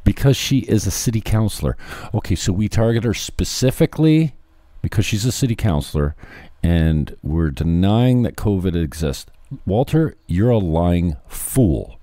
Because 0.04 0.38
she 0.38 0.60
is 0.60 0.88
a 0.88 0.92
city 0.92 1.22
councilor. 1.22 1.76
Okay, 2.14 2.36
so 2.36 2.54
we 2.54 2.70
target 2.70 3.04
her 3.04 3.14
specifically 3.14 4.36
because 4.82 5.06
she's 5.06 5.26
a 5.26 5.32
city 5.32 5.56
councilor 5.56 6.16
and 6.64 7.16
we're 7.22 7.52
denying 7.52 8.24
that 8.24 8.36
COVID 8.36 8.76
exists. 8.76 9.30
Walter, 9.66 10.16
you're 10.28 10.50
a 10.50 10.58
lying 10.58 11.16
fool. 11.28 12.00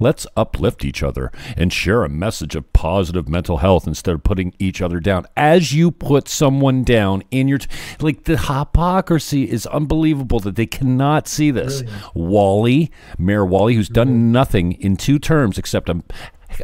Let's 0.00 0.26
uplift 0.36 0.84
each 0.84 1.02
other 1.02 1.30
and 1.56 1.72
share 1.72 2.04
a 2.04 2.08
message 2.08 2.54
of 2.54 2.72
positive 2.72 3.28
mental 3.28 3.58
health 3.58 3.86
instead 3.86 4.14
of 4.14 4.22
putting 4.22 4.54
each 4.58 4.80
other 4.80 5.00
down. 5.00 5.26
As 5.36 5.72
you 5.72 5.90
put 5.90 6.28
someone 6.28 6.82
down 6.82 7.22
in 7.30 7.48
your, 7.48 7.58
t- 7.58 7.68
like 8.00 8.24
the 8.24 8.36
hypocrisy 8.38 9.50
is 9.50 9.66
unbelievable 9.66 10.40
that 10.40 10.56
they 10.56 10.66
cannot 10.66 11.28
see 11.28 11.50
this. 11.50 11.82
Wally, 12.14 12.90
Mayor 13.18 13.44
Wally, 13.44 13.74
who's 13.74 13.88
done 13.88 14.32
nothing 14.32 14.72
in 14.72 14.96
two 14.96 15.18
terms 15.18 15.58
except 15.58 15.88
a, 15.88 16.02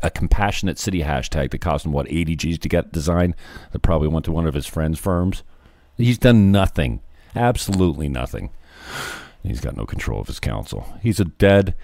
a 0.02 0.10
compassionate 0.10 0.78
city 0.78 1.00
hashtag 1.02 1.50
that 1.50 1.60
cost 1.60 1.84
him 1.84 1.92
what 1.92 2.10
80 2.10 2.36
G's 2.36 2.58
to 2.60 2.68
get 2.68 2.92
designed. 2.92 3.34
That 3.72 3.80
probably 3.80 4.08
went 4.08 4.24
to 4.26 4.32
one 4.32 4.46
of 4.46 4.54
his 4.54 4.66
friends' 4.66 4.98
firms. 4.98 5.42
He's 5.96 6.18
done 6.18 6.50
nothing, 6.50 7.00
absolutely 7.34 8.08
nothing. 8.08 8.50
He's 9.42 9.60
got 9.60 9.76
no 9.76 9.86
control 9.86 10.20
of 10.20 10.28
his 10.28 10.40
council. 10.40 10.98
He's 11.02 11.20
a 11.20 11.24
dead 11.24 11.74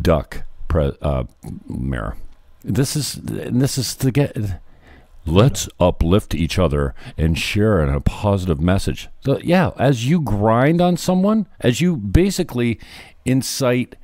duck 0.00 0.42
pre- 0.68 0.96
uh, 1.00 1.24
mayor. 1.66 2.16
This 2.62 2.96
is 2.96 3.14
this 3.22 3.78
is 3.78 3.94
to 3.96 4.10
get. 4.10 4.36
Let's 5.26 5.68
uplift 5.78 6.34
each 6.34 6.58
other 6.58 6.94
and 7.18 7.38
share 7.38 7.82
a 7.82 8.00
positive 8.00 8.60
message. 8.60 9.08
So 9.20 9.38
yeah, 9.40 9.72
as 9.78 10.08
you 10.08 10.20
grind 10.20 10.80
on 10.80 10.96
someone, 10.96 11.46
as 11.60 11.80
you 11.80 11.96
basically 11.96 12.78
incite 13.26 13.96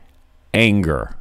anger. 0.53 1.17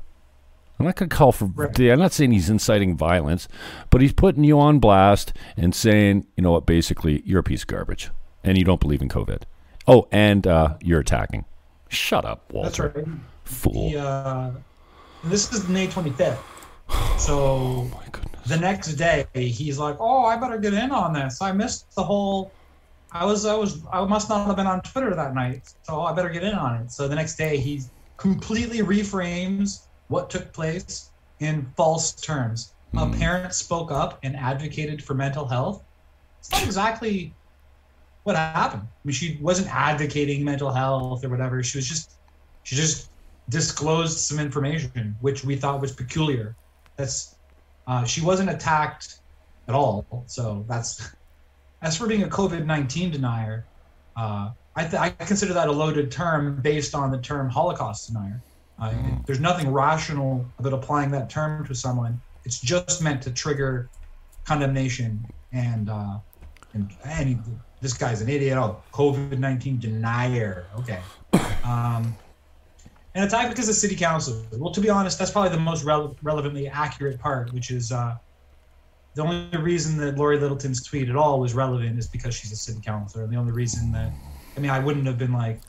I'm 0.80 0.86
not 0.86 0.96
going 0.96 1.10
to 1.10 1.16
call 1.16 1.32
for. 1.32 1.46
Right. 1.46 1.80
I'm 1.80 2.00
not 2.00 2.12
saying 2.14 2.32
he's 2.32 2.50
inciting 2.50 2.98
violence, 2.98 3.48
but 3.90 4.02
he's 4.02 4.14
putting 4.14 4.44
you 4.44 4.60
on 4.60 4.80
blast 4.80 5.34
and 5.56 5.74
saying, 5.74 6.26
you 6.36 6.44
know 6.44 6.52
what, 6.52 6.66
basically, 6.66 7.22
you're 7.26 7.40
a 7.40 7.44
piece 7.44 7.62
of 7.62 7.68
garbage 7.68 8.10
and 8.44 8.58
you 8.58 8.64
don't 8.64 8.80
believe 8.82 9.02
in 9.02 9.08
COVID. 9.10 9.44
Oh, 9.88 10.08
and 10.12 10.46
uh, 10.48 10.76
you're 10.82 11.00
attacking. 11.00 11.46
Shut 11.90 12.26
up, 12.26 12.52
Walter. 12.52 12.90
That's 12.90 12.96
right. 13.08 13.18
Fool. 13.44 13.90
He, 13.90 13.98
uh, 13.98 14.52
this 15.26 15.52
is 15.54 15.68
May 15.68 15.88
25th. 15.88 16.38
So 17.18 17.38
Oh 17.40 17.84
My 17.94 18.04
goodness. 18.12 18.42
the 18.48 18.58
next 18.58 18.94
day 18.96 19.26
he's 19.34 19.78
like, 19.78 19.96
"Oh, 20.00 20.26
I 20.26 20.36
better 20.36 20.58
get 20.58 20.74
in 20.74 20.92
on 20.92 21.14
this. 21.14 21.42
I 21.42 21.52
missed 21.54 21.94
the 21.96 22.04
whole. 22.04 22.52
I 23.12 23.24
was, 23.26 23.46
I 23.46 23.54
was, 23.56 23.82
I 23.94 24.04
must 24.06 24.28
not 24.30 24.46
have 24.48 24.56
been 24.58 24.68
on 24.68 24.82
Twitter 24.82 25.14
that 25.16 25.34
night, 25.34 25.74
so 25.84 26.02
I 26.02 26.12
better 26.14 26.30
get 26.30 26.44
in 26.44 26.54
on 26.56 26.82
it." 26.82 26.92
So 26.92 27.08
the 27.08 27.16
next 27.16 27.36
day 27.38 27.58
he 27.58 27.82
completely 28.18 28.80
reframes 28.80 29.84
what 30.14 30.30
took 30.30 30.54
place 30.54 31.10
in 31.40 31.56
false 31.76 32.14
terms. 32.14 32.74
A 32.96 33.10
parent 33.10 33.52
spoke 33.66 33.92
up 33.92 34.20
and 34.22 34.36
advocated 34.36 35.04
for 35.04 35.16
mental 35.16 35.46
health. 35.56 35.84
It's 36.40 36.52
not 36.52 36.64
exactly 36.64 37.34
what 38.26 38.36
happened. 38.36 38.84
I 38.84 39.02
mean, 39.04 39.14
she 39.14 39.40
wasn't 39.42 39.70
advocating 39.74 40.40
mental 40.44 40.72
health 40.72 41.26
or 41.26 41.30
whatever. 41.30 41.64
She 41.64 41.80
was 41.80 41.88
just, 41.88 42.12
she 42.62 42.76
just 42.76 43.10
disclosed 43.50 44.20
some 44.20 44.40
information 44.40 45.16
which 45.22 45.44
we 45.44 45.56
thought 45.56 45.82
was 45.82 45.92
peculiar. 45.92 46.56
That's 46.96 47.36
uh, 47.88 48.06
she 48.06 48.22
wasn't 48.22 48.50
attacked 48.52 49.20
at 49.68 49.74
all. 49.74 50.06
So 50.28 50.64
that's 50.70 51.10
as 51.82 51.98
for 51.98 52.06
being 52.08 52.24
a 52.24 52.28
COVID 52.28 52.64
nineteen 52.66 53.10
denier, 53.10 53.66
uh, 54.16 54.52
I, 54.76 54.84
th- 54.84 55.02
I 55.06 55.10
consider 55.10 55.54
that 55.54 55.68
a 55.68 55.72
loaded 55.72 56.12
term 56.12 56.62
based 56.62 56.94
on 56.94 57.10
the 57.10 57.18
term 57.18 57.50
Holocaust 57.50 58.14
denier. 58.14 58.40
Uh, 58.92 58.94
There's 59.26 59.40
nothing 59.40 59.72
rational 59.72 60.46
about 60.60 60.74
applying 60.74 61.12
that 61.12 61.30
term 61.30 61.66
to 61.68 61.76
someone. 61.76 62.22
It's 62.46 62.60
just 62.60 63.02
meant 63.02 63.22
to 63.24 63.32
trigger 63.32 63.90
condemnation 64.46 65.26
and 65.54 65.90
uh, 65.90 66.18
and, 66.74 66.92
and 67.06 67.44
this 67.82 67.94
guy's 67.94 68.22
an 68.22 68.30
idiot. 68.30 68.58
Oh, 68.58 68.82
COVID 68.92 69.40
nineteen 69.40 69.80
denier. 69.80 70.66
Okay. 70.80 71.00
Um, 71.64 72.14
and 73.16 73.24
attack 73.24 73.48
because 73.48 73.70
of 73.70 73.76
city 73.76 73.96
council. 73.96 74.46
Well, 74.52 74.74
to 74.74 74.82
be 74.82 74.90
honest, 74.90 75.18
that's 75.18 75.32
probably 75.32 75.52
the 75.52 75.60
most 75.60 75.86
rele- 75.86 76.18
relevantly 76.24 76.68
accurate 76.68 77.20
part, 77.22 77.54
which 77.54 77.72
is 77.72 77.90
uh, 77.90 78.18
the 79.16 79.22
only 79.22 79.58
reason 79.58 79.98
that 80.00 80.18
Lori 80.18 80.38
Littleton's 80.40 80.84
tweet 80.84 81.10
at 81.10 81.16
all 81.16 81.40
was 81.40 81.54
relevant 81.54 81.98
is 81.98 82.08
because 82.08 82.36
she's 82.36 82.52
a 82.52 82.56
city 82.56 82.82
councilor. 82.84 83.24
And 83.24 83.32
the 83.32 83.38
only 83.38 83.54
reason 83.54 83.92
that, 83.92 84.12
I 84.58 84.60
mean, 84.60 84.72
I 84.72 84.80
wouldn't 84.80 85.06
have 85.06 85.18
been 85.18 85.32
like, 85.32 85.62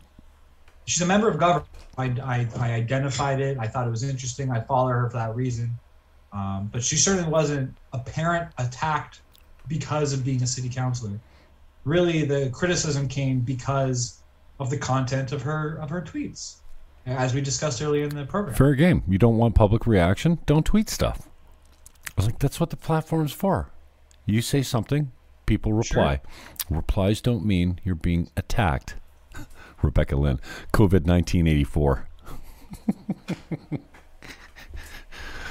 she's 0.87 1.03
a 1.03 1.07
member 1.07 1.29
of 1.29 1.39
government. 1.39 1.69
I, 1.97 2.07
I, 2.23 2.49
I 2.59 2.73
identified 2.73 3.41
it. 3.41 3.59
I 3.59 3.69
thought 3.69 3.87
it 3.87 3.91
was 3.91 4.03
interesting. 4.03 4.51
I 4.51 4.61
follow 4.61 4.89
her 4.89 5.09
for 5.11 5.17
that 5.17 5.35
reason. 5.35 5.71
Um, 6.33 6.69
but 6.73 6.83
she 6.83 6.97
certainly 6.97 7.31
wasn't 7.31 7.75
a 7.93 7.99
parent 7.99 8.51
attacked 8.59 9.21
because 9.69 10.13
of 10.13 10.25
being 10.25 10.43
a 10.43 10.47
city 10.47 10.69
councilor. 10.69 11.19
Really, 11.85 12.25
the 12.25 12.51
criticism 12.51 13.07
came 13.09 13.41
because 13.41 14.21
of 14.59 14.71
the 14.71 14.79
content 14.79 15.33
of 15.33 15.43
her 15.43 15.77
of 15.77 15.91
her 15.91 16.03
tweets, 16.03 16.57
as 17.07 17.35
we 17.35 17.41
discussed 17.41 17.83
earlier 17.83 18.05
in 18.05 18.15
the 18.15 18.25
program. 18.25 18.55
Fair 18.55 18.75
game. 18.75 19.03
You 19.07 19.19
don't 19.19 19.37
want 19.37 19.55
public 19.55 19.87
reaction? 19.87 20.39
Don't 20.47 20.65
tweet 20.65 20.89
stuff. 20.89 21.29
I 22.09 22.13
was 22.17 22.27
like, 22.27 22.39
that's 22.39 22.59
what 22.59 22.71
the 22.71 22.77
platform's 22.77 23.33
for. 23.33 23.71
You 24.27 24.41
say 24.41 24.63
something, 24.63 25.13
people 25.47 25.73
reply. 25.73 26.21
Replies 26.71 27.21
don't 27.21 27.45
mean 27.45 27.79
you're 27.85 27.95
being 27.95 28.31
attacked. 28.37 28.97
Rebecca 29.85 30.17
Lynn, 30.17 30.41
COVID 30.73 31.07
1984. 31.07 32.09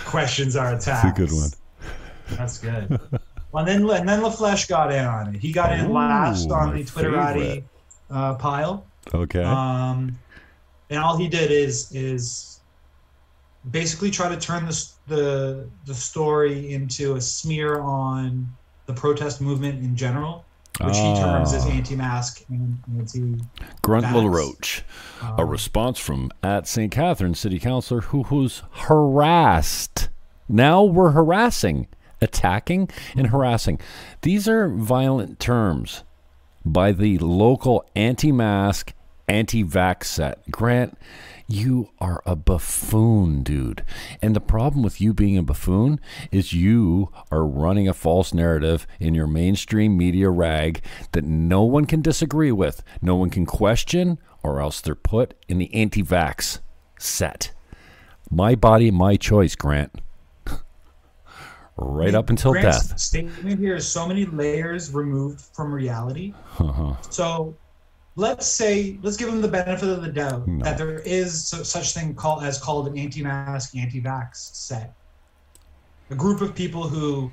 Questions 0.05 0.55
are 0.55 0.73
attacked. 0.73 1.05
attacks. 1.05 1.19
a 1.19 1.21
good 1.21 1.31
one. 1.31 1.49
That's 2.37 2.57
good. 2.59 2.99
well, 3.51 3.65
and 3.65 3.67
then 3.67 3.89
and 3.89 4.07
then 4.07 4.21
LaFleche 4.21 4.67
got 4.67 4.91
in 4.91 5.05
on 5.05 5.35
it. 5.35 5.41
He 5.41 5.51
got 5.51 5.71
in 5.77 5.85
Ooh, 5.85 5.93
last 5.93 6.49
on 6.51 6.75
the 6.75 6.83
Twitterati 6.83 7.63
uh, 8.09 8.35
pile. 8.35 8.85
Okay. 9.13 9.43
Um, 9.43 10.17
and 10.89 10.99
all 10.99 11.17
he 11.17 11.27
did 11.27 11.51
is 11.51 11.91
is 11.91 12.59
basically 13.71 14.11
try 14.11 14.29
to 14.29 14.37
turn 14.37 14.65
this 14.65 14.95
the 15.07 15.67
the 15.85 15.93
story 15.93 16.73
into 16.73 17.15
a 17.15 17.21
smear 17.21 17.79
on 17.79 18.47
the 18.85 18.93
protest 18.93 19.41
movement 19.41 19.83
in 19.83 19.95
general, 19.95 20.45
which 20.81 20.97
he 20.97 21.13
terms 21.15 21.53
as 21.53 21.65
Ah. 21.65 21.69
anti-mask 21.69 22.41
and 22.49 22.79
anti. 22.97 23.35
Grunt 23.81 24.11
Little 24.13 24.29
Roach. 24.29 24.83
a 25.37 25.45
response 25.45 25.99
from 25.99 26.31
at 26.41 26.67
St. 26.67 26.91
Catherine 26.91 27.35
City 27.35 27.59
Councilor 27.59 28.01
who 28.01 28.25
was 28.29 28.63
harassed. 28.71 30.09
Now 30.49 30.83
we're 30.83 31.11
harassing, 31.11 31.87
attacking, 32.21 32.89
and 33.15 33.27
harassing. 33.27 33.79
These 34.21 34.47
are 34.47 34.67
violent 34.69 35.39
terms 35.39 36.03
by 36.65 36.91
the 36.91 37.17
local 37.19 37.85
anti 37.95 38.31
mask, 38.31 38.93
anti 39.33 39.63
vax 39.63 40.05
set. 40.05 40.49
Grant, 40.51 40.97
you 41.47 41.89
are 41.99 42.21
a 42.25 42.35
buffoon, 42.35 43.43
dude. 43.43 43.83
And 44.21 44.35
the 44.35 44.39
problem 44.39 44.83
with 44.83 45.01
you 45.01 45.13
being 45.13 45.37
a 45.37 45.43
buffoon 45.43 45.99
is 46.31 46.53
you 46.53 47.11
are 47.31 47.45
running 47.45 47.87
a 47.87 47.93
false 47.93 48.33
narrative 48.33 48.85
in 48.99 49.15
your 49.15 49.27
mainstream 49.27 49.97
media 49.97 50.29
rag 50.29 50.81
that 51.11 51.23
no 51.23 51.63
one 51.63 51.85
can 51.85 52.01
disagree 52.01 52.51
with, 52.51 52.83
no 53.01 53.15
one 53.15 53.29
can 53.29 53.45
question, 53.45 54.19
or 54.43 54.61
else 54.61 54.79
they're 54.79 54.95
put 54.95 55.33
in 55.47 55.57
the 55.57 55.73
anti 55.73 56.03
vax 56.03 56.59
set. 56.99 57.51
My 58.29 58.55
body, 58.55 58.91
my 58.91 59.15
choice, 59.15 59.55
Grant. 59.55 59.99
right 61.77 62.13
up 62.13 62.29
until 62.29 62.51
Grant's 62.51 62.87
death. 62.87 62.99
Statement 62.99 63.59
here 63.59 63.75
is 63.75 63.87
so 63.87 64.07
many 64.07 64.25
layers 64.25 64.93
removed 64.93 65.41
from 65.41 65.73
reality. 65.73 66.33
Uh-huh. 66.59 66.95
So 67.09 67.55
let's 68.15 68.45
say 68.47 68.97
let's 69.01 69.17
give 69.17 69.29
them 69.31 69.41
the 69.41 69.47
benefit 69.47 69.89
of 69.89 70.01
the 70.03 70.11
doubt 70.11 70.47
No. 70.47 70.63
that 70.63 70.77
there 70.77 70.99
is 70.99 71.47
such 71.47 71.93
thing 71.93 72.13
called 72.13 72.43
as 72.43 72.59
called 72.59 72.87
an 72.87 72.97
anti-mask, 72.97 73.75
anti-vax 73.75 74.35
set. 74.55 74.93
A 76.11 76.15
group 76.15 76.41
of 76.41 76.53
people 76.53 76.87
who 76.87 77.31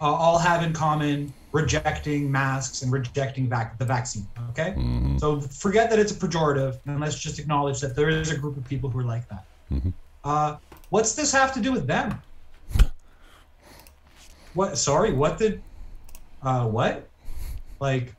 uh, 0.00 0.04
all 0.04 0.38
have 0.38 0.62
in 0.62 0.72
common 0.72 1.32
rejecting 1.52 2.30
masks 2.30 2.82
and 2.82 2.92
rejecting 2.92 3.48
vac- 3.48 3.78
the 3.78 3.84
vaccine. 3.84 4.26
Okay, 4.50 4.74
Mhm. 4.76 5.18
so 5.18 5.40
forget 5.40 5.88
that 5.90 5.98
it's 5.98 6.12
a 6.12 6.14
pejorative, 6.14 6.78
and 6.86 7.00
let's 7.00 7.18
just 7.18 7.38
acknowledge 7.38 7.80
that 7.80 7.96
there 7.96 8.10
is 8.10 8.30
a 8.30 8.36
group 8.36 8.56
of 8.58 8.64
people 8.64 8.90
who 8.90 8.98
are 9.00 9.04
like 9.04 9.26
that. 9.30 9.44
Mhm. 9.72 9.92
Uh, 10.22 10.56
what's 10.90 11.14
this 11.14 11.32
have 11.32 11.52
to 11.54 11.60
do 11.60 11.72
with 11.72 11.86
them? 11.86 12.20
What? 14.54 14.78
Sorry, 14.78 15.12
what 15.12 15.36
did? 15.38 15.62
Uh, 16.42 16.66
what? 16.66 17.08
Like, 17.80 18.14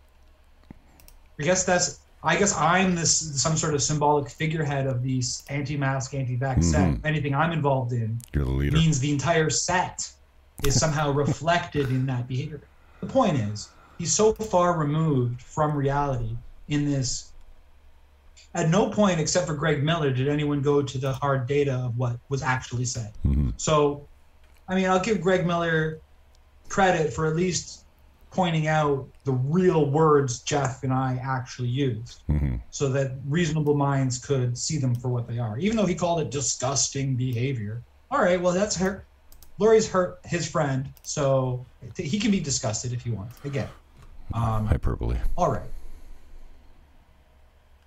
I 1.40 1.44
guess 1.44 1.64
that's. 1.64 2.00
I 2.24 2.36
guess 2.36 2.56
I'm 2.58 2.96
this 2.96 3.42
some 3.42 3.56
sort 3.56 3.76
of 3.76 3.82
symbolic 3.82 4.28
figurehead 4.28 4.88
of 4.88 5.04
these 5.04 5.44
anti-mask, 5.50 6.16
anti-vax 6.16 6.64
set. 6.64 6.90
Mhm. 6.90 7.06
Anything 7.06 7.36
I'm 7.36 7.52
involved 7.52 7.94
in 7.94 8.20
You're 8.34 8.44
the 8.44 8.52
leader. 8.52 8.76
means 8.76 9.00
the 9.00 9.12
entire 9.12 9.52
set 9.52 10.12
is 10.66 10.78
somehow 10.80 11.12
reflected 11.12 11.90
in 11.90 12.08
that 12.08 12.28
behavior. 12.28 12.60
The 13.02 13.06
point 13.06 13.38
is, 13.38 13.70
he's 14.00 14.12
so 14.12 14.34
far 14.34 14.78
removed 14.78 15.42
from 15.44 15.76
reality 15.76 16.36
in 16.68 16.86
this. 16.86 17.32
At 18.56 18.70
no 18.70 18.90
point, 18.90 19.20
except 19.20 19.46
for 19.46 19.54
Greg 19.54 19.84
Miller, 19.84 20.12
did 20.12 20.28
anyone 20.28 20.62
go 20.62 20.82
to 20.82 20.98
the 20.98 21.14
hard 21.14 21.48
data 21.48 21.74
of 21.76 21.98
what 22.00 22.18
was 22.30 22.42
actually 22.42 22.86
said. 22.86 23.14
Mhm. 23.26 23.54
So, 23.58 24.08
I 24.68 24.74
mean, 24.74 24.90
I'll 24.90 25.00
give 25.00 25.22
Greg 25.22 25.46
Miller 25.46 26.00
credit 26.68 27.14
for 27.14 27.28
at 27.28 27.36
least 27.36 27.84
pointing 28.38 28.68
out 28.68 29.10
the 29.26 29.32
real 29.32 29.90
words 29.90 30.44
Jeff 30.44 30.84
and 30.84 30.94
I 30.94 31.20
actually 31.24 31.70
used 31.70 32.22
Mhm. 32.30 32.62
so 32.70 32.88
that 32.90 33.18
reasonable 33.26 33.74
minds 33.76 34.20
could 34.20 34.56
see 34.56 34.78
them 34.78 34.94
for 34.94 35.10
what 35.10 35.28
they 35.28 35.40
are. 35.40 35.58
Even 35.58 35.76
though 35.76 35.88
he 35.88 35.96
called 35.96 36.20
it 36.22 36.30
disgusting 36.30 37.16
behavior. 37.18 37.82
All 38.12 38.20
right, 38.22 38.40
well, 38.40 38.54
that's 38.54 38.76
her. 38.78 39.08
Lori's 39.58 39.90
hurt 39.90 40.20
his 40.24 40.48
friend, 40.48 40.94
so 41.02 41.66
he 41.98 42.20
can 42.20 42.30
be 42.30 42.40
disgusted 42.40 42.94
if 42.94 43.02
he 43.02 43.10
wants. 43.10 43.40
Again, 43.44 43.70
um, 44.36 44.68
Hyperbole. 44.68 45.18
all 45.36 45.52
right. 45.52 45.72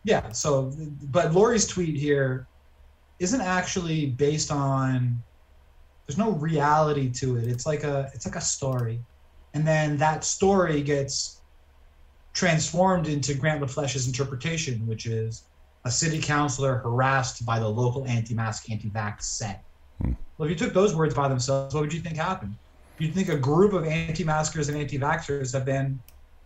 Yeah. 0.03 0.32
So, 0.32 0.72
but 1.16 1.32
Lori's 1.32 1.66
tweet 1.68 1.96
here 1.96 2.48
isn't 3.20 3.40
actually 3.40 4.07
based 4.07 4.51
on. 4.51 5.22
There's 6.09 6.18
no 6.18 6.32
reality 6.32 7.09
to 7.20 7.36
it. 7.36 7.44
It's 7.46 7.66
like 7.66 7.84
a 7.84 8.11
it's 8.14 8.26
like 8.26 8.34
a 8.34 8.40
story, 8.40 9.05
and 9.55 9.66
then 9.66 9.96
that 9.98 10.24
story 10.24 10.82
gets 10.82 11.40
transformed 12.32 13.09
into 13.09 13.34
Grant 13.34 13.61
LaFleche's 13.61 14.07
interpretation, 14.07 14.86
which 14.86 15.07
is 15.07 15.44
a 15.84 15.90
city 15.90 16.20
councilor 16.20 16.76
harassed 16.78 17.44
by 17.44 17.59
the 17.59 17.68
local 17.68 18.07
anti-mask, 18.07 18.70
anti-vax 18.70 19.22
set. 19.22 19.64
Hmm. 20.03 20.12
Well, 20.38 20.48
if 20.48 20.51
you 20.51 20.57
took 20.57 20.74
those 20.74 20.94
words 20.94 21.14
by 21.14 21.28
themselves, 21.28 21.74
what 21.74 21.80
would 21.80 21.92
you 21.92 22.01
think 22.01 22.16
happened? 22.16 22.55
You'd 22.98 23.14
think 23.14 23.28
a 23.28 23.36
group 23.36 23.72
of 23.72 23.84
anti-maskers 23.84 24.68
and 24.68 24.76
anti-vaxxers 24.78 25.53
have 25.53 25.64
been 25.64 25.98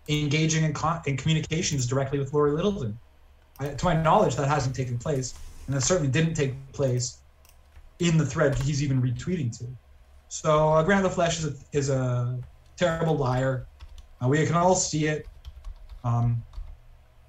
engaging 0.09 0.65
in, 0.65 0.73
con- 0.73 1.03
in 1.07 1.17
communications 1.17 1.87
directly 1.87 2.19
with 2.19 2.33
Lori 2.33 2.53
Littleton. 2.53 2.99
I, 3.59 3.69
to 3.69 3.85
my 3.85 3.95
knowledge, 3.95 4.37
that 4.37 4.49
hasn't 4.49 4.75
taken 4.75 4.99
place, 4.99 5.35
and 5.67 5.75
that 5.75 5.83
certainly 5.83 6.11
didn't 6.11 6.35
take 6.35 6.55
place 6.73 7.19
in 7.99 8.17
the 8.19 8.27
thread 8.27 8.55
he's 8.57 8.83
even 8.83 9.03
retweeting 9.03 9.57
to. 9.59 9.65
So 10.29 10.73
uh, 10.73 10.83
Grant 10.83 11.07
LaFleche 11.07 11.39
is 11.39 11.45
a, 11.45 11.55
is 11.73 11.91
a 11.91 12.39
terrible 12.77 13.17
liar. 13.17 13.67
Uh, 14.23 14.29
we 14.29 14.45
can 14.47 14.55
all 14.55 14.75
see 14.75 15.07
it. 15.07 15.27
Um, 16.05 16.43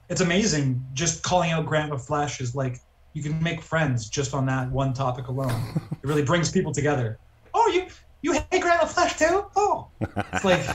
it's 0.09 0.21
amazing. 0.21 0.85
Just 0.93 1.23
calling 1.23 1.51
out 1.51 1.65
Grant 1.65 1.91
LaFleche 1.91 2.41
is 2.41 2.55
like 2.55 2.79
you 3.13 3.23
can 3.23 3.41
make 3.41 3.61
friends 3.61 4.09
just 4.09 4.33
on 4.33 4.45
that 4.47 4.69
one 4.71 4.93
topic 4.93 5.27
alone. 5.27 5.63
it 5.91 6.03
really 6.03 6.23
brings 6.23 6.51
people 6.51 6.71
together. 6.71 7.17
Oh, 7.53 7.71
you 7.73 7.87
you 8.21 8.33
hate 8.33 8.61
Grant 8.61 8.81
LaFleche 8.81 9.17
too? 9.17 9.45
Oh, 9.55 9.87
it's 10.33 10.45
like 10.45 10.65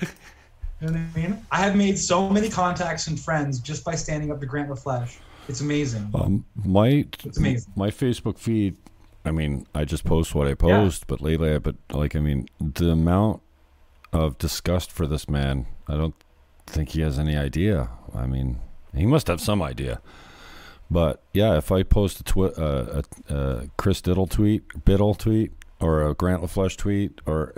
you 0.80 0.86
know 0.86 0.92
what 0.92 0.96
I 0.96 1.18
mean. 1.18 1.46
I 1.50 1.58
have 1.58 1.76
made 1.76 1.98
so 1.98 2.28
many 2.28 2.48
contacts 2.48 3.06
and 3.06 3.18
friends 3.18 3.60
just 3.60 3.84
by 3.84 3.94
standing 3.94 4.30
up 4.30 4.40
to 4.40 4.46
Grant 4.46 4.68
LaFleche. 4.68 5.18
It's 5.48 5.60
amazing. 5.60 6.10
Um, 6.14 6.44
my 6.64 7.06
It's 7.24 7.38
amazing. 7.38 7.72
my 7.74 7.90
Facebook 7.90 8.38
feed. 8.38 8.76
I 9.24 9.32
mean, 9.32 9.66
I 9.74 9.84
just 9.84 10.04
post 10.04 10.34
what 10.34 10.46
I 10.46 10.54
post, 10.54 11.06
but 11.06 11.20
lately, 11.20 11.54
I 11.54 11.58
but 11.58 11.76
like, 11.92 12.16
I 12.16 12.20
mean, 12.20 12.48
the 12.60 12.90
amount 12.90 13.42
of 14.12 14.38
disgust 14.38 14.90
for 14.90 15.06
this 15.06 15.28
man, 15.28 15.66
I 15.86 15.96
don't 15.96 16.14
think 16.66 16.90
he 16.90 17.00
has 17.02 17.18
any 17.18 17.36
idea. 17.36 17.90
I 18.14 18.26
mean, 18.26 18.60
he 18.94 19.06
must 19.06 19.26
have 19.28 19.40
some 19.40 19.62
idea. 19.62 20.00
But 20.90 21.22
yeah, 21.32 21.56
if 21.56 21.70
I 21.70 21.84
post 21.84 22.20
a, 22.20 22.24
twi- 22.24 22.48
uh, 22.48 23.02
a, 23.28 23.34
a 23.34 23.68
Chris 23.76 24.00
Diddle 24.00 24.26
tweet, 24.26 24.66
Bittle 24.84 25.16
tweet, 25.16 25.52
or 25.78 26.06
a 26.06 26.14
Grant 26.14 26.42
LaFleche 26.42 26.76
tweet, 26.76 27.20
or 27.26 27.54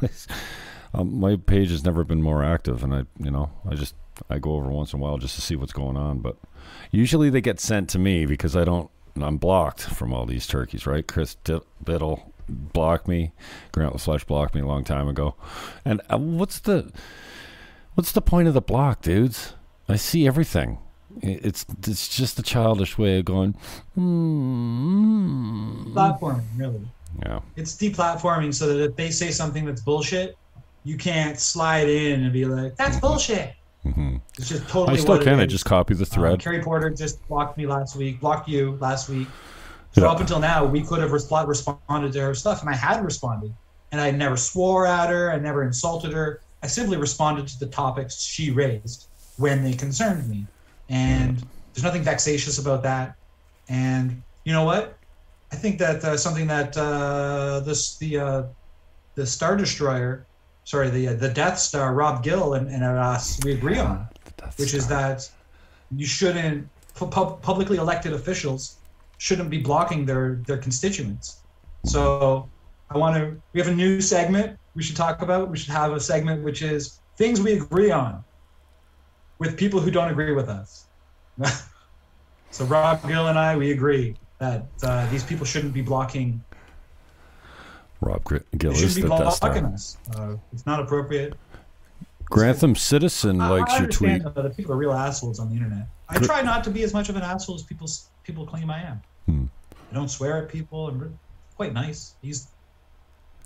um, 0.94 1.20
my 1.20 1.36
page 1.36 1.70
has 1.70 1.84
never 1.84 2.04
been 2.04 2.22
more 2.22 2.42
active, 2.42 2.82
and 2.82 2.94
I, 2.94 3.04
you 3.18 3.30
know, 3.30 3.50
I 3.68 3.74
just 3.74 3.94
I 4.30 4.38
go 4.38 4.52
over 4.54 4.70
once 4.70 4.92
in 4.92 5.00
a 5.00 5.02
while 5.02 5.18
just 5.18 5.34
to 5.36 5.42
see 5.42 5.56
what's 5.56 5.72
going 5.72 5.96
on. 5.96 6.20
But 6.20 6.36
usually 6.90 7.28
they 7.28 7.42
get 7.42 7.60
sent 7.60 7.90
to 7.90 7.98
me 7.98 8.24
because 8.26 8.56
I 8.56 8.64
don't. 8.64 8.90
I'm 9.20 9.36
blocked 9.36 9.82
from 9.82 10.12
all 10.12 10.26
these 10.26 10.46
turkeys, 10.46 10.86
right? 10.86 11.06
Chris 11.06 11.36
Diddle, 11.44 11.66
Bittle 11.84 12.32
blocked 12.48 13.08
me. 13.08 13.32
Grant 13.72 13.94
LaFleche 13.94 14.26
blocked 14.26 14.54
me 14.54 14.60
a 14.60 14.66
long 14.66 14.84
time 14.84 15.08
ago. 15.08 15.34
And 15.84 16.00
uh, 16.10 16.18
what's 16.18 16.58
the 16.58 16.90
what's 17.94 18.12
the 18.12 18.22
point 18.22 18.48
of 18.48 18.54
the 18.54 18.60
block, 18.60 19.02
dudes? 19.02 19.54
I 19.88 19.96
see 19.96 20.26
everything. 20.26 20.78
It's 21.22 21.64
it's 21.86 22.08
just 22.16 22.38
a 22.38 22.42
childish 22.42 22.98
way 22.98 23.18
of 23.18 23.24
going. 23.24 23.54
Mm, 23.96 25.92
Platforming, 25.94 26.42
really. 26.56 26.80
yeah. 27.24 27.40
It's 27.56 27.76
deplatforming 27.76 28.52
so 28.54 28.66
that 28.68 28.82
if 28.82 28.96
they 28.96 29.10
say 29.10 29.30
something 29.30 29.64
that's 29.64 29.80
bullshit, 29.80 30.36
you 30.84 30.96
can't 30.96 31.38
slide 31.38 31.88
in 31.88 32.24
and 32.24 32.32
be 32.32 32.44
like, 32.44 32.76
"That's 32.76 32.98
bullshit." 32.98 33.52
hmm 33.82 34.16
It's 34.38 34.48
just 34.48 34.66
totally. 34.68 34.98
I 34.98 35.00
still 35.00 35.22
can. 35.22 35.38
I 35.40 35.46
just 35.46 35.64
copy 35.64 35.94
the 35.94 36.06
thread. 36.06 36.40
Karrie 36.40 36.62
Porter 36.64 36.90
just 36.90 37.26
blocked 37.28 37.56
me 37.58 37.66
last 37.66 37.96
week, 37.96 38.20
blocked 38.20 38.48
you 38.48 38.76
last 38.80 39.08
week. 39.08 39.28
So 39.94 40.02
Yeah. 40.02 40.08
up 40.08 40.20
until 40.20 40.40
now, 40.40 40.64
we 40.64 40.82
could 40.82 41.00
have 41.00 41.10
respl- 41.10 41.46
responded 41.46 42.12
to 42.12 42.20
her 42.20 42.34
stuff, 42.34 42.60
and 42.62 42.70
I 42.70 42.74
had 42.74 43.04
responded. 43.04 43.54
And 43.92 44.00
I 44.00 44.10
never 44.10 44.36
swore 44.36 44.86
at 44.86 45.08
her, 45.08 45.32
I 45.32 45.38
never 45.38 45.62
insulted 45.62 46.12
her. 46.12 46.40
I 46.62 46.66
simply 46.66 46.96
responded 46.96 47.46
to 47.48 47.58
the 47.60 47.66
topics 47.66 48.20
she 48.20 48.50
raised 48.50 49.06
when 49.36 49.62
they 49.62 49.72
concerned 49.72 50.28
me. 50.28 50.46
And 50.88 51.44
there's 51.72 51.84
nothing 51.84 52.02
vexatious 52.02 52.58
about 52.58 52.82
that. 52.82 53.14
And 53.68 54.22
you 54.44 54.52
know 54.52 54.64
what? 54.64 54.96
I 55.52 55.56
think 55.56 55.78
that 55.78 56.02
uh, 56.02 56.16
something 56.16 56.48
that 56.48 56.76
uh, 56.76 57.60
this 57.60 57.96
the 57.96 58.18
uh, 58.18 58.42
the 59.14 59.24
Star 59.24 59.56
Destroyer, 59.56 60.26
sorry, 60.64 60.90
the 60.90 61.08
uh, 61.08 61.14
the 61.14 61.28
Death 61.28 61.58
Star, 61.58 61.94
Rob 61.94 62.24
Gill 62.24 62.54
and, 62.54 62.68
and 62.68 62.82
us, 62.82 63.38
we 63.44 63.52
agree 63.52 63.78
on 63.78 64.08
which 64.56 64.74
is 64.74 64.86
that 64.88 65.28
you 65.96 66.06
shouldn't 66.06 66.68
pu- 66.94 67.06
pub- 67.06 67.40
publicly 67.42 67.76
elected 67.78 68.12
officials 68.12 68.76
shouldn't 69.24 69.48
be 69.48 69.56
blocking 69.56 70.04
their 70.04 70.42
their 70.46 70.58
constituents. 70.58 71.38
So 71.86 72.46
I 72.90 72.98
want 72.98 73.16
to. 73.16 73.40
We 73.54 73.60
have 73.60 73.68
a 73.68 73.74
new 73.74 74.02
segment 74.02 74.58
we 74.74 74.82
should 74.82 74.96
talk 74.96 75.22
about. 75.22 75.50
We 75.50 75.56
should 75.56 75.72
have 75.72 75.92
a 75.94 76.00
segment 76.00 76.44
which 76.44 76.60
is 76.60 77.00
things 77.16 77.40
we 77.40 77.54
agree 77.54 77.90
on 77.90 78.22
with 79.38 79.56
people 79.56 79.80
who 79.80 79.90
don't 79.90 80.10
agree 80.10 80.34
with 80.34 80.50
us. 80.50 80.88
so 82.50 82.66
Rob 82.66 83.00
Gill 83.08 83.28
and 83.28 83.38
I 83.38 83.56
we 83.56 83.72
agree 83.72 84.14
that 84.40 84.66
uh, 84.82 85.10
these 85.10 85.24
people 85.24 85.46
shouldn't 85.46 85.72
be 85.72 85.80
blocking. 85.80 86.44
Rob 88.02 88.22
Gill 88.58 88.72
is 88.72 88.78
shouldn't 88.78 88.94
the 88.94 89.00
be 89.00 89.08
blocking 89.08 89.64
us. 89.64 89.96
Uh, 90.14 90.36
it's 90.52 90.66
not 90.66 90.80
appropriate. 90.80 91.32
Grantham 92.26 92.76
Citizen 92.76 93.40
I- 93.40 93.48
likes 93.48 93.72
I 93.72 93.78
your 93.78 93.88
tweet. 93.88 94.22
that 94.22 94.54
people 94.54 94.74
are 94.74 94.76
real 94.76 94.92
assholes 94.92 95.38
on 95.40 95.48
the 95.48 95.54
internet. 95.54 95.86
I 96.10 96.18
try 96.18 96.42
not 96.42 96.62
to 96.64 96.70
be 96.70 96.82
as 96.82 96.92
much 96.92 97.08
of 97.08 97.16
an 97.16 97.22
asshole 97.22 97.54
as 97.54 97.62
people 97.62 97.88
people 98.22 98.44
claim 98.46 98.70
I 98.70 98.82
am. 98.82 99.00
Hmm. 99.26 99.44
I 99.90 99.94
don't 99.94 100.08
swear 100.08 100.42
at 100.42 100.48
people. 100.48 100.88
I'm 100.88 101.18
quite 101.56 101.72
nice. 101.72 102.14
He's 102.22 102.48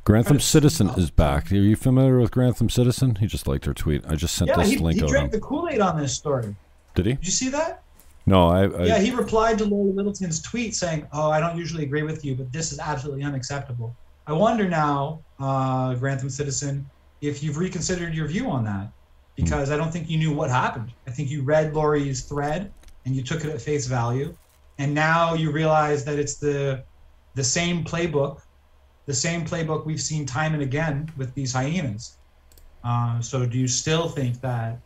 Grantham 0.04 0.40
Citizen 0.40 0.88
is 0.96 1.10
back. 1.10 1.52
Are 1.52 1.56
you 1.56 1.76
familiar 1.76 2.18
with 2.18 2.30
Grantham 2.30 2.70
Citizen? 2.70 3.16
He 3.16 3.26
just 3.26 3.46
liked 3.46 3.66
her 3.66 3.74
tweet. 3.74 4.04
I 4.08 4.14
just 4.14 4.34
sent 4.34 4.48
yeah. 4.48 4.56
this 4.56 4.70
He, 4.70 4.78
link 4.78 4.98
he 4.98 5.04
out. 5.04 5.10
drank 5.10 5.32
the 5.32 5.40
Kool 5.40 5.68
Aid 5.68 5.80
on 5.80 6.00
this 6.00 6.14
story. 6.14 6.56
Did 6.94 7.06
he? 7.06 7.12
Did 7.12 7.26
you 7.26 7.32
see 7.32 7.48
that? 7.50 7.82
No, 8.24 8.48
I. 8.48 8.64
I 8.64 8.84
yeah. 8.84 8.98
He 8.98 9.10
replied 9.10 9.58
to 9.58 9.64
Lori 9.64 9.92
Littleton's 9.92 10.40
tweet 10.40 10.74
saying, 10.74 11.06
"Oh, 11.12 11.30
I 11.30 11.40
don't 11.40 11.56
usually 11.56 11.84
agree 11.84 12.02
with 12.02 12.24
you, 12.24 12.34
but 12.34 12.52
this 12.52 12.72
is 12.72 12.78
absolutely 12.78 13.22
unacceptable." 13.22 13.94
I 14.26 14.32
wonder 14.32 14.68
now, 14.68 15.20
uh, 15.40 15.94
Grantham 15.94 16.28
Citizen, 16.30 16.88
if 17.20 17.42
you've 17.42 17.56
reconsidered 17.56 18.14
your 18.14 18.26
view 18.26 18.50
on 18.50 18.64
that, 18.64 18.90
because 19.36 19.70
I 19.70 19.76
don't 19.76 19.92
think 19.92 20.10
you 20.10 20.18
knew 20.18 20.32
what 20.32 20.50
happened. 20.50 20.90
I 21.06 21.10
think 21.10 21.30
you 21.30 21.42
read 21.42 21.72
Lori's 21.72 22.22
thread 22.22 22.70
and 23.06 23.14
you 23.16 23.22
took 23.22 23.44
it 23.44 23.50
at 23.50 23.60
face 23.60 23.86
value, 23.86 24.34
and 24.78 24.94
now 24.94 25.34
you 25.34 25.50
realize 25.50 26.04
that 26.04 26.18
it's 26.18 26.36
the 26.36 26.82
the 27.34 27.44
same 27.44 27.84
playbook, 27.84 28.40
the 29.06 29.14
same 29.14 29.44
playbook 29.44 29.86
we've 29.86 30.00
seen 30.00 30.26
time 30.26 30.54
and 30.54 30.62
again 30.62 31.10
with 31.16 31.34
these 31.34 31.52
hyenas. 31.52 32.16
Uh, 32.84 33.20
so, 33.20 33.44
do 33.46 33.58
you 33.58 33.68
still 33.68 34.08
think 34.08 34.40
that 34.40 34.78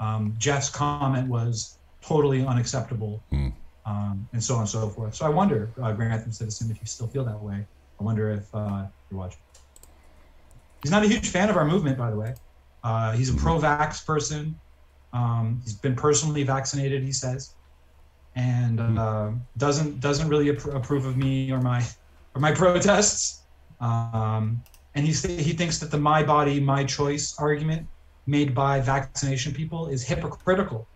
um, 0.00 0.34
Jeff's 0.38 0.70
comment 0.70 1.28
was 1.28 1.78
totally 2.00 2.44
unacceptable, 2.46 3.22
Hmm. 3.30 3.48
um, 3.84 4.28
and 4.32 4.42
so 4.42 4.54
on 4.54 4.60
and 4.60 4.68
so 4.68 4.88
forth? 4.88 5.14
So, 5.14 5.26
I 5.26 5.28
wonder, 5.28 5.70
uh, 5.82 5.92
Grantham 5.92 6.32
Citizen, 6.32 6.70
if 6.70 6.80
you 6.80 6.86
still 6.86 7.08
feel 7.08 7.24
that 7.24 7.40
way. 7.40 7.66
I 8.00 8.04
wonder 8.04 8.30
if 8.30 8.52
uh, 8.54 8.86
you're 9.10 9.18
watching. 9.20 9.38
He's 10.82 10.90
not 10.90 11.04
a 11.04 11.08
huge 11.08 11.28
fan 11.28 11.48
of 11.50 11.56
our 11.56 11.64
movement, 11.64 11.96
by 11.98 12.10
the 12.10 12.16
way. 12.16 12.34
Uh, 12.82 13.12
he's 13.12 13.30
a 13.32 13.34
pro-vax 13.34 14.04
person. 14.04 14.58
Um, 15.12 15.60
he's 15.62 15.74
been 15.74 15.94
personally 15.94 16.42
vaccinated, 16.42 17.02
he 17.04 17.12
says, 17.12 17.54
and 18.34 18.80
uh, 18.80 19.30
doesn't 19.56 20.00
doesn't 20.00 20.28
really 20.28 20.46
appro- 20.46 20.74
approve 20.74 21.06
of 21.06 21.16
me 21.16 21.50
or 21.50 21.60
my 21.60 21.84
or 22.34 22.40
my 22.40 22.52
protests. 22.62 23.42
Um, 23.80 24.62
and 24.94 25.06
he 25.06 25.12
he 25.12 25.52
thinks 25.52 25.78
that 25.78 25.90
the 25.90 25.98
"my 25.98 26.22
body, 26.22 26.60
my 26.60 26.84
choice" 26.84 27.34
argument 27.38 27.86
made 28.26 28.54
by 28.54 28.80
vaccination 28.80 29.52
people 29.52 29.88
is 29.88 30.02
hypocritical 30.02 30.86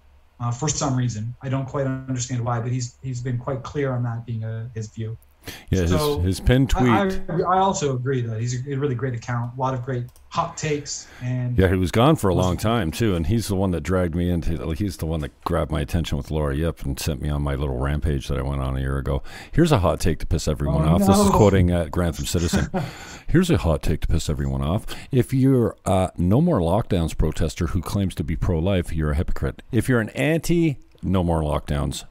uh, 0.41 0.51
for 0.51 0.69
some 0.69 0.97
reason. 0.97 1.35
I 1.43 1.49
don't 1.49 1.67
quite 1.67 1.87
understand 1.87 2.45
why, 2.45 2.61
but 2.61 2.71
he's 2.71 2.97
he's 3.03 3.21
been 3.21 3.39
quite 3.39 3.63
clear 3.63 3.93
on 3.93 4.03
that 4.05 4.25
being 4.27 4.45
a, 4.45 4.71
his 4.75 4.89
view. 4.89 5.19
Yeah, 5.71 5.87
so, 5.87 6.21
his, 6.21 6.39
his 6.39 6.47
tweet. 6.47 6.71
I, 6.73 7.09
I, 7.29 7.41
I 7.41 7.59
also 7.59 7.95
agree 7.95 8.21
that 8.23 8.41
he's 8.41 8.67
a 8.67 8.75
really 8.77 8.95
great 8.95 9.15
account, 9.15 9.53
a 9.57 9.61
lot 9.61 9.75
of 9.75 9.83
great 9.85 10.05
hot 10.29 10.57
takes, 10.57 11.07
and 11.23 11.57
yeah, 11.57 11.69
he 11.69 11.77
was 11.77 11.91
gone 11.91 12.17
for 12.17 12.29
a 12.29 12.35
long 12.35 12.57
time 12.57 12.91
too, 12.91 13.15
and 13.15 13.27
he's 13.27 13.49
the 13.49 13.57
one 13.57 13.71
that 13.71 13.83
dragged 13.83 14.15
me 14.15 14.31
into. 14.31 14.71
He's 14.73 14.97
the 14.99 15.07
one 15.07 15.21
that 15.21 15.39
grabbed 15.45 15.71
my 15.71 15.81
attention 15.81 16.19
with 16.19 16.31
Laura 16.31 16.57
Ip 16.57 16.85
and 16.85 16.99
sent 16.99 17.23
me 17.23 17.29
on 17.29 17.43
my 17.43 17.55
little 17.55 17.79
rampage 17.79 18.29
that 18.29 18.39
I 18.39 18.43
went 18.43 18.61
on 18.61 18.77
a 18.77 18.81
year 18.81 18.99
ago. 18.99 19.23
Here's 19.53 19.73
a 19.73 19.79
hot 19.79 20.01
take 20.01 20.19
to 20.21 20.27
piss 20.27 20.47
everyone 20.49 20.87
Oh, 20.87 20.95
off. 20.95 21.07
This 21.07 21.19
is 21.19 21.31
quoting 21.31 21.73
uh, 21.73 21.87
Grantham 21.87 22.27
Citizen. 22.27 22.69
Here's 23.29 23.51
a 23.51 23.59
hot 23.59 23.83
take 23.83 24.01
to 24.03 24.09
piss 24.09 24.29
everyone 24.29 24.63
off. 24.63 24.87
If 25.11 25.33
you're 25.33 25.77
a 25.85 26.13
no 26.17 26.41
more 26.41 26.61
lockdowns 26.61 27.17
protester 27.17 27.69
who 27.69 27.81
claims 27.81 28.15
to 28.17 28.25
be 28.25 28.37
pro-life, 28.37 28.93
you're 28.93 29.13
a 29.13 29.17
hypocrite. 29.17 29.63
If 29.73 29.89
you're 29.89 30.01
an 30.01 30.11
anti 30.11 30.79
no 31.03 31.23
more 31.23 31.43
lockdowns 31.43 32.05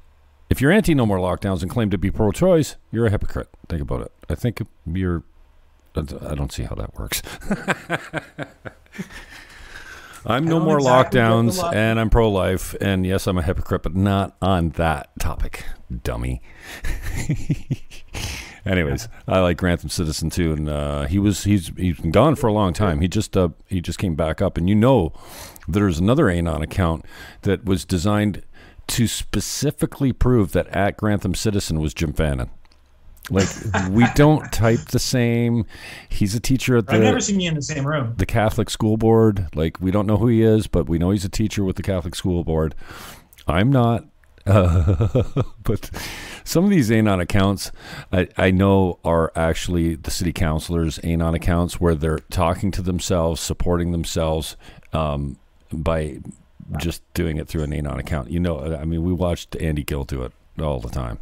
if 0.50 0.62
you're 0.62 0.72
anti 0.72 0.94
no 0.94 1.06
more 1.06 1.18
lockdowns 1.18 1.62
and 1.62 1.72
claim 1.72 1.90
to 1.90 1.98
be 1.98 2.12
pro 2.12 2.32
choice, 2.32 2.76
you're 2.92 3.08
a 3.08 3.12
hypocrite. 3.12 3.50
Think 3.68 3.82
about 3.82 4.02
it. 4.02 4.12
I 4.30 4.36
think 4.36 4.62
you're. 4.86 5.24
I 5.96 6.36
don't 6.36 6.52
see 6.52 6.64
how 6.64 6.76
that 6.76 6.94
works. 7.00 7.22
I'm 10.26 10.46
no 10.46 10.60
more 10.60 10.80
exactly 10.80 11.20
lockdowns 11.20 11.60
lock- 11.60 11.76
and 11.76 12.00
I'm 12.00 12.10
pro 12.10 12.30
life. 12.30 12.76
And 12.82 13.06
yes, 13.06 13.28
I'm 13.28 13.38
a 13.38 13.44
hypocrite, 13.44 13.84
but 13.84 13.96
not 13.96 14.36
on 14.42 14.70
that 14.72 15.12
topic, 15.20 15.64
dummy. 16.04 16.42
Anyways, 18.66 19.08
I 19.28 19.40
like 19.42 19.58
Grantham 19.58 19.90
Citizen 19.90 20.32
too, 20.32 20.54
and 20.54 20.68
uh, 20.68 21.04
he 21.06 21.20
was 21.20 21.44
he's 21.44 21.72
he's 21.78 22.00
been 22.00 22.10
gone 22.10 22.36
for 22.36 22.48
a 22.48 22.54
long 22.54 22.74
time. 22.74 23.00
He 23.00 23.08
just 23.08 23.38
uh, 23.38 23.50
he 23.68 23.80
just 23.80 24.00
came 24.00 24.16
back 24.16 24.42
up, 24.42 24.58
and 24.58 24.68
you 24.68 24.74
know, 24.74 25.14
there's 25.68 26.00
another 26.00 26.30
Anon 26.30 26.64
account 26.64 27.06
that 27.44 27.66
was 27.66 27.86
designed 27.86 28.42
to 28.88 29.08
specifically 29.08 30.14
prove 30.14 30.52
that 30.52 30.68
at 30.68 30.98
Grantham 30.98 31.36
Citizen 31.36 31.80
was 31.80 31.94
Jim 31.94 32.14
Fannin. 32.14 32.50
Like 33.30 33.48
we 33.90 34.06
don't 34.16 34.52
type 34.52 34.80
the 34.86 35.00
same. 35.00 35.66
He's 36.10 36.36
a 36.36 36.40
teacher 36.40 36.78
at 36.78 36.86
I've 36.88 37.02
never 37.02 37.18
the 37.18 37.22
seen 37.22 37.40
you 37.40 37.50
in 37.50 37.56
the 37.56 37.62
same 37.62 37.86
room. 37.86 38.14
the 38.18 38.26
Catholic 38.26 38.70
School 38.70 38.98
Board. 38.98 39.48
Like 39.56 39.80
we 39.82 39.92
don't 39.92 40.06
know 40.06 40.18
who 40.18 40.28
he 40.28 40.44
is, 40.44 40.68
but 40.68 40.88
we 40.88 40.98
know 40.98 41.12
he's 41.12 41.26
a 41.26 41.30
teacher 41.30 41.64
with 41.64 41.76
the 41.76 41.84
Catholic 41.84 42.16
School 42.16 42.44
Board. 42.44 42.76
I'm 43.48 43.72
not. 43.72 44.06
Uh, 44.46 45.24
but 45.64 45.90
some 46.44 46.64
of 46.64 46.70
these 46.70 46.92
Anon 46.92 47.20
accounts 47.20 47.72
I, 48.12 48.28
I 48.38 48.52
know 48.52 49.00
are 49.04 49.32
actually 49.36 49.96
the 49.96 50.12
city 50.12 50.32
councilors' 50.32 51.00
Anon 51.00 51.34
accounts 51.34 51.82
where 51.82 51.96
they're 51.96 52.20
talking 52.30 52.70
to 52.72 52.84
themselves, 52.84 53.42
supporting 53.42 53.92
themselves 53.92 54.56
um, 54.94 55.38
by 55.74 56.20
just 56.78 57.02
doing 57.14 57.38
it 57.38 57.48
through 57.48 57.64
an 57.64 57.74
Anon 57.74 58.00
account. 58.00 58.32
You 58.32 58.40
know, 58.40 58.76
I 58.76 58.86
mean, 58.86 59.04
we 59.04 59.14
watched 59.14 59.56
Andy 59.56 59.84
Gill 59.84 60.04
do 60.04 60.24
it 60.24 60.32
all 60.62 60.80
the 60.80 60.90
time 60.90 61.20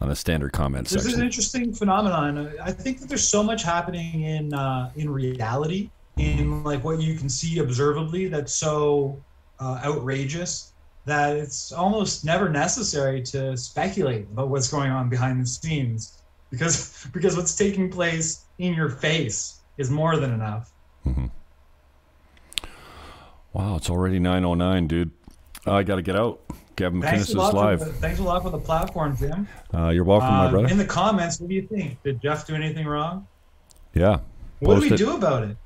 on 0.00 0.08
the 0.08 0.16
standard 0.16 0.52
comment 0.52 0.88
This 0.88 1.04
is 1.04 1.14
an 1.14 1.22
interesting 1.22 1.74
phenomenon. 1.74 2.54
I 2.62 2.72
think 2.72 3.00
that 3.00 3.08
there's 3.08 3.26
so 3.26 3.42
much 3.42 3.62
happening 3.62 4.22
in 4.22 4.54
uh, 4.54 4.90
in 4.96 5.10
reality, 5.10 5.90
in 6.16 6.62
like 6.64 6.82
what 6.82 7.00
you 7.00 7.16
can 7.16 7.28
see 7.28 7.58
observably, 7.58 8.28
that's 8.28 8.54
so 8.54 9.22
uh, 9.60 9.80
outrageous 9.84 10.72
that 11.04 11.36
it's 11.36 11.72
almost 11.72 12.24
never 12.24 12.48
necessary 12.48 13.20
to 13.22 13.56
speculate 13.56 14.26
about 14.32 14.48
what's 14.48 14.70
going 14.70 14.90
on 14.90 15.08
behind 15.08 15.42
the 15.42 15.46
scenes, 15.46 16.22
because 16.50 17.06
because 17.12 17.36
what's 17.36 17.54
taking 17.54 17.90
place 17.90 18.44
in 18.58 18.74
your 18.74 18.88
face 18.88 19.60
is 19.78 19.90
more 19.90 20.16
than 20.16 20.32
enough. 20.32 20.72
Wow, 23.52 23.76
it's 23.76 23.90
already 23.90 24.18
9:09, 24.18 24.88
dude. 24.88 25.10
I 25.66 25.82
got 25.82 25.96
to 25.96 26.02
get 26.02 26.16
out. 26.16 26.40
Gavin 26.76 27.02
McInnes 27.02 27.20
is 27.28 27.34
live. 27.34 27.80
The, 27.80 27.86
thanks 27.86 28.18
a 28.18 28.22
lot 28.22 28.42
for 28.42 28.50
the 28.50 28.58
platform, 28.58 29.16
Jim. 29.16 29.46
Uh, 29.74 29.88
you're 29.90 30.04
welcome, 30.04 30.30
my 30.30 30.46
Uh, 30.46 30.50
brother. 30.50 30.68
in 30.68 30.78
the 30.78 30.84
comments, 30.86 31.38
what 31.38 31.48
do 31.50 31.54
you 31.54 31.62
think? 31.66 32.02
Did 32.02 32.20
Jeff 32.22 32.46
do 32.46 32.54
anything 32.54 32.86
wrong? 32.86 33.26
yeah. 33.94 34.18
What 34.60 34.76
do 34.76 34.80
we 34.82 34.92
it. 34.92 34.96
do 34.96 35.16
about 35.16 35.42
it? 35.42 35.56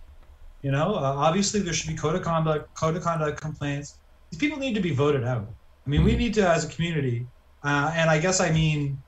You 0.62 0.72
know, 0.72 0.94
uh, 0.94 0.98
obviously 1.00 1.60
there 1.60 1.74
should 1.74 1.88
be 1.90 1.94
code 1.94 2.16
of 2.16 2.22
conduct, 2.22 2.74
code 2.74 2.96
of 2.96 3.02
conduct 3.02 3.40
complaints. 3.40 3.98
These 4.30 4.40
people 4.40 4.58
need 4.58 4.74
to 4.74 4.80
be 4.80 4.90
voted 4.94 5.22
out. 5.22 5.46
I 5.86 5.90
mean, 5.90 6.02
we 6.02 6.16
need 6.16 6.32
to, 6.34 6.48
as 6.48 6.64
a 6.64 6.68
community, 6.68 7.26
uh, 7.62 7.92
and 7.94 8.08
I 8.10 8.18
guess 8.18 8.40
I 8.40 8.50
mean, 8.50 9.00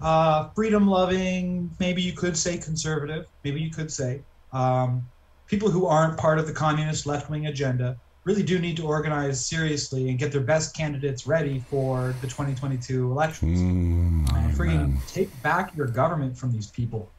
uh, 0.00 0.48
freedom-loving. 0.50 1.70
Maybe 1.78 2.02
you 2.02 2.12
could 2.12 2.36
say 2.36 2.58
conservative. 2.58 3.26
Maybe 3.44 3.60
you 3.60 3.70
could 3.70 3.90
say 3.90 4.20
um, 4.52 5.06
people 5.46 5.70
who 5.70 5.86
aren't 5.86 6.16
part 6.18 6.38
of 6.38 6.46
the 6.46 6.52
communist 6.52 7.06
left-wing 7.06 7.46
agenda 7.46 7.96
really 8.24 8.42
do 8.42 8.58
need 8.58 8.76
to 8.76 8.86
organize 8.86 9.44
seriously 9.44 10.08
and 10.08 10.18
get 10.18 10.30
their 10.30 10.40
best 10.40 10.76
candidates 10.76 11.26
ready 11.26 11.58
for 11.68 12.14
the 12.20 12.26
2022 12.26 13.10
elections. 13.10 13.60
Mm, 13.60 14.28
Uh, 14.30 14.34
friggin' 14.56 14.96
take 15.12 15.42
back 15.42 15.74
your 15.76 15.86
government 15.86 16.36
from 16.38 16.52
these 16.52 16.68
people, 16.68 17.10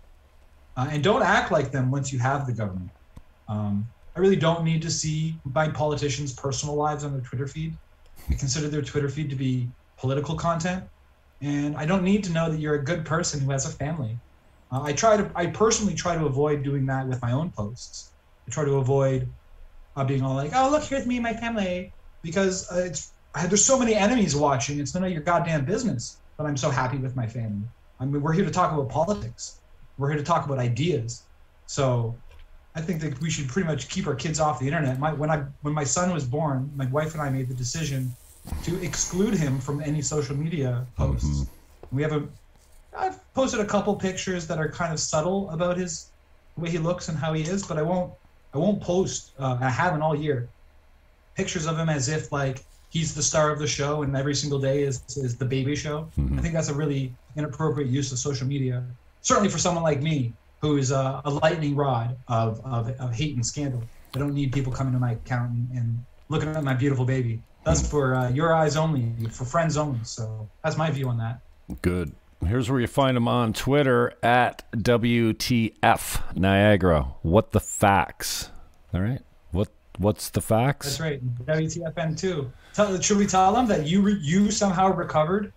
uh, 0.77 0.87
and 0.89 1.03
don't 1.03 1.21
act 1.21 1.51
like 1.51 1.71
them 1.71 1.91
once 1.91 2.13
you 2.13 2.19
have 2.19 2.47
the 2.47 2.53
government. 2.53 2.89
Um, 3.49 3.85
I 4.15 4.19
really 4.19 4.37
don't 4.37 4.63
need 4.63 4.81
to 4.83 4.91
see 4.91 5.35
my 5.43 5.67
politicians' 5.67 6.33
personal 6.33 6.75
lives 6.75 7.03
on 7.03 7.11
their 7.11 7.21
Twitter 7.21 7.47
feed. 7.47 7.75
I 8.29 8.35
consider 8.35 8.69
their 8.69 8.81
Twitter 8.81 9.09
feed 9.09 9.29
to 9.29 9.35
be 9.35 9.67
political 9.97 10.35
content, 10.35 10.85
and 11.41 11.75
I 11.75 11.85
don't 11.85 12.03
need 12.03 12.23
to 12.25 12.31
know 12.31 12.49
that 12.49 12.59
you're 12.59 12.75
a 12.75 12.83
good 12.83 13.03
person 13.03 13.41
who 13.41 13.51
has 13.51 13.65
a 13.65 13.69
family. 13.75 14.17
Uh, 14.71 14.83
I 14.83 14.93
try 14.93 15.17
to, 15.17 15.29
I 15.35 15.47
personally 15.47 15.95
try 15.95 16.15
to 16.15 16.25
avoid 16.25 16.63
doing 16.63 16.85
that 16.85 17.07
with 17.07 17.21
my 17.21 17.33
own 17.33 17.49
posts. 17.51 18.11
I 18.47 18.51
try 18.51 18.65
to 18.65 18.75
avoid 18.75 19.33
uh, 19.95 20.03
being 20.05 20.21
all 20.23 20.35
like, 20.35 20.51
"Oh, 20.53 20.69
look, 20.69 20.83
here's 20.83 21.05
me 21.05 21.17
and 21.17 21.23
my 21.23 21.33
family," 21.33 21.93
because 22.21 22.69
uh, 22.71 22.83
it's 22.85 23.13
I, 23.33 23.47
there's 23.47 23.65
so 23.65 23.77
many 23.77 23.95
enemies 23.95 24.35
watching. 24.35 24.79
It's 24.79 24.93
none 24.93 25.03
of 25.03 25.11
your 25.11 25.21
goddamn 25.21 25.65
business. 25.65 26.19
But 26.37 26.47
I'm 26.47 26.57
so 26.57 26.71
happy 26.71 26.97
with 26.97 27.15
my 27.15 27.27
family. 27.27 27.67
I 27.99 28.05
mean, 28.05 28.21
we're 28.21 28.33
here 28.33 28.45
to 28.45 28.51
talk 28.51 28.73
about 28.73 28.89
politics. 28.89 29.61
We're 29.97 30.09
here 30.09 30.17
to 30.17 30.23
talk 30.23 30.45
about 30.45 30.57
ideas. 30.57 31.27
So, 31.67 32.15
I 32.75 32.81
think 32.81 33.01
that 33.01 33.21
we 33.21 33.29
should 33.29 33.47
pretty 33.49 33.67
much 33.67 33.87
keep 33.87 34.07
our 34.07 34.15
kids 34.15 34.39
off 34.39 34.59
the 34.59 34.65
internet. 34.65 34.99
My 34.99 35.13
when 35.13 35.29
I 35.29 35.45
when 35.61 35.73
my 35.73 35.83
son 35.83 36.11
was 36.11 36.25
born, 36.25 36.71
my 36.75 36.87
wife 36.87 37.13
and 37.13 37.21
I 37.21 37.29
made 37.29 37.49
the 37.49 37.55
decision 37.55 38.15
to 38.63 38.81
exclude 38.83 39.35
him 39.35 39.59
from 39.59 39.81
any 39.81 40.01
social 40.01 40.35
media 40.35 40.85
posts. 40.97 41.45
We 41.91 42.01
have 42.01 42.13
a 42.13 42.27
I've 42.97 43.19
posted 43.33 43.59
a 43.59 43.65
couple 43.65 43.95
pictures 43.95 44.47
that 44.47 44.59
are 44.59 44.69
kind 44.69 44.91
of 44.91 44.99
subtle 44.99 45.49
about 45.51 45.77
his 45.77 46.11
the 46.55 46.63
way 46.63 46.69
he 46.69 46.77
looks 46.77 47.09
and 47.09 47.17
how 47.17 47.33
he 47.33 47.43
is, 47.43 47.65
but 47.65 47.77
I 47.77 47.81
won't 47.81 48.13
I 48.53 48.57
won't 48.57 48.81
post. 48.81 49.31
Uh, 49.39 49.57
I 49.59 49.69
haven't 49.69 50.01
all 50.01 50.15
year 50.15 50.47
pictures 51.35 51.65
of 51.65 51.77
him 51.77 51.89
as 51.89 52.09
if 52.09 52.31
like 52.31 52.63
he's 52.89 53.15
the 53.15 53.23
star 53.23 53.49
of 53.49 53.59
the 53.59 53.67
show 53.67 54.03
and 54.03 54.15
every 54.15 54.35
single 54.35 54.59
day 54.59 54.83
is 54.83 55.03
is 55.17 55.35
the 55.35 55.45
baby 55.45 55.75
show. 55.75 56.09
I 56.37 56.41
think 56.41 56.53
that's 56.53 56.69
a 56.69 56.73
really 56.73 57.13
inappropriate 57.35 57.89
use 57.89 58.11
of 58.11 58.19
social 58.19 58.47
media. 58.47 58.83
Certainly 59.21 59.49
for 59.49 59.57
someone 59.57 59.83
like 59.83 60.01
me 60.01 60.33
who 60.61 60.77
is 60.77 60.91
a, 60.91 61.21
a 61.25 61.29
lightning 61.29 61.75
rod 61.75 62.15
of, 62.27 62.61
of 62.65 62.89
of 62.99 63.13
hate 63.13 63.35
and 63.35 63.45
scandal. 63.45 63.83
I 64.15 64.19
don't 64.19 64.33
need 64.33 64.51
people 64.51 64.71
coming 64.71 64.93
to 64.93 64.99
my 64.99 65.13
account 65.13 65.51
and, 65.51 65.67
and 65.77 66.05
looking 66.29 66.49
at 66.55 66.63
my 66.63 66.75
beautiful 66.75 67.05
baby. 67.05 67.41
That's 67.65 67.87
for 67.87 68.13
uh, 68.13 68.29
your 68.29 68.53
eyes 68.53 68.75
only, 68.75 69.13
for 69.31 69.45
friends 69.45 69.77
only. 69.77 70.03
So 70.03 70.47
that's 70.63 70.77
my 70.77 70.91
view 70.91 71.07
on 71.07 71.17
that. 71.17 71.39
Good. 71.81 72.13
Here's 72.45 72.69
where 72.69 72.79
you 72.79 72.87
find 72.87 73.15
him 73.17 73.27
on 73.27 73.53
Twitter 73.53 74.13
at 74.21 74.63
WTF 74.73 76.35
Niagara. 76.35 77.15
What 77.21 77.51
the 77.51 77.59
facts? 77.59 78.49
All 78.93 79.01
right. 79.01 79.21
What 79.51 79.69
What's 79.97 80.29
the 80.29 80.41
facts? 80.41 80.97
That's 80.97 80.99
right. 80.99 81.45
WTFN 81.45 82.17
two. 82.17 82.51
Tell, 82.73 82.99
should 82.99 83.17
we 83.17 83.27
tell 83.27 83.53
them 83.53 83.67
that 83.67 83.85
you 83.85 84.01
re, 84.01 84.17
you 84.21 84.49
somehow 84.51 84.93
recovered 84.93 85.53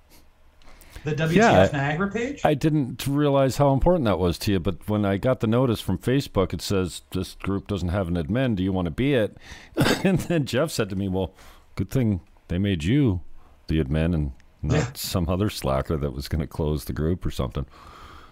the 1.04 1.12
WTF 1.14 1.32
Yeah. 1.34 1.68
Niagara 1.72 2.10
page? 2.10 2.42
I 2.44 2.54
didn't 2.54 3.06
realize 3.06 3.56
how 3.56 3.72
important 3.72 4.04
that 4.04 4.18
was 4.18 4.38
to 4.40 4.52
you, 4.52 4.60
but 4.60 4.88
when 4.88 5.04
I 5.04 5.16
got 5.16 5.40
the 5.40 5.46
notice 5.46 5.80
from 5.80 5.98
Facebook, 5.98 6.52
it 6.52 6.60
says 6.60 7.02
this 7.12 7.34
group 7.36 7.66
doesn't 7.68 7.88
have 7.88 8.08
an 8.08 8.14
admin. 8.16 8.56
Do 8.56 8.62
you 8.62 8.72
want 8.72 8.86
to 8.86 8.90
be 8.90 9.14
it? 9.14 9.36
and 10.04 10.18
then 10.20 10.44
Jeff 10.44 10.70
said 10.70 10.90
to 10.90 10.96
me, 10.96 11.08
"Well, 11.08 11.32
good 11.74 11.90
thing 11.90 12.20
they 12.48 12.58
made 12.58 12.84
you 12.84 13.20
the 13.68 13.82
admin 13.82 14.14
and 14.14 14.32
not 14.68 14.96
some 14.96 15.28
other 15.28 15.48
slacker 15.50 15.96
that 15.96 16.12
was 16.12 16.28
going 16.28 16.40
to 16.40 16.46
close 16.46 16.84
the 16.84 16.92
group 16.92 17.24
or 17.26 17.30
something." 17.30 17.66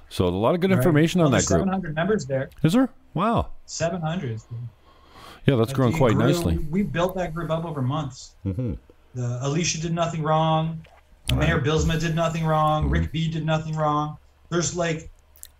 So 0.08 0.26
a 0.26 0.28
lot 0.28 0.54
of 0.54 0.60
good 0.60 0.70
Right. 0.70 0.76
information 0.76 1.20
on 1.20 1.30
Well, 1.32 1.40
that 1.40 1.46
group. 1.46 1.60
700 1.60 1.94
members 1.94 2.26
there. 2.26 2.50
Is 2.62 2.72
there? 2.74 2.88
Wow. 3.14 3.48
700. 3.66 4.40
Yeah, 5.46 5.56
that's 5.56 5.72
grown 5.72 5.92
quite 5.92 6.14
grew- 6.14 6.26
nicely. 6.26 6.58
We 6.70 6.82
built 6.82 7.14
that 7.16 7.34
group 7.34 7.50
up 7.50 7.64
over 7.64 7.82
months. 7.82 8.34
Mhm. 8.46 8.78
The 9.14 9.38
Alicia 9.42 9.80
did 9.80 9.92
nothing 9.94 10.22
wrong. 10.22 10.80
Mayor 11.34 11.60
Bylsma 11.60 11.98
did 12.00 12.14
nothing 12.14 12.44
wrong. 12.44 12.88
Rick 12.90 13.12
B 13.12 13.28
did 13.30 13.44
nothing 13.46 13.74
wrong. 13.76 14.16
There's 14.50 14.76
like, 14.76 15.10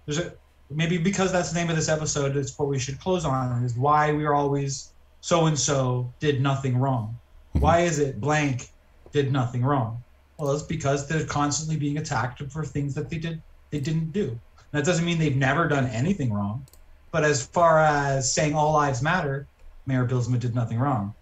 there's 0.06 0.18
a 0.18 0.32
maybe 0.70 0.98
because 0.98 1.32
that's 1.32 1.50
the 1.52 1.58
name 1.58 1.70
of 1.70 1.76
this 1.76 1.88
episode. 1.88 2.36
It's 2.36 2.58
what 2.58 2.68
we 2.68 2.78
should 2.78 2.98
close 3.00 3.24
on 3.24 3.62
is 3.64 3.76
why 3.76 4.12
we 4.12 4.24
are 4.24 4.34
always 4.34 4.92
so 5.20 5.46
and 5.46 5.58
so 5.58 6.12
did 6.20 6.40
nothing 6.42 6.76
wrong. 6.78 7.16
Why 7.52 7.80
is 7.80 7.98
it 7.98 8.20
blank 8.20 8.70
did 9.12 9.32
nothing 9.32 9.64
wrong? 9.64 10.02
Well, 10.38 10.52
it's 10.52 10.62
because 10.62 11.06
they're 11.06 11.26
constantly 11.26 11.76
being 11.76 11.98
attacked 11.98 12.42
for 12.50 12.64
things 12.64 12.94
that 12.94 13.08
they 13.08 13.18
did 13.18 13.42
they 13.70 13.80
didn't 13.80 14.12
do. 14.12 14.38
That 14.70 14.84
doesn't 14.84 15.04
mean 15.04 15.18
they've 15.18 15.36
never 15.36 15.68
done 15.68 15.86
anything 15.86 16.32
wrong. 16.32 16.66
But 17.10 17.24
as 17.24 17.46
far 17.46 17.78
as 17.78 18.32
saying 18.32 18.54
all 18.54 18.72
lives 18.72 19.02
matter, 19.02 19.46
Mayor 19.86 20.06
Bylsma 20.06 20.38
did 20.38 20.54
nothing 20.54 20.78
wrong. 20.78 21.14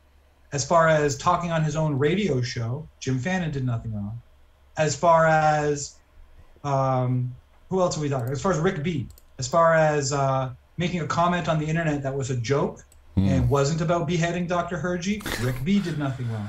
As 0.53 0.65
far 0.65 0.89
as 0.89 1.17
talking 1.17 1.51
on 1.51 1.63
his 1.63 1.77
own 1.77 1.99
radio 1.99 2.41
show, 2.43 2.89
Jim 3.01 3.19
Fannin 3.19 3.51
did 3.51 3.65
nothing 3.65 3.95
wrong. 3.95 4.21
As 4.77 4.97
far 4.97 5.27
as 5.27 5.97
um, 6.65 7.35
who 7.69 7.81
else 7.81 7.97
are 7.97 8.01
we 8.01 8.09
talking? 8.09 8.31
As 8.31 8.41
far 8.41 8.53
as 8.53 8.59
Rick 8.59 8.83
B, 8.83 9.07
as 9.39 9.49
far 9.49 9.75
as 9.75 10.13
uh, 10.13 10.53
making 10.77 11.01
a 11.01 11.07
comment 11.07 11.49
on 11.49 11.59
the 11.59 11.67
internet 11.67 12.03
that 12.03 12.15
was 12.15 12.31
a 12.31 12.37
joke 12.37 12.85
and 13.17 13.49
wasn't 13.49 13.81
about 13.81 14.07
beheading 14.07 14.47
Dr. 14.47 14.79
Hirji, 14.79 15.23
Rick 15.45 15.63
B 15.65 15.79
did 15.79 15.99
nothing 15.99 16.31
wrong. 16.33 16.49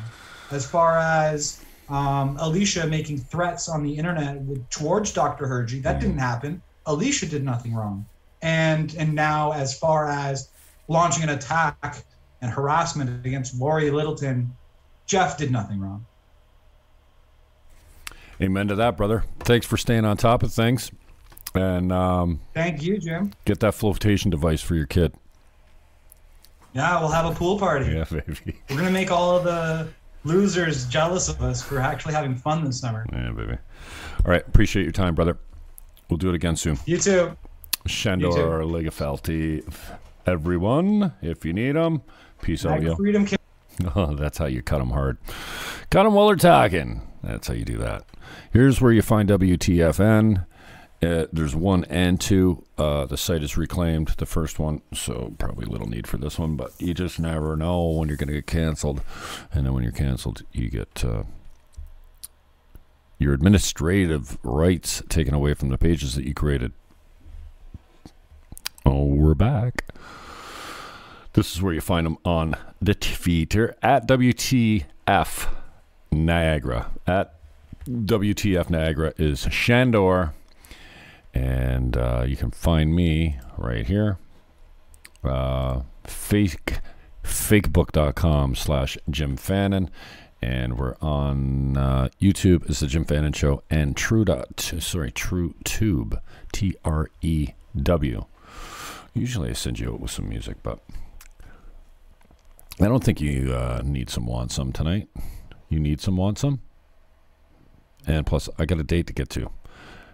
As 0.51 0.66
far 0.66 0.97
as 0.97 1.62
um, 1.89 2.38
Alicia 2.39 2.88
making 2.88 3.17
threats 3.19 3.67
on 3.69 3.84
the 3.84 3.95
internet 3.95 4.41
with, 4.41 4.67
towards 4.69 5.11
Dr. 5.11 5.47
Hirji, 5.47 5.81
that 5.84 5.99
didn't 5.99 6.19
happen. 6.19 6.61
Alicia 6.86 7.27
did 7.27 7.43
nothing 7.43 7.73
wrong. 7.73 8.05
And 8.41 8.93
and 8.95 9.13
now 9.13 9.53
as 9.53 9.77
far 9.77 10.09
as 10.09 10.49
launching 10.88 11.23
an 11.23 11.29
attack 11.29 12.03
and 12.41 12.51
harassment 12.51 13.25
against 13.25 13.55
Lori 13.55 13.89
Littleton, 13.89 14.53
Jeff 15.05 15.38
did 15.38 15.51
nothing 15.51 15.79
wrong. 15.79 16.05
Amen 18.41 18.67
to 18.67 18.75
that, 18.75 18.97
brother. 18.97 19.23
Thanks 19.39 19.65
for 19.65 19.77
staying 19.77 20.03
on 20.03 20.17
top 20.17 20.43
of 20.43 20.51
things, 20.51 20.91
and 21.55 21.91
um, 21.91 22.41
Thank 22.53 22.81
you, 22.81 22.97
Jim. 22.97 23.31
get 23.45 23.59
that 23.61 23.75
flotation 23.75 24.29
device 24.29 24.61
for 24.61 24.75
your 24.75 24.88
kid. 24.88 25.13
Yeah, 26.73 26.99
we'll 26.99 27.09
have 27.09 27.25
a 27.25 27.36
pool 27.36 27.59
party. 27.59 27.93
Yeah, 27.93 28.03
baby. 28.11 28.59
We're 28.69 28.77
gonna 28.77 28.91
make 28.91 29.11
all 29.11 29.38
of 29.38 29.43
the 29.43 29.88
losers 30.24 30.86
jealous 30.88 31.30
of 31.30 31.41
us 31.41 31.61
for 31.61 31.80
actually 31.80 32.13
having 32.13 32.36
fun 32.36 32.63
this 32.63 32.80
summer. 32.80 33.05
Yeah, 33.11 33.32
baby. 33.32 33.57
All 34.26 34.32
right. 34.32 34.45
Appreciate 34.47 34.84
your 34.84 34.91
time, 34.91 35.15
brother. 35.15 35.38
We'll 36.09 36.17
do 36.17 36.30
it 36.30 36.36
again 36.36 36.55
soon. 36.55 36.78
You 36.86 36.97
too. 36.97 37.36
Shandor 37.86 38.63
Ligafelti, 38.63 39.67
everyone, 40.26 41.13
if 41.21 41.43
you 41.43 41.53
need 41.53 41.76
them. 41.76 42.01
Peace 42.41 42.65
out, 42.65 42.82
yo. 42.82 42.95
Freedom 42.95 43.28
Oh, 43.95 44.13
that's 44.13 44.38
how 44.38 44.45
you 44.45 44.61
cut 44.61 44.80
them 44.80 44.91
hard. 44.91 45.17
Cut 45.89 46.03
them 46.03 46.13
while 46.13 46.28
they're 46.28 46.36
talking. 46.36 47.01
That's 47.24 47.47
how 47.47 47.53
you 47.53 47.65
do 47.65 47.78
that. 47.80 48.05
Here's 48.51 48.80
where 48.80 48.91
you 48.91 49.01
find 49.01 49.28
WTFN. 49.30 50.45
Uh, 51.03 51.27
there's 51.33 51.55
one 51.55 51.83
and 51.85 52.21
two. 52.21 52.63
Uh, 52.77 53.05
the 53.05 53.17
site 53.17 53.43
is 53.43 53.57
reclaimed, 53.57 54.09
the 54.17 54.25
first 54.25 54.57
one, 54.57 54.81
so 54.93 55.33
probably 55.37 55.65
little 55.65 55.87
need 55.87 56.07
for 56.07 56.17
this 56.17 56.39
one, 56.39 56.55
but 56.55 56.71
you 56.79 56.93
just 56.93 57.19
never 57.19 57.57
know 57.57 57.89
when 57.89 58.07
you're 58.07 58.17
going 58.17 58.27
to 58.27 58.33
get 58.33 58.47
canceled. 58.47 59.01
And 59.51 59.65
then 59.65 59.73
when 59.73 59.83
you're 59.83 59.91
canceled, 59.91 60.43
you 60.53 60.69
get 60.69 61.03
uh, 61.03 61.23
your 63.19 63.33
administrative 63.33 64.37
rights 64.43 65.01
taken 65.09 65.33
away 65.33 65.53
from 65.53 65.69
the 65.69 65.77
pages 65.77 66.15
that 66.15 66.25
you 66.25 66.33
created. 66.33 66.71
Oh, 68.85 69.05
we're 69.05 69.33
back. 69.33 69.93
This 71.33 71.55
is 71.55 71.61
where 71.61 71.73
you 71.73 71.81
find 71.81 72.05
them 72.05 72.17
on 72.23 72.55
the 72.81 72.93
Twitter 72.93 73.75
at 73.81 74.07
WTF 74.07 75.47
Niagara. 76.11 76.91
At 77.07 77.33
WTF 77.87 78.69
Niagara 78.69 79.13
is 79.17 79.47
Shandor. 79.49 80.33
And 81.34 81.97
uh, 81.97 82.25
you 82.27 82.36
can 82.36 82.51
find 82.51 82.95
me 82.95 83.39
right 83.57 83.86
here. 83.86 84.19
Uh, 85.23 85.81
fake, 86.03 86.79
fakebook.com 87.23 88.55
slash 88.55 88.97
Jim 89.09 89.38
Fannin. 89.38 89.89
And 90.41 90.77
we're 90.77 90.95
on 91.01 91.77
uh, 91.77 92.09
YouTube. 92.21 92.69
It's 92.69 92.81
the 92.81 92.88
Jim 92.88 93.05
Fannin 93.05 93.34
Show. 93.34 93.63
And 93.69 93.95
True, 93.95 94.25
dot, 94.25 94.59
sorry, 94.59 95.11
True 95.11 95.55
Tube. 95.63 96.19
T 96.51 96.75
R 96.86 97.09
E 97.21 97.49
W. 97.75 98.25
Usually 99.13 99.49
I 99.49 99.53
send 99.53 99.79
you 99.79 99.93
out 99.93 99.99
with 99.99 100.11
some 100.11 100.27
music, 100.27 100.57
but 100.63 100.79
I 102.79 102.86
don't 102.86 103.03
think 103.03 103.21
you 103.21 103.53
uh, 103.53 103.81
need 103.84 104.09
some 104.09 104.25
want 104.25 104.51
some 104.51 104.71
tonight. 104.71 105.07
You 105.69 105.79
need 105.79 106.01
some 106.01 106.17
want 106.17 106.39
some. 106.39 106.61
And 108.05 108.25
plus, 108.25 108.49
I 108.57 108.65
got 108.65 108.79
a 108.79 108.84
date 108.84 109.07
to 109.07 109.13
get 109.13 109.29
to. 109.29 109.49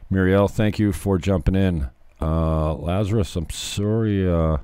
Muriel, 0.10 0.48
thank 0.48 0.80
you 0.80 0.92
for 0.92 1.18
jumping 1.18 1.56
in. 1.56 1.90
Uh, 2.22 2.74
Lazarus, 2.74 3.36
I'm 3.36 3.50
sorry. 3.50 4.28
Uh, 4.28 4.58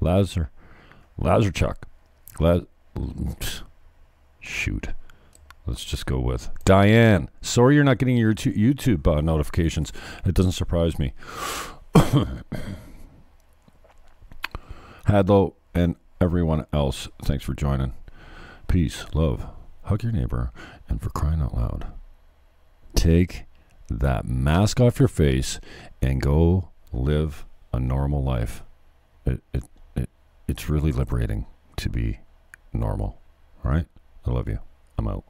Lazar, 0.00 0.50
Lazarchuk. 1.20 1.76
La- 2.40 2.60
shoot. 4.40 4.88
Let's 5.66 5.84
just 5.84 6.06
go 6.06 6.18
with 6.20 6.50
Diane. 6.64 7.28
Sorry 7.42 7.74
you're 7.74 7.84
not 7.84 7.98
getting 7.98 8.16
your 8.16 8.32
YouTube 8.32 9.06
uh, 9.06 9.20
notifications. 9.20 9.92
It 10.24 10.34
doesn't 10.34 10.52
surprise 10.52 10.98
me. 10.98 11.12
Hadlow 15.06 15.54
and 15.74 15.96
everyone 16.20 16.64
else, 16.72 17.08
thanks 17.22 17.44
for 17.44 17.54
joining. 17.54 17.92
Peace, 18.66 19.04
love, 19.14 19.46
hug 19.84 20.02
your 20.02 20.12
neighbor, 20.12 20.52
and 20.88 21.02
for 21.02 21.10
crying 21.10 21.40
out 21.40 21.54
loud, 21.54 21.86
take 22.94 23.44
that 23.88 24.26
mask 24.26 24.80
off 24.80 24.98
your 24.98 25.08
face 25.08 25.60
and 26.02 26.20
go 26.20 26.70
live 26.92 27.44
a 27.72 27.80
normal 27.80 28.22
life. 28.22 28.62
It, 29.24 29.42
it, 29.52 29.64
it, 29.96 30.10
it's 30.46 30.68
really 30.68 30.92
liberating 30.92 31.46
to 31.76 31.88
be 31.88 32.20
normal. 32.72 33.20
All 33.64 33.70
right? 33.70 33.86
I 34.26 34.30
love 34.30 34.48
you. 34.48 34.58
I'm 34.96 35.08
out. 35.08 35.24